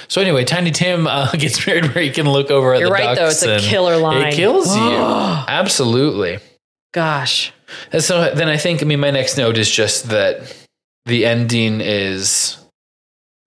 [0.07, 2.93] So anyway, Tiny Tim uh, gets married where he can look over at You're the
[2.93, 3.27] right, though.
[3.29, 4.27] It's a killer line.
[4.27, 4.81] It kills you.
[5.47, 6.39] Absolutely.
[6.93, 7.51] Gosh.
[7.91, 10.55] And so then I think, I mean, my next note is just that
[11.05, 12.57] the ending is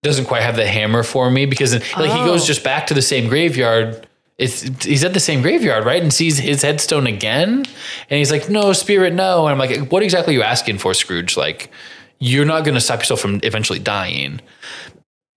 [0.03, 2.45] doesn't quite have the hammer for me because like he goes Oh.
[2.45, 4.07] just back to the same graveyard.
[4.37, 6.01] It's he's at the same graveyard, right?
[6.01, 7.63] And sees his headstone again,
[8.09, 10.95] and he's like, "No, spirit, no." And I'm like, "What exactly are you asking for,
[10.95, 11.37] Scrooge?
[11.37, 11.69] Like,
[12.17, 14.41] you're not going to stop yourself from eventually dying."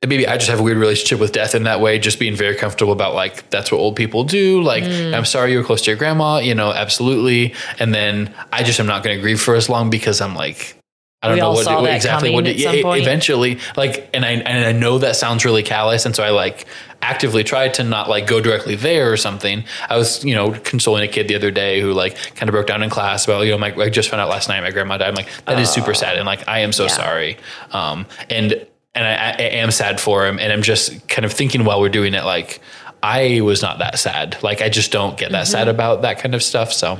[0.00, 2.34] And maybe I just have a weird relationship with death in that way, just being
[2.34, 4.62] very comfortable about like that's what old people do.
[4.62, 5.14] Like, mm.
[5.14, 7.54] I'm sorry you were close to your grandma, you know, absolutely.
[7.78, 10.78] And then I just am not going to grieve for as long because I'm like,
[11.25, 14.33] I don't We know what, what exactly what at it, it- eventually like, and I
[14.33, 16.66] and I know that sounds really callous, and so I like
[17.03, 19.64] actively tried to not like go directly there or something.
[19.89, 22.66] I was you know consoling a kid the other day who like kind of broke
[22.66, 24.99] down in class about you know my I just found out last night my grandma
[24.99, 25.09] died.
[25.09, 26.89] I'm like that is super sad, and like I am so yeah.
[26.91, 27.37] sorry.
[27.72, 31.64] Um, and and I, I am sad for him, and I'm just kind of thinking
[31.64, 32.61] while we're doing it, like
[33.03, 34.37] I was not that sad.
[34.43, 35.53] Like I just don't get that Mm-hmm.
[35.53, 36.72] sad about that kind of stuff.
[36.72, 36.93] So,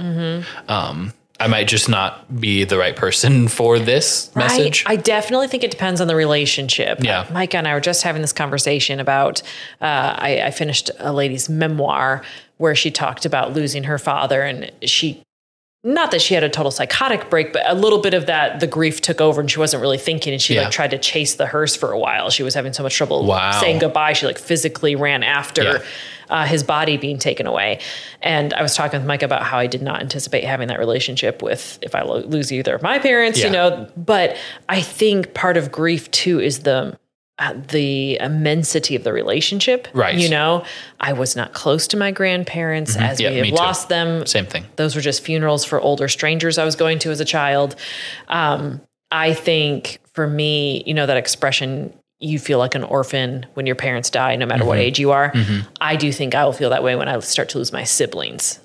[0.69, 4.85] um, I might just not be the right person for this message.
[4.87, 7.03] I, I definitely think it depends on the relationship.
[7.03, 7.27] Yeah.
[7.33, 9.43] Micah and I were just having this conversation about.
[9.81, 12.23] Uh, I, I finished a lady's memoir
[12.59, 15.24] where she talked about losing her father, and she.
[15.87, 18.67] Not that she had a total psychotic break, but a little bit of that, the
[18.67, 20.33] grief took over and she wasn't really thinking.
[20.33, 20.63] And she Yeah.
[20.63, 22.31] like tried to chase the hearse for a while.
[22.31, 23.61] She was having so much trouble Wow.
[23.61, 24.15] saying goodbye.
[24.15, 25.79] She like physically ran after Yeah.
[26.31, 27.81] uh, his body being taken away.
[28.23, 31.43] And I was talking with Mike about how I did not anticipate having that relationship
[31.43, 33.47] with if I lo- lose either of my parents, Yeah.
[33.47, 33.87] you know.
[33.95, 34.37] But
[34.71, 36.97] I think part of grief too is the
[37.69, 39.89] the immensity of the relationship.
[39.93, 40.15] Right.
[40.15, 40.65] You know,
[41.01, 43.55] I was not close to my grandparents as Yeah, we have too.
[43.55, 44.25] lost them.
[44.27, 44.65] Same thing.
[44.77, 47.75] Those were just funerals for older strangers I was going to as a child.
[48.29, 48.81] Um,
[49.11, 53.77] I think for me, you know, that expression, you feel like an orphan when your
[53.77, 54.69] parents die, no matter Mm-hmm.
[54.69, 55.33] what age you are.
[55.81, 58.61] I do think I will feel that way when I start to lose my siblings.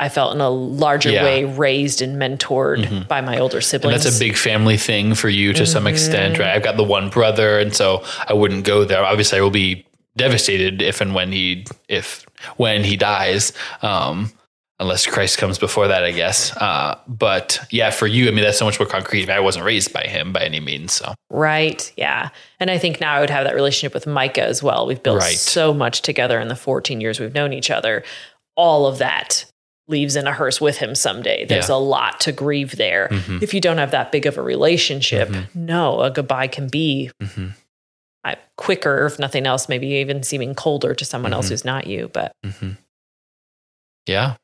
[0.00, 1.22] I felt in a larger Yeah.
[1.24, 3.94] way raised and mentored by my older siblings.
[3.94, 6.48] And that's a big family thing for you to some extent, right?
[6.54, 9.04] I've got the one brother, and so I wouldn't go there.
[9.04, 9.86] Obviously, I will be
[10.16, 12.24] devastated if and when he if
[12.56, 14.32] when he dies, um,
[14.80, 16.54] unless Christ comes before that, I guess.
[16.56, 19.30] Uh, but yeah, for you, I mean, that's so much more concrete.
[19.30, 21.92] I wasn't raised by him by any means, so Right.
[21.96, 22.30] Yeah.
[22.60, 24.86] And I think now I would have that relationship with Micah as well.
[24.86, 25.36] We've built Right.
[25.38, 28.02] so much together in the 14 years we've known each other.
[28.56, 29.44] All of that
[29.86, 31.44] leaves in a hearse with him someday.
[31.44, 31.74] There's Yeah.
[31.74, 33.08] a lot to grieve there.
[33.10, 33.38] Mm-hmm.
[33.42, 35.66] If you don't have that big of a relationship, mm-hmm.
[35.66, 37.48] no, a goodbye can be mm-hmm.
[38.24, 42.10] uh, quicker, if nothing else, maybe even seeming colder to someone else who's not you.
[42.12, 42.34] But
[44.06, 44.36] yeah.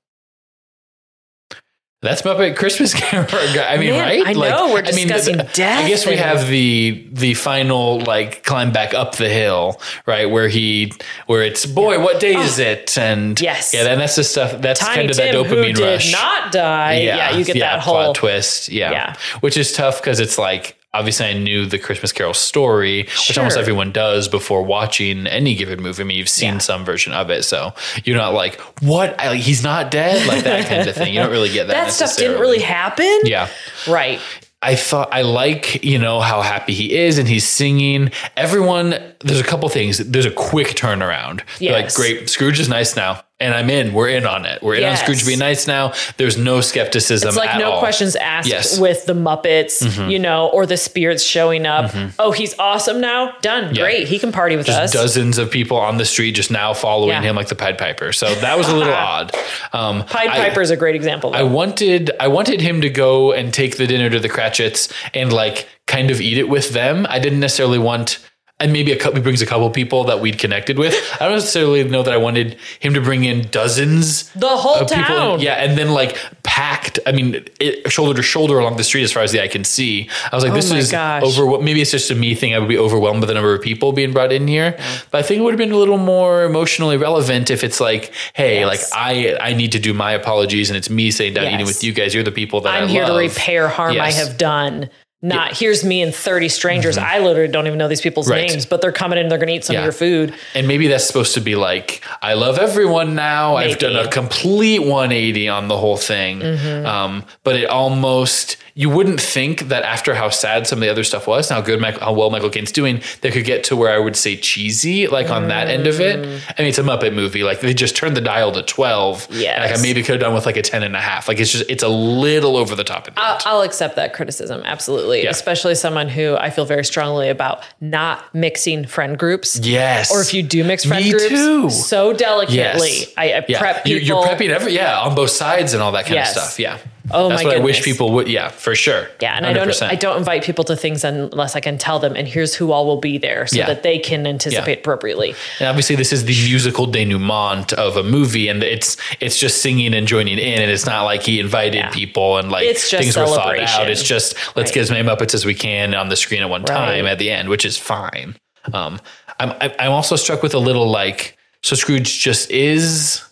[2.02, 3.26] That's Muppet Christmas Carol.
[3.30, 4.26] I mean, Man, right?
[4.26, 8.72] I know, we're mean, discussing I death guess we have the the final like climb
[8.72, 10.24] back up the hill, right?
[10.30, 10.94] Where he,
[11.26, 12.62] where it's boy, what day is oh.
[12.62, 12.96] it?
[12.96, 13.42] And Oh.
[13.42, 13.74] Yes.
[13.74, 14.60] yeah, then that's the stuff.
[14.60, 16.12] That's Tiny kind of that Tim, who dopamine did rush.
[16.12, 17.00] not die.
[17.00, 18.70] Yeah, you get that plot whole twist.
[18.70, 18.90] Yeah.
[18.90, 19.16] Yeah.
[19.40, 23.56] which is tough because it's like obviously I knew the Christmas Carol story, which almost
[23.56, 26.02] everyone does before watching any given movie.
[26.02, 26.58] I mean, you've seen Yeah.
[26.58, 27.72] some version of it, so
[28.04, 29.18] you're not like, what?
[29.20, 31.14] I, like, he's not dead, like that kind of thing.
[31.14, 31.86] You don't really get that.
[31.86, 33.20] that stuff didn't really happen.
[33.24, 33.48] Yeah.
[33.88, 34.20] Right.
[34.62, 38.10] I thought I like, you know, how happy he is and he's singing.
[38.36, 39.96] Everyone, there's a couple things.
[39.98, 41.40] There's a quick turnaround.
[41.58, 43.22] They're Like, great, Scrooge is nice now.
[43.40, 43.94] And I'm in.
[43.94, 44.62] We're in on it.
[44.62, 44.98] We're in Yes.
[45.00, 45.94] on Scrooge being nice now.
[46.18, 47.28] There's no skepticism.
[47.28, 47.78] It's like no all.
[47.78, 48.74] questions asked Yes.
[48.74, 48.82] Mm-hmm.
[48.82, 51.90] with the Muppets, you know, or the spirits showing up.
[52.18, 53.32] Oh, he's awesome now.
[53.40, 53.74] Done.
[53.74, 53.82] Yeah.
[53.82, 54.08] Great.
[54.08, 54.92] He can party with Just us.
[54.92, 57.22] dozens of people on the street just now following Yeah.
[57.22, 58.12] him like the Pied Piper.
[58.12, 59.34] So that was a little odd.
[59.72, 61.34] Um, Pied Piper is a great example.
[61.34, 65.32] I wanted I wanted him to go and take the dinner to the Cratchits and
[65.32, 67.06] like kind of eat it with them.
[67.08, 68.18] I didn't necessarily want
[68.60, 70.94] and maybe a couple he brings a couple people that we'd connected with.
[71.20, 75.40] I don't necessarily know that I wanted him to bring in dozens the whole town.
[75.40, 76.98] Yeah, and then like packed.
[77.06, 79.64] I mean, it, shoulder to shoulder along the street as far as the eye can
[79.64, 80.08] see.
[80.30, 81.22] I was like, this Oh my is gosh.
[81.22, 81.62] over.
[81.62, 82.54] Maybe it's just a me thing.
[82.54, 84.76] I would be overwhelmed by the number of people being brought in here.
[85.10, 88.12] But I think it would have been a little more emotionally relevant if it's like,
[88.34, 88.66] hey, Yes.
[88.92, 91.82] like I I need to do my apologies, and it's me saying down eating with
[91.82, 92.14] you guys.
[92.14, 94.90] You're the people that I'm I here to repair harm I have done.
[95.22, 96.96] Not here's me and 30 strangers.
[96.96, 98.48] I literally don't even know these people's Right.
[98.50, 99.28] names, but they're coming in.
[99.28, 99.80] They're going to eat some Yeah.
[99.80, 100.32] of your food.
[100.54, 103.56] And maybe that's supposed to be like, I love everyone now.
[103.56, 106.40] I've done a complete 180 on the whole thing.
[106.40, 106.86] Mm-hmm.
[106.86, 111.04] Um, but it almost, you wouldn't think that after how sad some of the other
[111.04, 113.76] stuff was, and how good, Michael, how well Michael Caine's doing, they could get to
[113.76, 116.24] where I would say cheesy, like on that end of it.
[116.24, 116.54] Mm.
[116.58, 117.42] I mean, it's a Muppet movie.
[117.42, 119.28] Like they just turned the dial to 12.
[119.30, 119.58] Yes.
[119.70, 121.28] Like I maybe could have done with like a 10 and a half.
[121.28, 123.08] Like it's just, it's a little over the top.
[123.16, 123.38] I'll.
[123.46, 125.24] I'll accept that criticism, absolutely.
[125.24, 125.30] Yeah.
[125.30, 129.58] Especially someone who I feel very strongly about not mixing friend groups.
[129.58, 130.10] yes.
[130.12, 131.70] Or if you do mix friend Me groups, too.
[131.70, 132.56] so delicately.
[132.90, 133.12] Yes.
[133.16, 133.58] I, I yeah.
[133.58, 134.20] prep You're- people.
[134.24, 136.36] You're, prepping every, yeah, on both sides and all that kind Yes.
[136.36, 136.58] of stuff.
[136.60, 136.78] Yeah.
[137.12, 138.28] Oh That's my what I wish people would.
[138.28, 139.08] Yeah, for sure.
[139.20, 142.14] Yeah, and I don't I don't invite people to things unless I can tell them
[142.16, 143.66] and here's who all will be there so Yeah.
[143.66, 145.34] that they can anticipate appropriately.
[145.58, 149.94] And obviously, this is the musical denouement of a movie, and it's it's just singing
[149.94, 151.90] and joining in, and it's not like he invited Yeah.
[151.90, 153.90] people and like things were thought out.
[153.90, 154.74] It's just let's Right.
[154.74, 157.12] get as many Muppets as we can on the screen at one time Right.
[157.12, 158.36] at the end, which is fine.
[158.72, 159.00] Um,
[159.38, 163.22] I'm I'm also struck with a little like so Scrooge just is.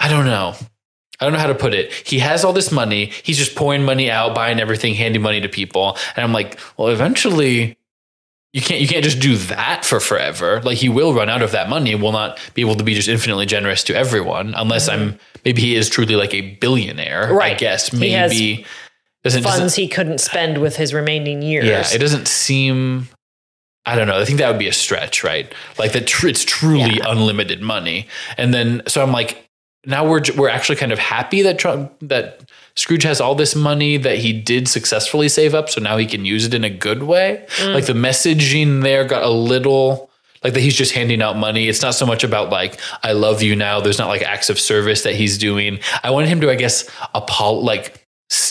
[0.00, 0.54] I don't know.
[1.20, 1.92] I don't know how to put it.
[1.92, 3.06] He has all this money.
[3.24, 5.96] He's just pouring money out, buying everything, handing money to people.
[6.16, 7.76] And I'm like, well, eventually
[8.52, 10.60] you can't you can't just do that for forever.
[10.62, 12.94] Like he will run out of that money and will not be able to be
[12.94, 17.32] just infinitely generous to everyone unless I'm maybe he is truly like a billionaire.
[17.34, 17.52] Right.
[17.52, 17.58] I Mm-hmm.
[17.58, 18.66] Guess He has maybe
[19.24, 21.66] doesn't, doesn't Funds he couldn't spend with his remaining years.
[21.66, 23.08] yeah, it doesn't seem.
[23.84, 24.20] I don't know.
[24.20, 25.52] I think that would be a stretch, right?
[25.78, 27.10] Like that, tr- it's truly Yeah.
[27.10, 29.47] unlimited money, and then so I'm like,
[29.88, 32.42] now we're we're actually kind of happy that Trump that
[32.76, 36.24] Scrooge has all this money that he did successfully save up, so now he can
[36.24, 37.44] use it in a good way.
[37.56, 37.74] Mm.
[37.74, 40.06] Like the messaging there got a little.
[40.44, 41.66] Like that he's just handing out money.
[41.66, 43.80] It's not so much about like I love you now.
[43.80, 45.80] There's not like acts of service that he's doing.
[46.04, 48.06] I wanted him to, I guess, apol like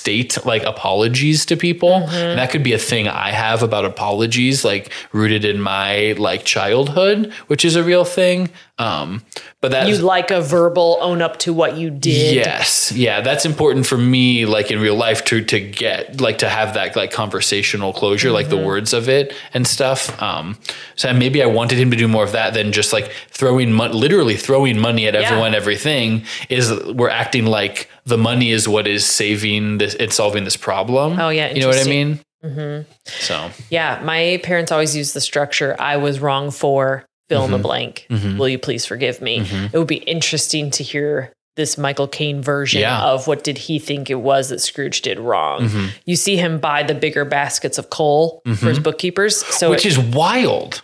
[0.08, 1.90] state like apologies to people.
[1.90, 2.16] Mm-hmm.
[2.16, 6.46] And that could be a thing I have about apologies, like rooted in my like
[6.46, 8.50] childhood, which is a real thing.
[8.80, 9.24] Um,
[9.60, 12.36] but that's You like a verbal own up to what you did.
[12.36, 12.92] Yes.
[12.92, 13.22] Yeah.
[13.22, 16.96] That's important for me, like in real life to, to get, like to have that
[16.96, 18.56] like conversational closure, like Mm-hmm.
[18.56, 20.22] the words of it and stuff.
[20.22, 20.58] Um,
[20.96, 23.92] so maybe I wanted him to do more of that than just like throwing mon-
[23.92, 29.06] literally throwing money at everyone, everything is we're acting like the money is what is
[29.06, 31.20] saving this, it's solving this problem.
[31.20, 32.20] Oh, yeah, You know what I mean?
[32.44, 32.90] Mm-hmm.
[33.06, 37.54] So Yeah, my parents always used the structure I was wrong for fill Mm-hmm.
[37.54, 38.08] in the blank.
[38.10, 39.42] Will you please forgive me?
[39.74, 43.02] It would be interesting to hear this Michael Caine version Yeah.
[43.04, 45.70] of what did he think it was that Scrooge did wrong.
[46.06, 49.44] You see him buy the bigger baskets of coal for his bookkeepers.
[49.46, 50.84] So which it- is wild.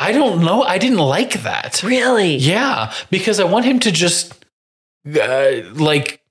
[0.00, 0.62] I don't know.
[0.62, 1.82] I didn't like that.
[1.84, 4.37] really Yeah, because I want him to just
[5.06, 6.22] uh, like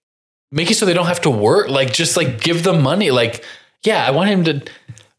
[0.51, 1.69] make it so they don't have to work.
[1.69, 3.11] Like just like give them money.
[3.11, 3.43] Like
[3.83, 4.61] yeah, I want him to.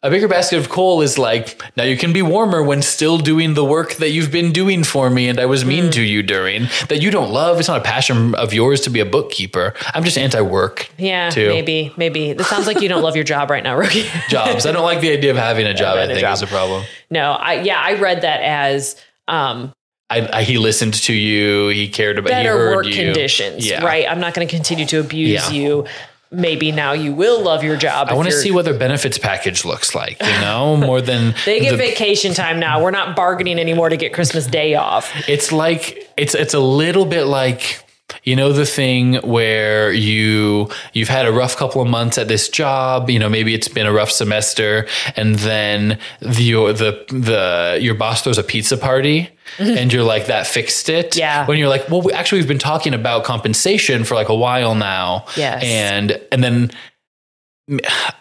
[0.01, 3.55] A bigger basket of coal is like now you can be warmer when still doing
[3.55, 6.69] the work that you've been doing for me and I was mean to you during
[6.89, 7.59] that you don't love.
[7.59, 9.75] It's not a passion of yours to be a bookkeeper.
[9.95, 11.49] I'm just anti-work Yeah, too.
[11.49, 12.33] maybe, maybe.
[12.33, 14.07] This sounds like you don't love your job right now, Rookie.
[14.29, 14.67] jobs.
[14.67, 15.97] I don't like the idea of having a job.
[15.97, 16.35] I having a think job.
[16.35, 16.85] is a problem.
[17.11, 18.95] no, I yeah, I read that as
[19.27, 19.75] um
[20.11, 21.69] I, I, he listened to you.
[21.69, 22.31] He cared about.
[22.31, 22.95] better work you.
[22.95, 23.85] conditions, Yeah.
[23.85, 24.07] right?
[24.09, 25.51] I'm not going to continue to abuse Yeah.
[25.51, 25.87] you.
[26.31, 28.09] Maybe now you will love your job.
[28.11, 30.21] I want to see what their benefits package looks like.
[30.23, 32.83] You know, more than They get the- vacation time now.
[32.83, 35.11] We're not bargaining anymore to get Christmas Day off.
[35.29, 37.83] it's like it's it's a little bit like
[38.25, 42.49] you know the thing where you you've had a rough couple of months at this
[42.49, 44.87] job you know maybe it's been a rough semester
[45.17, 49.29] and then the your the the your boss throws a pizza party
[49.59, 51.47] and you're like that fixed it Yeah.
[51.47, 54.75] when you're like well we, actually we've been talking about compensation for like a while
[54.75, 55.63] now Yes.
[55.65, 56.71] and and then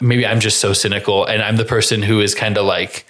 [0.02, 3.06] maybe I'm just so cynical and I'm the person who is kind of like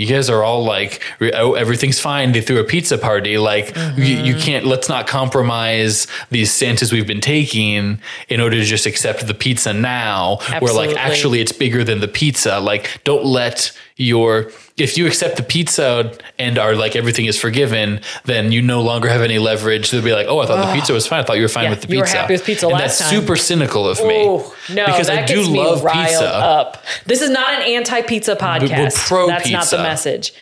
[0.00, 1.02] you guys are all like
[1.34, 2.32] oh everything's fine.
[2.32, 3.38] They threw a pizza party.
[3.38, 4.24] Like you, mm-hmm.
[4.24, 9.26] you can't let's not compromise these santas we've been taking in order to just accept
[9.26, 10.38] the pizza now.
[10.60, 12.58] Where like actually it's bigger than the pizza.
[12.60, 18.00] Like don't let your if you accept the pizza and are like everything is forgiven
[18.24, 20.90] then you no longer have any leverage they'll be like oh i thought the pizza
[20.92, 22.44] was fine i thought you were fine Yeah, with the you were pizza happy with
[22.44, 23.20] pizza and last that's time.
[23.20, 26.24] super cynical of me Oh no, because I do love pizza.
[26.26, 26.82] Up.
[27.04, 28.78] This is not an anti-pizza podcast.
[28.78, 30.32] We're pro That's not the message.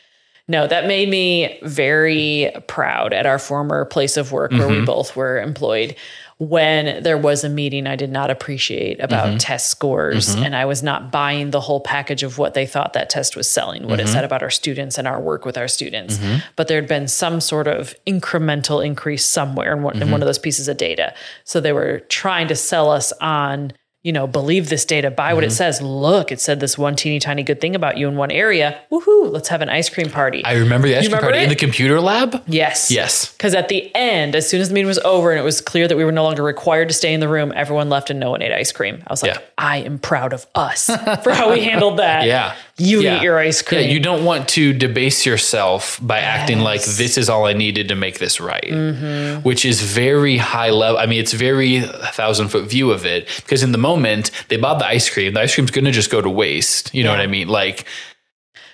[0.46, 4.80] No, that made me very proud at our former place of work where Mm-hmm.
[4.80, 5.94] we both were employed.
[6.38, 9.38] When there was a meeting I did not appreciate about Mm-hmm.
[9.38, 13.10] test scores, and I was not buying the whole package of what they thought that
[13.10, 14.08] test was selling, what Mm-hmm.
[14.08, 16.20] it said about our students and our work with our students.
[16.54, 20.12] But there had been some sort of incremental increase somewhere in one, in Mm-hmm.
[20.12, 21.12] one of those pieces of data.
[21.42, 25.42] So they were trying to sell us on you know, believe this data, buy what
[25.42, 25.54] it mm-hmm.
[25.54, 25.82] says.
[25.82, 28.80] Look, it said this one teeny tiny good thing about you in one area.
[28.92, 29.30] Woohoo!
[29.32, 30.44] Let's have an ice cream party.
[30.44, 32.42] I remember the ice cream remember party in the computer lab.
[32.46, 32.90] yes.
[32.90, 33.32] Yes.
[33.32, 35.88] Because at the end, as soon as the meeting was over and it was clear
[35.88, 38.30] that we were no longer required to stay in the room, everyone left and no
[38.30, 39.02] one ate ice cream.
[39.06, 39.42] I was like, Yeah.
[39.58, 40.86] I am proud of us
[41.22, 42.24] for how we handled that.
[42.24, 42.54] Yeah.
[42.80, 43.16] You Yeah.
[43.16, 43.82] eat your ice cream.
[43.82, 47.88] Yeah, you don't want to debase yourself by acting like this is all I needed
[47.88, 49.40] to make this right, Mm-hmm.
[49.42, 50.98] which is very high level.
[50.98, 51.80] I mean, it's very
[52.12, 55.40] thousand foot view of it because in the moment they bought the ice cream, the
[55.40, 56.94] ice cream's going to just go to waste.
[56.94, 57.16] You know Yeah.
[57.18, 57.48] what I mean?
[57.48, 57.84] Like,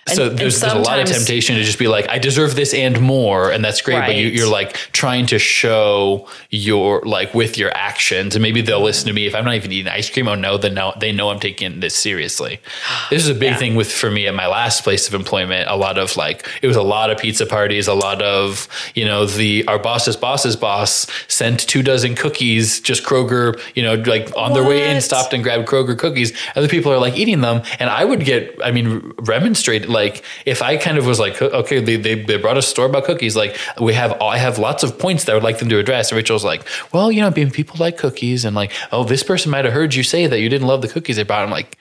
[0.06, 2.74] so and there's, there's a lot of temptation to just be like, I deserve this
[2.74, 4.01] and more, and that's great.
[4.01, 8.82] But you, you're like trying to show your like with your actions, and maybe they'll
[8.82, 10.28] listen to me if I'm not even eating ice cream.
[10.28, 12.60] Oh no, then no, they know I'm taking this seriously.
[13.10, 13.56] This is a big Yeah.
[13.56, 15.68] thing with for me at my last place of employment.
[15.70, 19.05] A lot of like it was a lot of pizza parties, a lot of you
[19.05, 24.31] know the our boss's boss's boss sent two dozen cookies, just Kroger, you know, like
[24.36, 26.32] on their way in, stopped and grabbed Kroger cookies.
[26.56, 29.89] Other people are like eating them, and I would get, I mean, remonstrated.
[29.94, 33.04] Like if I kind of was like, okay, they they, they brought us store bought
[33.04, 35.78] cookies, like we have, I have lots of points that I would like them to
[35.78, 36.10] address.
[36.10, 39.50] And Rachel's like, well, you know, being people like cookies, and like, oh, this person
[39.50, 41.42] might have heard you say that you didn't love the cookies they brought.
[41.42, 41.78] I'm like.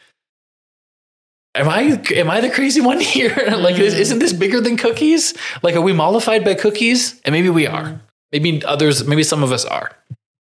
[1.55, 3.35] Am I am I the crazy one here?
[3.57, 5.35] like, is, isn't this bigger than cookies?
[5.61, 7.21] Like, are we mollified by cookies?
[7.25, 7.83] And maybe we are.
[7.83, 7.97] Mm-hmm.
[8.31, 9.05] Maybe others.
[9.07, 9.91] Maybe some of us are.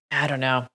[0.09, 0.65] I don't know.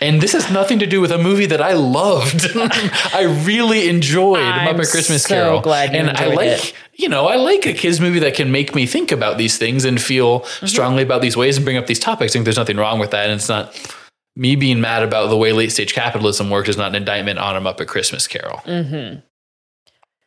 [0.00, 2.46] And this has nothing to do with a movie that I loved.
[2.56, 5.60] I really enjoyed I'm Muppet Christmas so Carol.
[5.60, 6.74] glad you and I like, it.
[6.94, 9.84] you know, I like a kids movie that can make me think about these things
[9.84, 10.66] and feel Mm-hmm.
[10.66, 12.32] strongly about these ways and bring up these topics.
[12.32, 13.24] I think there's nothing wrong with that.
[13.30, 13.74] And it's not
[14.36, 17.56] me being mad about the way late stage capitalism works is not an indictment on
[17.56, 18.58] a Muppet Christmas Carol.
[18.58, 19.16] hmm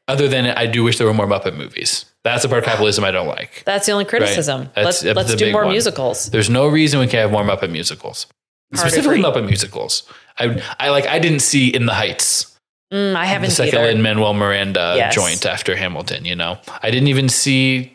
[0.08, 2.06] Other than I do wish there were more Muppet movies.
[2.24, 3.64] That's the part of capitalism I don't like.
[3.66, 4.70] That's the only criticism.
[4.76, 5.72] That's- let's let's do more one.
[5.72, 6.30] musicals.
[6.30, 8.28] There's no reason we can't have more Muppet musicals.
[8.76, 10.04] Specifically not Muppet musicals.
[10.40, 12.58] I, I like I didn't see In the Heights.
[12.92, 13.82] Mm, I haven't the second.
[13.82, 15.16] Lin Manuel Miranda Yes.
[15.16, 16.26] joint after Hamilton.
[16.26, 17.94] You know, I didn't even see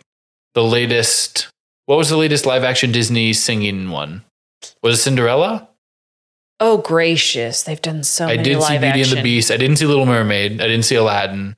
[0.55, 1.49] the latest.
[1.87, 4.25] What was the latest live action Disney singing one?
[4.83, 5.69] Was it Cinderella?
[6.61, 9.03] Oh gracious, they've done so I many did see Beauty action.
[9.03, 9.51] and the Beast.
[9.53, 10.61] I didn't see Little Mermaid.
[10.61, 11.55] I didn't see Aladdin.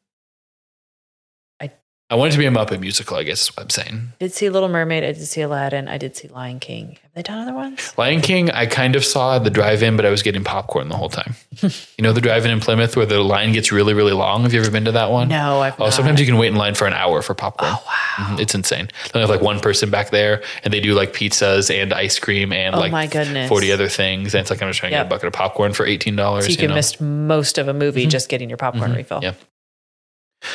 [2.11, 3.17] I- wanted to be a Muppet musical.
[3.17, 4.13] I guess is what I'm saying.
[4.19, 5.05] did see Little Mermaid.
[5.05, 5.89] I did see Aladdin.
[5.89, 6.99] I did see Lion King.
[7.03, 7.93] Have they done other ones?
[7.97, 11.09] Lion King, I kind of saw the drive-in, but I was getting popcorn the whole
[11.09, 11.35] time.
[11.63, 11.71] you
[12.01, 14.43] know the drive-in in Plymouth where the line gets really, really long.
[14.43, 15.29] Have you ever been to that one?
[15.29, 15.95] No, I've Oh, not.
[15.95, 17.73] sometimes you can wait in line for an hour for popcorn.
[17.75, 18.27] Oh wow.
[18.37, 18.89] Mhm, It's insane.
[19.15, 22.53] They have like one person back there, and they do like pizzas and ice cream
[22.53, 23.49] and Oh like my goodness.
[23.49, 24.35] forty other things.
[24.35, 26.45] And it's like I'm just trying to get a bucket of popcorn for eighteen dollars.
[26.47, 29.21] So you can miss most of a movie just getting your popcorn refill.
[29.21, 29.27] Mm-hmm.
[29.27, 30.51] Yeah.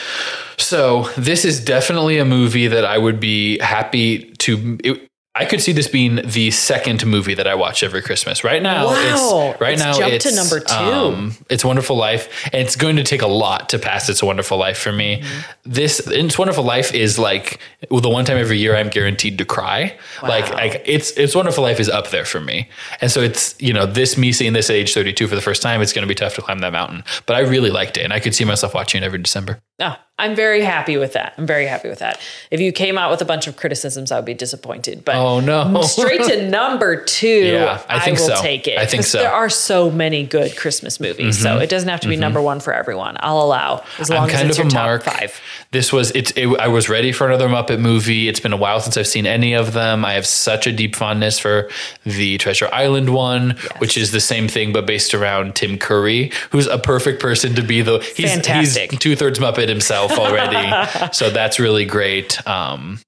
[0.58, 4.78] So this is definitely a movie that I would be happy to.
[4.84, 8.44] It, I could see this being the second movie that I watch every Christmas.
[8.46, 9.52] Right now, Wow.
[9.52, 10.74] it's right It's now jumped to number two.
[10.74, 14.26] Um, it's Wonderful Life, and it's going to take a lot to pass It's a
[14.26, 15.22] Wonderful Life for me.
[15.22, 15.52] Mm-hmm.
[15.66, 17.60] This It's Wonderful Life is like
[17.92, 19.98] well, the one time every year I'm guaranteed to cry.
[20.24, 20.56] Like, Wow.
[20.56, 22.70] like it's it's Wonderful Life is up there for me,
[23.02, 25.62] and so it's you know this me seeing this at age 32 for the first
[25.62, 25.82] time.
[25.82, 28.14] It's going to be tough to climb that mountain, but I really liked it, and
[28.14, 29.60] I could see myself watching it every December.
[29.82, 31.34] Oh, I'm very happy with that.
[31.38, 32.22] I'm very happy with that.
[32.50, 35.04] If you came out with a bunch of criticisms, I would be disappointed.
[35.04, 35.82] But Oh no!
[35.84, 38.42] straight to number two, Yeah, I think will so.
[38.42, 38.78] take it.
[38.78, 39.18] I think so.
[39.18, 39.24] Mm-hmm.
[39.26, 42.60] There are so many good Christmas movies, so it doesn't have to be number one
[42.60, 43.18] for everyone.
[43.20, 45.04] I'll allow as long I'm as kind it's of your a top mark.
[45.04, 45.40] five.
[45.72, 46.32] This was it's.
[46.36, 48.30] It, I was ready for another Muppet movie.
[48.30, 50.06] It's been a while since I've seen any of them.
[50.06, 51.70] I have such a deep fondness for
[52.04, 56.68] the Treasure Island one, which is the same thing but based around Tim Curry, who's
[56.68, 58.00] a perfect person to be the.
[58.16, 58.92] He's, Fantastic.
[58.92, 60.72] He's two thirds Muppet himself already,
[61.14, 62.46] so that's really great.
[62.48, 63.00] Um,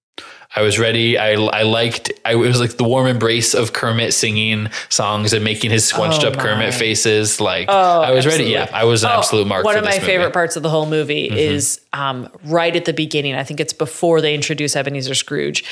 [0.56, 1.18] I was ready.
[1.18, 2.11] I, I liked.
[2.26, 6.24] I, it was like the warm embrace of Kermit singing songs and making his squunched
[6.24, 7.40] Oh up Kermit faces.
[7.40, 8.45] Like Oh, I was ready.
[8.45, 9.65] Yeah, I was an Oh, absolute mark.
[9.65, 9.98] One for of my movie.
[9.99, 10.06] Mm-hmm.
[10.07, 13.36] favorite parts of the whole movie is um, right at the beginning.
[13.36, 15.64] I think it's before they introduce Ebenezer Scrooge.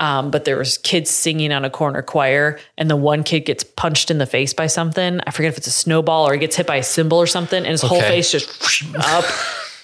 [0.00, 3.62] Um, but there was kids singing on a corner choir, and the one kid gets
[3.62, 5.20] punched in the face by something.
[5.24, 7.58] I forget if it's a snowball or he gets hit by a cymbal or something,
[7.58, 9.24] and his whole face just up.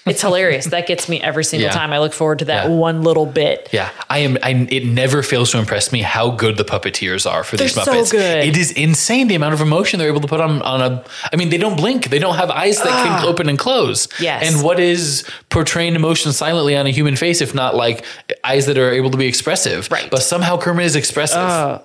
[0.03, 0.65] It's hilarious.
[0.65, 1.73] That gets me every single Yeah.
[1.73, 1.93] time.
[1.93, 2.69] I look forward to that Yeah.
[2.71, 3.69] one little bit.
[3.71, 4.35] Yeah, I am.
[4.41, 7.85] I, it never fails to impress me how good the puppeteers are for these They're
[7.85, 8.11] so Muppets.
[8.11, 8.43] good.
[8.43, 11.03] It is insane the amount of emotion they're able to put on on a.
[11.31, 12.09] I mean, they don't blink.
[12.09, 14.07] They don't have eyes that can open and close.
[14.13, 14.15] Ah.
[14.19, 14.51] Yes.
[14.55, 18.03] And what is portraying emotion silently on a human face if not like
[18.43, 19.87] eyes that are able to be expressive?
[19.91, 20.09] Right.
[20.09, 21.37] But somehow Kermit is expressive.
[21.37, 21.81] Oh,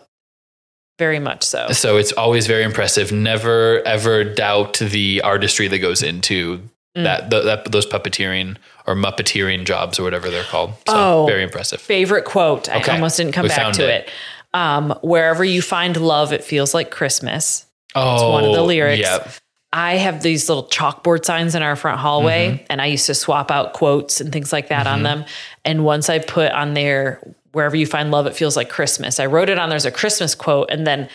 [0.99, 1.69] very much so.
[1.73, 3.13] so it's always very impressive.
[3.13, 6.63] Never ever doubt the artistry that goes into
[6.97, 7.05] Mm.
[7.05, 8.57] that, th- that those puppeteering
[8.87, 10.71] or muppeteering jobs or whatever they're called.
[10.89, 11.27] So Oh.
[11.27, 11.81] very impressive.
[11.81, 12.69] favorite quote.
[12.69, 14.07] I almost didn't come We back to it.
[14.07, 14.11] it.
[14.55, 17.67] Um, wherever you find love, it feels like Christmas.
[17.95, 19.03] Oh, one of the lyrics.
[19.03, 19.31] Yep.
[19.73, 22.65] I have these little chalkboard signs in our front hallway, Mm-hmm.
[22.71, 25.25] and I used to swap out quotes and things like that on them.
[25.65, 27.21] And once I put on there,
[27.53, 29.21] wherever you find love, it feels like Christmas.
[29.21, 31.09] I wrote it on there's a Christmas quote, and then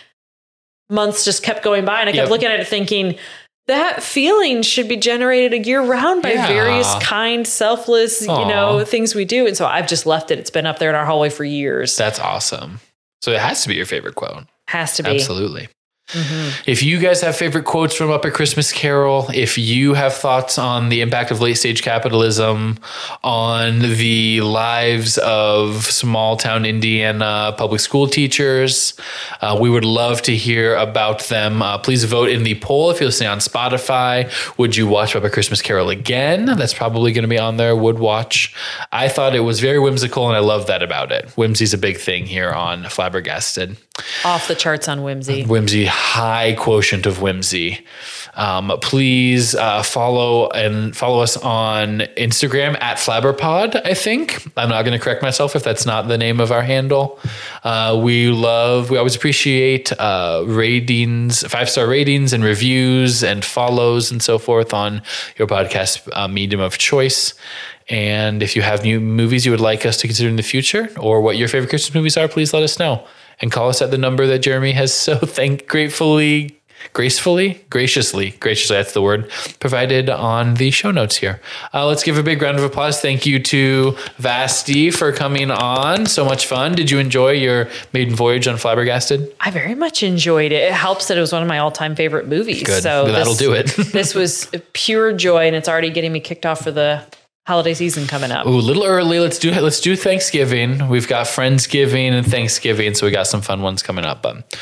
[0.90, 2.30] months just kept going by, and I kept Yep.
[2.30, 3.16] looking at it thinking,
[3.72, 6.48] that feeling should be generated a year round by Yeah.
[6.48, 8.40] various kind, selfless, Aw.
[8.42, 9.48] you know, things we do.
[9.48, 10.40] And so I've just left it.
[10.40, 11.96] It's been up there in our hallway for years.
[11.98, 12.80] That's awesome.
[13.22, 14.44] So it has to be your favorite quote.
[14.68, 15.10] Has to be.
[15.12, 15.68] Absolutely.
[16.12, 16.52] Mhm.
[16.66, 20.90] If you guys have favorite quotes from Muppet Christmas Carol, if you have thoughts on
[20.90, 22.78] the impact of late stage capitalism
[23.24, 28.94] on the lives of small town Indiana public school teachers,
[29.42, 31.62] uh, we would love to hear about them.
[31.62, 34.30] Uh, please vote in the poll if you're listening on Spotify.
[34.58, 36.46] Would you watch Muppet Christmas Carol again?
[36.46, 37.76] That's probably going to be on there.
[37.76, 38.54] Would watch.
[38.92, 41.30] I thought it was very whimsical, and I love that about it.
[41.38, 43.78] Whimsy's a big thing here on Flabbergasted
[44.26, 45.44] Off the charts on whimsy.
[45.44, 47.86] whimsy, high quotient of whimsy.
[48.34, 53.86] Um, please uh, follow and follow us on Instagram at Flabberpod.
[53.86, 56.64] I think I'm not going to correct myself if that's not the name of our
[56.64, 57.20] handle.
[57.64, 64.12] Uh, we love, we always appreciate uh, ratings, five star ratings and reviews and follows
[64.12, 65.04] and so forth on
[65.38, 67.36] your podcast uh, medium of choice.
[67.90, 70.90] And if you have new movies you would like us to consider in the future,
[70.98, 73.06] or what your favorite Christmas movies are, please let us know
[73.42, 76.58] and call us at the number that Jeremy has so thank gratefully,
[76.94, 81.40] gracefully, graciously, graciously, that's the word, provided on the show notes here.
[81.74, 83.00] Uh, let's give a big round of applause.
[83.02, 86.06] Thank you to Vasti for coming on.
[86.06, 86.74] So much fun.
[86.74, 89.34] Did you enjoy your maiden voyage on Flabbergasted?
[89.40, 90.64] I very much enjoyed it.
[90.64, 92.64] It helps that it was one of my all time favorite movies.
[92.64, 92.84] Good.
[92.84, 93.68] So That'll this- do it.
[93.92, 97.04] this was pure joy, and it's already getting me kicked off for the
[97.48, 98.46] holiday season coming up.
[98.46, 99.20] Ooh, a little early.
[99.20, 100.88] Let's do let's do Thanksgiving.
[100.90, 104.22] We've got Friendsgiving and Thanksgiving, so we got some fun ones coming up.
[104.22, 104.58] But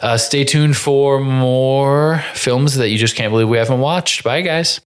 [0.00, 4.24] uh, stay tuned for more films that you just can't believe we haven't watched.
[4.24, 4.80] Bye, guys.